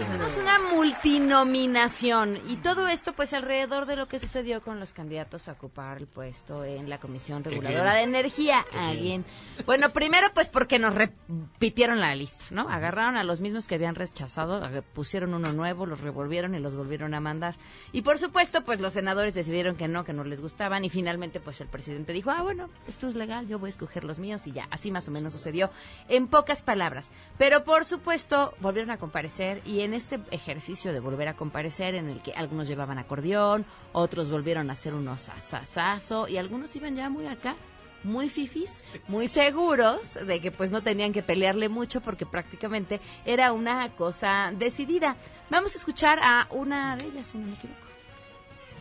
Tenemos 0.00 0.38
una 0.38 0.58
multinominación 0.74 2.40
y 2.48 2.56
todo 2.56 2.88
esto 2.88 3.12
pues 3.12 3.34
alrededor 3.34 3.84
de 3.84 3.96
lo 3.96 4.08
que 4.08 4.18
sucedió 4.18 4.62
con 4.62 4.80
los 4.80 4.94
candidatos 4.94 5.46
a 5.46 5.52
ocupar 5.52 5.98
el 5.98 6.06
puesto 6.06 6.64
en 6.64 6.88
la 6.88 6.98
Comisión 6.98 7.44
Reguladora 7.44 7.92
de 7.94 8.04
Energía. 8.04 8.64
Again. 8.72 9.26
Bueno, 9.66 9.90
primero 9.92 10.28
pues 10.32 10.48
porque 10.48 10.78
nos 10.78 10.94
repitieron 10.94 12.00
la 12.00 12.14
lista, 12.14 12.46
¿no? 12.50 12.70
Agarraron 12.70 13.18
a 13.18 13.24
los 13.24 13.40
mismos 13.40 13.68
que 13.68 13.74
habían 13.74 13.94
rechazado, 13.94 14.62
pusieron 14.94 15.34
uno 15.34 15.52
nuevo, 15.52 15.84
los 15.84 16.00
revolvieron 16.00 16.54
y 16.54 16.60
los 16.60 16.74
volvieron 16.74 17.12
a 17.12 17.20
mandar. 17.20 17.56
Y 17.92 18.00
por 18.00 18.18
supuesto 18.18 18.64
pues 18.64 18.80
los 18.80 18.94
senadores 18.94 19.34
decidieron 19.34 19.76
que 19.76 19.86
no, 19.86 20.04
que 20.04 20.14
no 20.14 20.24
les 20.24 20.40
gustaban 20.40 20.82
y 20.82 20.88
finalmente 20.88 21.40
pues 21.40 21.60
el 21.60 21.68
presidente 21.68 22.14
dijo, 22.14 22.30
ah 22.30 22.40
bueno, 22.40 22.70
esto 22.88 23.06
es 23.06 23.14
legal, 23.16 23.46
yo 23.48 23.58
voy 23.58 23.68
a 23.68 23.70
escoger 23.70 24.04
los 24.04 24.18
míos 24.18 24.46
y 24.46 24.52
ya, 24.52 24.66
así 24.70 24.90
más 24.90 25.06
o 25.08 25.10
menos 25.10 25.34
sucedió 25.34 25.70
en 26.08 26.26
pocas 26.26 26.62
palabras. 26.62 27.10
Pero 27.36 27.64
por 27.64 27.84
supuesto 27.84 28.54
volvieron 28.60 28.90
a 28.90 28.96
comparecer 28.96 29.60
y 29.66 29.80
en 29.80 29.89
este 29.94 30.20
ejercicio 30.30 30.92
de 30.92 31.00
volver 31.00 31.28
a 31.28 31.34
comparecer 31.34 31.94
en 31.94 32.08
el 32.08 32.22
que 32.22 32.32
algunos 32.32 32.68
llevaban 32.68 32.98
acordeón, 32.98 33.64
otros 33.92 34.30
volvieron 34.30 34.70
a 34.70 34.72
hacer 34.72 34.94
unos 34.94 35.28
asasazo 35.28 36.28
y 36.28 36.38
algunos 36.38 36.74
iban 36.76 36.96
ya 36.96 37.08
muy 37.08 37.26
acá 37.26 37.56
muy 38.02 38.28
fifis, 38.28 38.82
muy 39.08 39.28
seguros 39.28 40.14
de 40.26 40.40
que 40.40 40.50
pues 40.50 40.70
no 40.72 40.82
tenían 40.82 41.12
que 41.12 41.22
pelearle 41.22 41.68
mucho 41.68 42.00
porque 42.00 42.26
prácticamente 42.26 43.00
era 43.24 43.52
una 43.52 43.90
cosa 43.90 44.52
decidida. 44.54 45.16
Vamos 45.50 45.74
a 45.74 45.78
escuchar 45.78 46.18
a 46.22 46.46
una 46.50 46.96
de 46.96 47.06
ellas, 47.06 47.26
si 47.26 47.38
no 47.38 47.46
me 47.46 47.54
equivoco. 47.54 47.80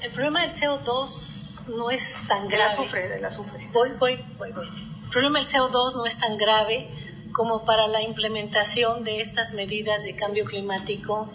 El 0.01 0.11
problema 0.13 0.43
del 0.43 0.53
CO2 0.53 1.67
no 1.67 1.91
es 1.91 2.03
tan 2.27 2.47
grave. 2.47 2.73
azufre, 2.73 3.25
azufre. 3.25 3.69
Voy, 3.73 3.89
voy, 3.99 4.23
voy, 4.37 4.51
voy. 4.51 4.67
El 5.03 5.09
problema 5.09 5.39
del 5.39 5.47
CO2 5.47 5.95
no 5.95 6.05
es 6.05 6.17
tan 6.17 6.37
grave 6.37 7.08
como 7.39 7.63
para 7.63 7.87
la 7.87 8.03
implementación 8.03 9.05
de 9.05 9.21
estas 9.21 9.53
medidas 9.53 10.03
de 10.03 10.13
cambio 10.13 10.43
climático 10.43 11.29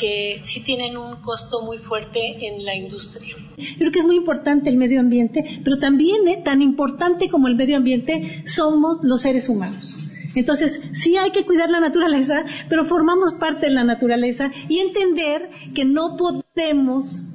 que 0.00 0.40
sí 0.42 0.64
tienen 0.64 0.96
un 0.96 1.16
costo 1.16 1.60
muy 1.60 1.76
fuerte 1.76 2.18
en 2.48 2.64
la 2.64 2.74
industria. 2.74 3.36
Creo 3.76 3.92
que 3.92 3.98
es 3.98 4.06
muy 4.06 4.16
importante 4.16 4.70
el 4.70 4.78
medio 4.78 5.00
ambiente, 5.00 5.44
pero 5.62 5.78
también 5.78 6.26
eh, 6.28 6.40
tan 6.42 6.62
importante 6.62 7.28
como 7.28 7.46
el 7.48 7.56
medio 7.56 7.76
ambiente 7.76 8.40
somos 8.46 9.00
los 9.02 9.20
seres 9.20 9.50
humanos. 9.50 10.02
Entonces, 10.34 10.80
sí 10.94 11.18
hay 11.18 11.30
que 11.30 11.44
cuidar 11.44 11.68
la 11.68 11.80
naturaleza, 11.80 12.42
pero 12.70 12.86
formamos 12.86 13.34
parte 13.34 13.66
de 13.66 13.72
la 13.72 13.84
naturaleza 13.84 14.50
y 14.70 14.78
entender 14.78 15.50
que 15.74 15.84
no 15.84 16.16
podemos 16.16 17.26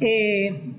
eh, 0.00 0.74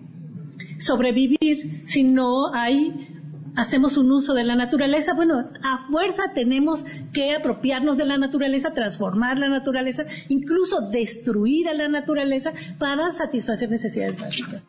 sobrevivir 0.78 1.82
si 1.86 2.04
no 2.04 2.54
hay 2.54 3.08
hacemos 3.56 3.98
un 3.98 4.12
uso 4.12 4.34
de 4.34 4.44
la 4.44 4.56
naturaleza, 4.56 5.14
bueno, 5.14 5.50
a 5.64 5.88
fuerza 5.90 6.34
tenemos 6.34 6.86
que 7.14 7.36
apropiarnos 7.36 7.98
de 7.98 8.06
la 8.06 8.18
naturaleza, 8.18 8.74
transformar 8.74 9.38
la 9.38 9.50
naturaleza, 9.50 10.06
incluso 10.28 10.82
destruir 10.90 11.68
a 11.68 11.74
la 11.74 11.88
naturaleza 11.88 12.54
para 12.78 13.12
satisfacer 13.12 13.70
necesidades 13.70 14.20
básicas. 14.20 14.66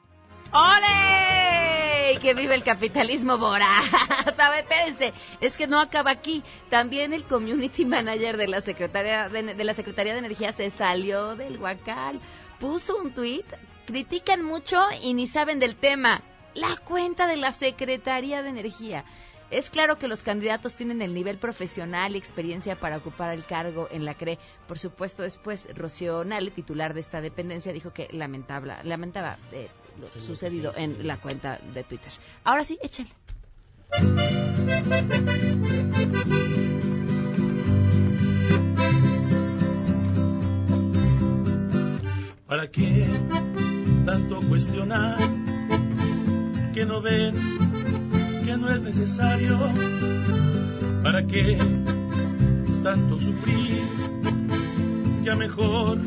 ¡Ole! 0.52 2.18
Que 2.20 2.34
vive 2.34 2.54
el 2.54 2.62
capitalismo 2.62 3.38
voraz. 3.38 3.84
¿Sabe? 4.36 4.60
Espérense, 4.60 5.12
es 5.40 5.56
que 5.56 5.66
no 5.66 5.78
acaba 5.78 6.10
aquí. 6.10 6.42
También 6.68 7.14
el 7.14 7.24
community 7.24 7.86
manager 7.86 8.36
de 8.36 8.48
la 8.48 8.60
Secretaría 8.60 9.28
de, 9.28 9.54
de 9.54 9.64
la 9.64 9.74
Secretaría 9.74 10.12
de 10.12 10.18
Energía 10.18 10.52
se 10.52 10.68
salió 10.70 11.36
del 11.36 11.58
huacal. 11.58 12.20
Puso 12.58 12.98
un 12.98 13.12
tuit, 13.12 13.46
critican 13.86 14.42
mucho 14.44 14.82
y 15.02 15.14
ni 15.14 15.26
saben 15.26 15.60
del 15.60 15.76
tema. 15.76 16.22
La 16.60 16.76
cuenta 16.76 17.26
de 17.26 17.38
la 17.38 17.52
Secretaría 17.52 18.42
de 18.42 18.50
Energía. 18.50 19.06
Es 19.50 19.70
claro 19.70 19.98
que 19.98 20.08
los 20.08 20.22
candidatos 20.22 20.76
tienen 20.76 21.00
el 21.00 21.14
nivel 21.14 21.38
profesional 21.38 22.14
y 22.14 22.18
experiencia 22.18 22.76
para 22.76 22.98
ocupar 22.98 23.32
el 23.32 23.46
cargo 23.46 23.88
en 23.90 24.04
la 24.04 24.12
CRE. 24.12 24.38
Por 24.68 24.78
supuesto, 24.78 25.22
después 25.22 25.70
Rocío 25.74 26.22
Nale, 26.22 26.50
titular 26.50 26.92
de 26.92 27.00
esta 27.00 27.22
dependencia, 27.22 27.72
dijo 27.72 27.94
que 27.94 28.08
lamentaba, 28.12 28.82
lamentaba 28.82 29.38
eh, 29.52 29.68
lo 29.98 30.20
sucedido 30.20 30.74
en 30.76 31.06
la 31.06 31.16
cuenta 31.16 31.58
de 31.72 31.82
Twitter. 31.82 32.12
Ahora 32.44 32.62
sí, 32.62 32.78
échale. 32.82 33.08
¿Para 42.46 42.70
qué 42.70 43.06
tanto 44.04 44.42
cuestionar? 44.42 45.39
Que 46.80 46.86
no 46.86 47.02
ven 47.02 47.34
que 48.46 48.56
no 48.56 48.70
es 48.70 48.80
necesario. 48.80 49.58
¿Para 51.02 51.26
qué 51.26 51.58
tanto 52.82 53.18
sufrir? 53.18 53.82
Ya 55.22 55.36
mejor 55.36 55.98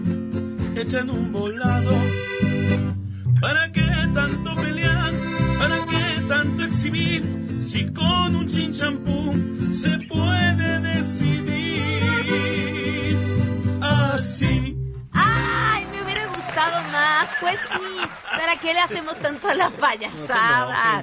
echan 0.75 1.11
un 1.11 1.31
volado. 1.31 1.95
¿Para 3.39 3.71
qué 3.71 3.85
tanto 4.15 4.55
pelear? 4.55 5.13
¿Para 5.59 5.85
qué 5.85 6.21
tanto 6.27 6.63
exhibir? 6.63 7.21
Si 7.61 7.85
con 7.93 8.35
un 8.35 8.47
chinchampú 8.47 9.31
se 9.75 9.91
puede 10.07 10.79
decidir. 10.79 12.01
Así 13.79 14.75
¡Ay! 15.11 15.85
Me 15.91 16.01
hubiera 16.01 16.25
gustado 16.29 16.81
más. 16.91 17.29
Pues 17.39 17.59
sí. 17.59 18.22
¿Para 18.43 18.57
qué 18.57 18.73
le 18.73 18.79
hacemos 18.81 19.17
tanto 19.19 19.47
a 19.47 19.55
la 19.55 19.69
payasada? 19.69 21.01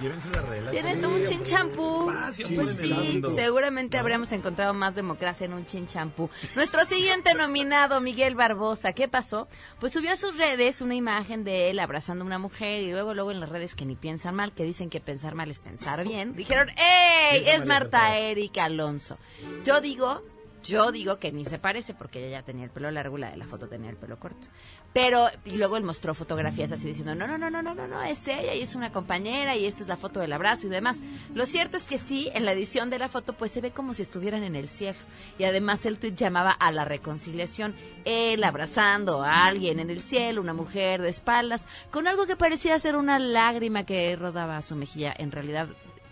Tienes 0.70 1.02
un 1.02 1.24
chinchampú. 1.24 2.12
Pues 2.54 2.76
sí, 2.76 3.22
seguramente 3.34 3.96
habremos 3.96 4.30
encontrado 4.32 4.74
más 4.74 4.94
democracia 4.94 5.46
en 5.46 5.54
un 5.54 5.64
chinchampú. 5.64 6.28
Nuestro 6.54 6.84
siguiente 6.84 7.32
nominado, 7.32 8.02
Miguel 8.02 8.34
Barbosa, 8.34 8.92
¿qué 8.92 9.08
pasó? 9.08 9.48
Pues 9.78 9.94
subió 9.94 10.12
a 10.12 10.16
sus 10.16 10.36
redes 10.36 10.82
una 10.82 10.94
imagen 10.94 11.42
de 11.42 11.70
él 11.70 11.78
abrazando 11.78 12.24
a 12.24 12.26
una 12.26 12.38
mujer 12.38 12.82
y 12.82 12.90
luego, 12.90 13.14
luego 13.14 13.30
en 13.30 13.40
las 13.40 13.48
redes 13.48 13.74
que 13.74 13.86
ni 13.86 13.96
piensan 13.96 14.34
mal, 14.34 14.52
que 14.52 14.64
dicen 14.64 14.90
que 14.90 15.00
pensar 15.00 15.34
mal 15.34 15.50
es 15.50 15.60
pensar 15.60 16.04
bien, 16.04 16.36
dijeron, 16.36 16.68
¡Ey! 16.76 17.48
Es 17.48 17.64
Marta 17.64 18.18
Erika 18.18 18.64
Alonso. 18.64 19.16
Yo 19.64 19.80
digo, 19.80 20.22
yo 20.62 20.92
digo 20.92 21.18
que 21.18 21.32
ni 21.32 21.44
se 21.44 21.58
parece 21.58 21.94
porque 21.94 22.18
ella 22.18 22.40
ya 22.40 22.44
tenía 22.44 22.64
el 22.64 22.70
pelo 22.70 22.90
largo 22.90 23.16
y 23.16 23.20
la 23.22 23.30
de 23.30 23.36
la 23.36 23.46
foto 23.46 23.68
tenía 23.68 23.90
el 23.90 23.96
pelo 23.96 24.18
corto. 24.18 24.48
Pero, 24.92 25.28
y 25.44 25.56
luego 25.56 25.76
él 25.76 25.84
mostró 25.84 26.14
fotografías 26.14 26.72
así 26.72 26.88
diciendo, 26.88 27.14
no, 27.14 27.26
no, 27.26 27.38
no, 27.38 27.48
no, 27.48 27.62
no, 27.62 27.74
no, 27.74 27.86
no, 27.86 28.02
es 28.02 28.26
ella 28.26 28.54
y 28.54 28.62
es 28.62 28.74
una 28.74 28.90
compañera 28.90 29.56
y 29.56 29.66
esta 29.66 29.82
es 29.82 29.88
la 29.88 29.96
foto 29.96 30.18
del 30.18 30.32
abrazo 30.32 30.66
y 30.66 30.70
demás. 30.70 30.98
Lo 31.32 31.46
cierto 31.46 31.76
es 31.76 31.84
que 31.84 31.96
sí, 31.96 32.28
en 32.34 32.44
la 32.44 32.52
edición 32.52 32.90
de 32.90 32.98
la 32.98 33.08
foto 33.08 33.32
pues 33.32 33.52
se 33.52 33.60
ve 33.60 33.70
como 33.70 33.94
si 33.94 34.02
estuvieran 34.02 34.42
en 34.42 34.56
el 34.56 34.66
cielo. 34.66 34.98
Y 35.38 35.44
además 35.44 35.86
el 35.86 35.98
tweet 35.98 36.14
llamaba 36.14 36.50
a 36.50 36.72
la 36.72 36.84
reconciliación, 36.84 37.76
él 38.04 38.42
abrazando 38.42 39.22
a 39.22 39.46
alguien 39.46 39.78
en 39.78 39.90
el 39.90 40.00
cielo, 40.00 40.40
una 40.40 40.54
mujer 40.54 41.02
de 41.02 41.10
espaldas, 41.10 41.68
con 41.92 42.08
algo 42.08 42.26
que 42.26 42.36
parecía 42.36 42.78
ser 42.80 42.96
una 42.96 43.20
lágrima 43.20 43.84
que 43.84 44.16
rodaba 44.16 44.56
a 44.56 44.62
su 44.62 44.74
mejilla. 44.74 45.14
En 45.16 45.30
realidad 45.30 45.68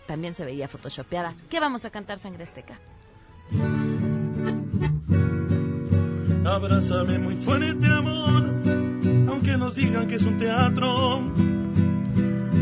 también 0.07 0.33
se 0.33 0.45
veía 0.45 0.67
photoshopeada. 0.67 1.33
¿Qué 1.49 1.59
vamos 1.59 1.83
a 1.85 1.89
cantar, 1.89 2.17
Sangre 2.17 2.43
Azteca? 2.43 2.79
Abrázame 6.45 7.19
muy 7.19 7.35
fuerte, 7.35 7.85
amor, 7.85 8.48
aunque 9.31 9.57
nos 9.57 9.75
digan 9.75 10.07
que 10.07 10.15
es 10.15 10.23
un 10.23 10.37
teatro. 10.37 11.21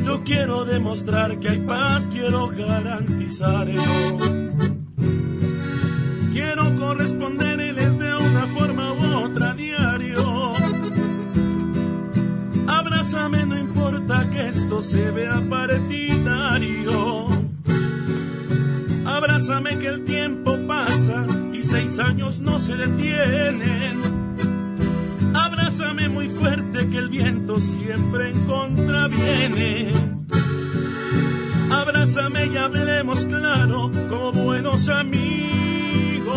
Yo 0.04 0.24
quiero 0.24 0.66
demostrar 0.66 1.40
que 1.40 1.50
hay 1.50 1.60
paz, 1.60 2.08
quiero 2.08 2.50
garantizarlo. 2.50 3.82
Quiero 6.32 6.76
corresponderles 6.78 7.98
de 7.98 8.16
una 8.16 8.48
forma 8.48 8.94
u 8.94 9.26
otra 9.26 9.54
diario. 9.54 10.54
Abrázame, 12.68 13.46
no 13.46 13.58
importa 13.58 14.30
que 14.30 14.48
esto 14.48 14.82
se 14.82 15.12
vea 15.12 15.42
partidario. 15.50 17.28
Abrázame 19.06 19.78
que 19.80 19.88
el 19.88 20.04
tiempo 20.04 20.58
pasa 20.68 21.26
y 21.54 21.64
seis 21.64 21.98
años 22.00 22.40
no 22.40 22.60
se 22.60 22.76
detienen. 22.76 24.27
Abrázame 25.80 26.10
muy 26.10 26.28
fuerte 26.28 26.90
que 26.90 26.98
el 26.98 27.08
viento 27.08 27.60
siempre 27.60 28.32
en 28.32 28.46
contra 28.48 29.08
viene. 29.08 29.94
Abrázame 31.70 32.48
y 32.48 32.58
hablemos 32.58 33.28
claro 33.28 33.92
como 34.10 34.32
buenos 34.32 34.90
amigos. 34.90 36.34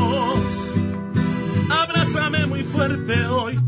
Abrázame 1.70 2.44
muy 2.44 2.64
fuerte 2.64 3.24
hoy. 3.28 3.58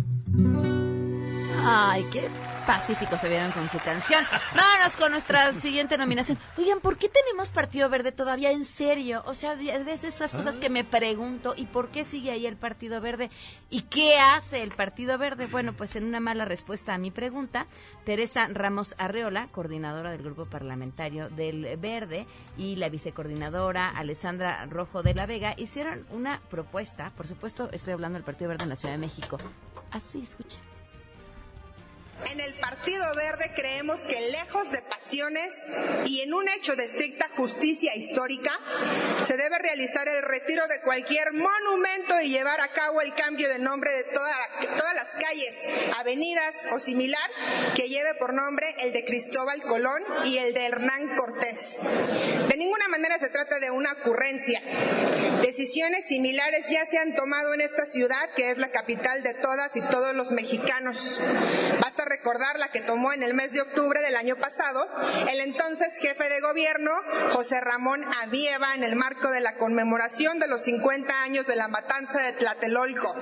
Ay, 1.64 2.04
qué 2.12 2.28
pacíficos 2.62 3.20
se 3.20 3.28
vieron 3.28 3.52
con 3.52 3.68
su 3.68 3.78
canción. 3.78 4.24
Vámonos 4.54 4.96
con 4.96 5.12
nuestra 5.12 5.52
siguiente 5.60 5.98
nominación. 5.98 6.38
Oigan, 6.56 6.80
¿por 6.80 6.96
qué 6.96 7.08
tenemos 7.08 7.48
Partido 7.50 7.88
Verde 7.88 8.12
todavía 8.12 8.50
en 8.50 8.64
serio? 8.64 9.22
O 9.26 9.34
sea, 9.34 9.52
a 9.52 9.54
veces 9.54 10.14
esas 10.14 10.32
cosas 10.32 10.56
que 10.56 10.70
me 10.70 10.84
pregunto, 10.84 11.54
¿y 11.56 11.66
por 11.66 11.88
qué 11.88 12.04
sigue 12.04 12.30
ahí 12.30 12.46
el 12.46 12.56
Partido 12.56 13.00
Verde? 13.00 13.30
¿Y 13.70 13.82
qué 13.82 14.18
hace 14.18 14.62
el 14.62 14.72
Partido 14.72 15.18
Verde? 15.18 15.46
Bueno, 15.46 15.72
pues 15.72 15.96
en 15.96 16.04
una 16.04 16.20
mala 16.20 16.44
respuesta 16.44 16.94
a 16.94 16.98
mi 16.98 17.10
pregunta, 17.10 17.66
Teresa 18.04 18.48
Ramos 18.48 18.94
Arreola, 18.98 19.48
coordinadora 19.52 20.10
del 20.10 20.22
grupo 20.22 20.46
parlamentario 20.46 21.28
del 21.28 21.76
Verde, 21.76 22.26
y 22.56 22.76
la 22.76 22.88
vicecoordinadora 22.88 23.90
Alessandra 23.90 24.66
Rojo 24.66 25.02
de 25.02 25.14
la 25.14 25.26
Vega 25.26 25.54
hicieron 25.56 26.06
una 26.10 26.40
propuesta, 26.50 27.12
por 27.16 27.26
supuesto, 27.26 27.68
estoy 27.72 27.94
hablando 27.94 28.16
del 28.16 28.24
Partido 28.24 28.48
Verde 28.48 28.64
en 28.64 28.70
la 28.70 28.76
Ciudad 28.76 28.94
de 28.94 28.98
México. 28.98 29.38
Así, 29.90 30.22
escuchen. 30.22 30.71
En 32.30 32.40
el 32.40 32.54
Partido 32.54 33.14
Verde 33.14 33.50
creemos 33.54 34.00
que 34.00 34.30
lejos 34.30 34.70
de 34.70 34.80
pasiones 34.82 35.54
y 36.06 36.20
en 36.22 36.32
un 36.34 36.48
hecho 36.48 36.76
de 36.76 36.84
estricta 36.84 37.28
justicia 37.36 37.94
histórica, 37.96 38.52
se 39.26 39.36
debe 39.36 39.58
realizar 39.58 40.08
el 40.08 40.22
retiro 40.22 40.66
de 40.68 40.80
cualquier 40.80 41.32
monumento 41.32 42.20
y 42.20 42.30
llevar 42.30 42.60
a 42.60 42.68
cabo 42.72 43.00
el 43.00 43.12
cambio 43.14 43.48
de 43.48 43.58
nombre 43.58 43.92
de 43.92 44.04
toda- 44.04 44.36
todas 44.76 44.94
las 44.94 45.10
calles, 45.12 45.58
avenidas 45.98 46.54
o 46.72 46.78
similar 46.80 47.28
que 47.74 47.88
lleve 47.88 48.14
por 48.14 48.32
nombre 48.34 48.74
el 48.78 48.92
de 48.92 49.04
Cristóbal 49.04 49.60
Colón 49.62 50.02
y 50.24 50.38
el 50.38 50.54
de 50.54 50.66
Hernán 50.66 51.14
Cortés. 51.16 51.80
De 52.48 52.56
ninguna 52.56 52.88
manera 52.88 53.18
se 53.18 53.28
trata 53.30 53.58
de 53.58 53.70
una 53.70 53.92
ocurrencia. 53.92 54.60
Decisiones 55.42 56.06
similares 56.06 56.66
ya 56.70 56.86
se 56.86 56.98
han 56.98 57.14
tomado 57.14 57.52
en 57.54 57.60
esta 57.60 57.84
ciudad, 57.86 58.30
que 58.36 58.50
es 58.52 58.58
la 58.58 58.70
capital 58.70 59.22
de 59.22 59.34
todas 59.34 59.74
y 59.76 59.80
todos 59.82 60.14
los 60.14 60.30
mexicanos. 60.30 61.20
Basta 61.80 62.04
recordar 62.12 62.58
la 62.58 62.68
que 62.68 62.82
tomó 62.82 63.14
en 63.14 63.22
el 63.22 63.32
mes 63.32 63.52
de 63.52 63.62
octubre 63.62 64.02
del 64.02 64.16
año 64.16 64.36
pasado 64.36 64.86
el 65.30 65.40
entonces 65.40 65.96
jefe 65.98 66.28
de 66.28 66.40
gobierno, 66.40 66.92
José 67.30 67.58
Ramón 67.62 68.04
Avieva, 68.20 68.74
en 68.74 68.84
el 68.84 68.96
marco 68.96 69.30
de 69.30 69.40
la 69.40 69.54
conmemoración 69.54 70.38
de 70.38 70.46
los 70.46 70.62
50 70.64 71.22
años 71.22 71.46
de 71.46 71.56
la 71.56 71.68
matanza 71.68 72.20
de 72.20 72.34
Tlatelolco. 72.34 73.14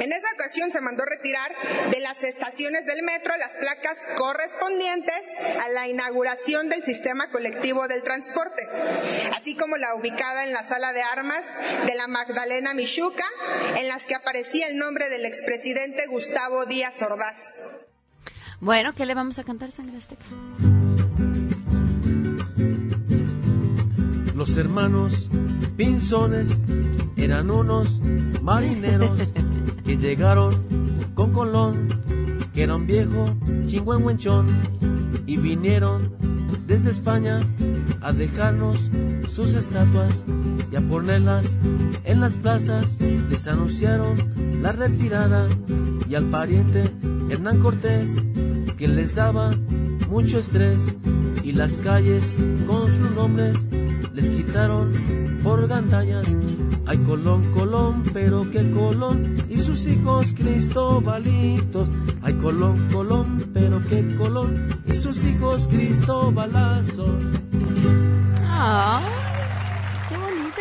En 0.00 0.12
esa 0.12 0.28
ocasión 0.34 0.70
se 0.70 0.80
mandó 0.80 1.04
retirar 1.04 1.50
de 1.90 1.98
las 1.98 2.22
estaciones 2.22 2.86
del 2.86 3.02
metro 3.02 3.36
las 3.36 3.56
placas 3.56 4.06
correspondientes 4.16 5.36
a 5.64 5.68
la 5.70 5.88
inauguración 5.88 6.68
del 6.68 6.84
sistema 6.84 7.30
colectivo 7.30 7.88
del 7.88 8.02
transporte, 8.02 8.62
así 9.36 9.56
como 9.56 9.76
la 9.78 9.96
ubicada 9.96 10.44
en 10.44 10.52
la 10.52 10.64
sala 10.64 10.92
de 10.92 11.02
armas 11.02 11.44
de 11.86 11.94
la 11.96 12.06
Magdalena 12.06 12.72
Michuca, 12.72 13.26
en 13.76 13.88
las 13.88 14.06
que 14.06 14.14
aparecía 14.14 14.68
el 14.68 14.78
nombre 14.78 15.08
del 15.08 15.26
expresidente 15.26 16.06
Gustavo 16.06 16.66
Díaz 16.66 17.02
Ordaz. 17.02 17.60
Bueno, 18.62 18.92
¿qué 18.94 19.06
le 19.06 19.14
vamos 19.14 19.40
a 19.40 19.42
cantar, 19.42 19.72
Sangre 19.72 19.96
Azteca? 19.96 20.24
Los 24.36 24.56
hermanos 24.56 25.28
Pinzones 25.76 26.56
eran 27.16 27.50
unos 27.50 28.00
marineros 28.40 29.20
que 29.84 29.96
llegaron 29.96 30.54
con 31.14 31.32
Colón, 31.32 31.88
que 32.54 32.62
era 32.62 32.76
un 32.76 32.86
viejo 32.86 33.34
chingüengüenchón, 33.66 34.46
y 35.26 35.38
vinieron 35.38 36.12
desde 36.64 36.90
España 36.90 37.40
a 38.00 38.12
dejarnos 38.12 38.78
sus 39.28 39.54
estatuas 39.54 40.14
y 40.70 40.76
a 40.76 40.80
ponerlas 40.82 41.46
en 42.04 42.20
las 42.20 42.34
plazas. 42.34 43.00
Les 43.28 43.48
anunciaron 43.48 44.62
la 44.62 44.70
retirada 44.70 45.48
y 46.08 46.14
al 46.14 46.26
pariente 46.26 46.84
Hernán 47.28 47.58
Cortés 47.58 48.22
que 48.82 48.88
les 48.88 49.14
daba 49.14 49.52
mucho 50.08 50.40
estrés 50.40 50.82
y 51.44 51.52
las 51.52 51.74
calles 51.74 52.36
con 52.66 52.88
sus 52.88 53.12
nombres 53.12 53.56
les 54.12 54.28
quitaron 54.28 55.40
por 55.44 55.68
gandallas. 55.68 56.26
Ay 56.84 56.98
Colón, 57.06 57.52
Colón, 57.52 58.02
pero 58.12 58.50
qué 58.50 58.68
Colón 58.72 59.36
y 59.48 59.56
sus 59.58 59.86
hijos 59.86 60.34
Cristobalitos. 60.34 61.86
Ay 62.22 62.34
Colón, 62.42 62.88
Colón, 62.92 63.52
pero 63.54 63.80
qué 63.88 64.16
Colón 64.16 64.82
y 64.84 64.96
sus 64.96 65.22
hijos 65.22 65.68
Cristobalazos. 65.68 67.22
Ah, 68.40 69.00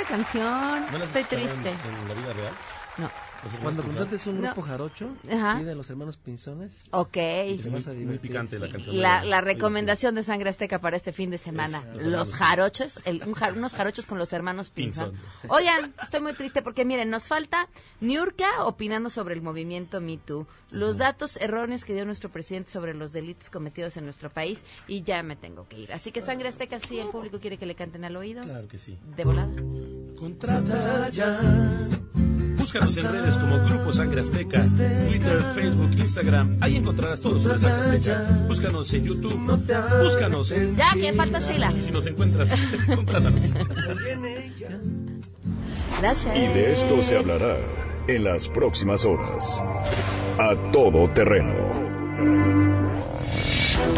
canción. 0.07 0.85
¿No 0.91 0.97
la 0.99 1.05
has 1.05 1.15
Estoy 1.15 1.23
triste. 1.23 1.69
En, 1.69 2.01
en 2.01 2.07
la 2.07 2.13
vida 2.13 2.33
real? 2.33 2.53
No. 2.99 3.30
¿Los 3.43 3.53
hermanos 3.53 3.63
Cuando 3.63 3.83
contrates 3.83 4.27
un 4.27 4.35
No. 4.35 4.41
grupo 4.47 4.61
jarocho, 4.61 5.15
Ajá. 5.31 5.57
pide 5.59 5.71
a 5.71 5.75
los 5.75 5.89
hermanos 5.89 6.17
Pinzones. 6.17 6.73
Ok. 6.91 7.17
y 7.17 7.61
Muy, 8.05 8.19
picante 8.19 8.59
la 8.59 8.69
canción. 8.69 9.01
La, 9.01 9.21
de- 9.21 9.27
la 9.27 9.41
recomendación 9.41 10.13
de 10.15 10.23
Sangre 10.23 10.49
Azteca 10.51 10.79
para 10.79 10.95
este 10.97 11.11
fin 11.11 11.31
de 11.31 11.37
semana. 11.39 11.83
los 11.95 12.33
jarochos, 12.33 12.99
el- 13.05 13.23
un 13.25 13.33
jar- 13.33 13.53
unos 13.57 13.73
jarochos 13.73 14.05
con 14.05 14.19
los 14.19 14.31
hermanos 14.33 14.69
Pinzón. 14.69 15.11
Pinzón. 15.11 15.49
Oigan, 15.49 15.93
estoy 16.03 16.21
muy 16.21 16.33
triste 16.33 16.61
porque 16.61 16.85
miren, 16.85 17.09
nos 17.09 17.27
falta 17.27 17.67
Niurka 17.99 18.63
opinando 18.65 19.09
sobre 19.09 19.33
el 19.33 19.41
movimiento 19.41 20.01
Me 20.01 20.17
Too, 20.17 20.45
los 20.69 20.97
datos 20.97 21.37
erróneos 21.37 21.83
que 21.83 21.93
dio 21.95 22.05
nuestro 22.05 22.29
presidente 22.29 22.69
sobre 22.71 22.93
los 22.93 23.11
delitos 23.11 23.49
cometidos 23.49 23.97
en 23.97 24.05
nuestro 24.05 24.29
país 24.29 24.63
y 24.87 25.01
ya 25.01 25.23
me 25.23 25.35
tengo 25.35 25.67
que 25.67 25.79
ir. 25.79 25.93
Así 25.93 26.11
que 26.11 26.21
Sangre 26.21 26.49
Azteca, 26.49 26.79
sí, 26.79 26.99
el 26.99 27.09
público 27.09 27.39
quiere 27.39 27.57
que 27.57 27.65
le 27.65 27.73
canten 27.75 28.05
al 28.05 28.15
oído. 28.15 28.43
Claro 28.43 28.67
que 28.67 28.77
sí. 28.77 28.97
De 29.17 29.23
volada. 29.23 29.51
Contrata 30.17 31.09
ya. 31.09 31.39
Búscanos 32.61 32.95
en 32.97 33.11
redes 33.11 33.37
como 33.37 33.57
Grupo 33.65 33.91
Sangre 33.91 34.21
Azteca, 34.21 34.63
Twitter, 35.07 35.41
Facebook, 35.55 35.91
Instagram. 35.97 36.57
Ahí 36.61 36.75
encontrarás 36.75 37.19
todo 37.19 37.39
sobre 37.39 37.59
Sangre 37.59 37.97
Azteca. 37.97 38.45
Búscanos 38.47 38.93
en 38.93 39.03
YouTube. 39.03 39.61
Búscanos. 40.03 40.53
Ya, 40.75 40.93
que 40.93 41.11
falta 41.13 41.39
Sheila. 41.39 41.71
Y 41.73 41.81
si 41.81 41.91
nos 41.91 42.05
encuentras, 42.05 42.51
contrátanos. 42.95 43.53
Gracias. 45.99 46.37
Y 46.37 46.39
de 46.39 46.71
esto 46.71 47.01
se 47.01 47.17
hablará 47.17 47.55
en 48.07 48.23
las 48.23 48.47
próximas 48.47 49.05
horas. 49.05 49.61
A 50.37 50.55
todo 50.71 51.09
terreno. 51.09 51.53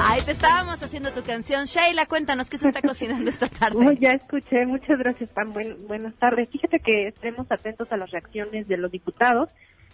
Ay, 0.02 0.22
te 0.26 0.32
estábamos 0.32 0.82
haciendo 0.82 1.12
tu 1.12 1.24
canción. 1.24 1.66
Sheila, 1.66 2.06
cuéntanos 2.08 2.50
qué 2.50 2.58
se 2.58 2.68
está 2.68 2.82
cocinando 2.82 3.30
esta 3.30 3.48
tarde. 3.48 3.98
Ya 4.00 4.12
escuché, 4.12 4.66
muchas 4.66 4.98
gracias, 5.00 5.30
Pam. 5.30 5.54
Buen- 5.54 5.88
buenas 5.88 6.14
tardes. 6.16 6.50
Fíjate 6.50 6.80
que 6.80 7.08
estemos 7.08 7.50
atentos 7.52 7.91
a 7.91 7.98
las 7.98 8.12
reacciones 8.12 8.68
de 8.68 8.78
los 8.78 8.91
diputados 8.91 9.50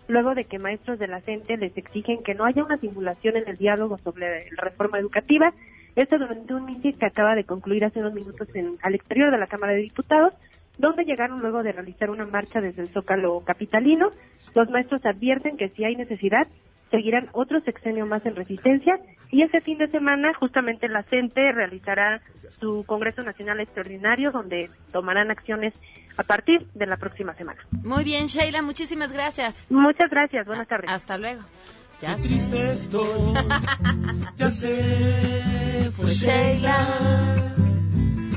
luego 0.08 0.34
de 0.34 0.46
que 0.46 0.58
maestros 0.58 0.98
de 0.98 1.08
la 1.08 1.22
CENTE 1.22 1.58
les 1.58 1.78
exigen 1.78 2.24
que 2.24 2.34
no 2.34 2.44
haya 2.46 2.64
una 2.64 2.78
simulación 2.78 3.38
en 3.38 3.48
el 3.48 3.58
diálogo 3.58 4.00
sobre 4.00 4.50
la 4.52 4.64
reforma 4.64 4.98
educativa. 4.98 5.54
Esto 5.96 6.18
durante 6.18 6.54
un 6.54 6.66
mitin 6.66 6.98
que 6.98 7.06
acaba 7.06 7.36
de 7.36 7.44
concluir 7.44 7.86
hace 7.86 8.00
unos 8.00 8.14
minutos 8.16 8.48
en, 8.56 8.78
al 8.82 8.96
exterior 8.96 9.30
de 9.32 9.38
la 9.38 9.46
Cámara 9.46 9.74
de 9.74 9.82
Diputados, 9.82 10.34
donde 10.80 11.04
llegaron 11.04 11.42
luego 11.42 11.62
de 11.62 11.74
realizar 11.74 12.10
una 12.10 12.26
marcha 12.26 12.60
desde 12.60 12.82
el 12.82 12.88
Zócalo 12.88 13.42
capitalino. 13.42 14.10
Los 14.56 14.70
maestros 14.72 15.06
advierten 15.06 15.58
que 15.58 15.70
si 15.70 15.84
hay 15.84 15.96
necesidad, 15.96 16.48
seguirán 16.92 17.30
otro 17.34 17.60
sexenio 17.62 18.06
más 18.06 18.26
en 18.26 18.36
resistencia 18.36 19.00
y 19.32 19.44
ese 19.44 19.62
fin 19.62 19.78
de 19.78 19.88
semana 19.90 20.34
justamente 20.34 20.88
la 20.88 21.04
CENTE 21.04 21.52
realizará 21.52 22.22
su 22.60 22.84
Congreso 22.88 23.22
Nacional 23.24 23.60
Extraordinario 23.60 24.32
donde 24.32 24.70
tomarán 24.92 25.30
acciones 25.32 25.74
a 26.18 26.24
partir 26.24 26.66
de 26.74 26.86
la 26.86 26.98
próxima 26.98 27.34
semana. 27.36 27.60
Muy 27.84 28.04
bien, 28.04 28.26
Sheila, 28.26 28.62
muchísimas 28.62 29.12
gracias. 29.14 29.66
Muchas 29.70 30.10
gracias, 30.10 30.46
buenas 30.48 30.68
tardes. 30.68 30.90
Hasta 30.90 31.18
luego. 31.18 31.42
Ya 32.02 32.16
Qué 32.16 32.22
sé. 32.22 32.28
triste 32.30 32.72
estoy, 32.72 33.34
ya 34.38 34.50
sé, 34.50 35.92
fue 35.96 36.06
Fue 36.06 36.14
Sheila. 36.14 37.54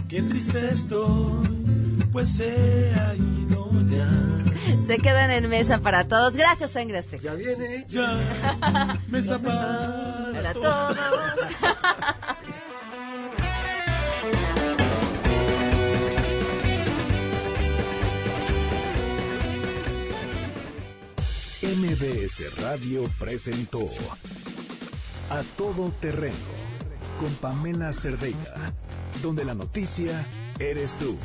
Qué 0.08 0.20
triste 0.22 0.68
estoy, 0.72 1.48
pues 2.12 2.36
se 2.36 2.92
ha 2.94 3.14
ido 3.14 3.41
ya. 3.88 4.08
Se 4.86 4.98
quedan 4.98 5.30
en 5.30 5.48
mesa 5.48 5.80
para 5.80 6.08
todos. 6.08 6.36
Gracias, 6.36 6.72
Sangre 6.72 6.98
Azteca. 6.98 7.22
Ya 7.22 7.34
viene, 7.34 7.86
ya, 7.88 8.98
mesa 9.08 9.38
para, 9.38 10.32
Para 10.32 10.52
todos. 10.52 10.96
MBS 21.62 22.60
Radio 22.60 23.04
presentó 23.20 23.86
A 25.30 25.42
Todo 25.56 25.92
Terreno 26.00 26.34
con 27.20 27.32
Pamela 27.36 27.92
Cerdeira, 27.92 28.72
donde 29.22 29.44
la 29.44 29.54
noticia 29.54 30.26
eres 30.58 30.96
tú. 30.96 31.16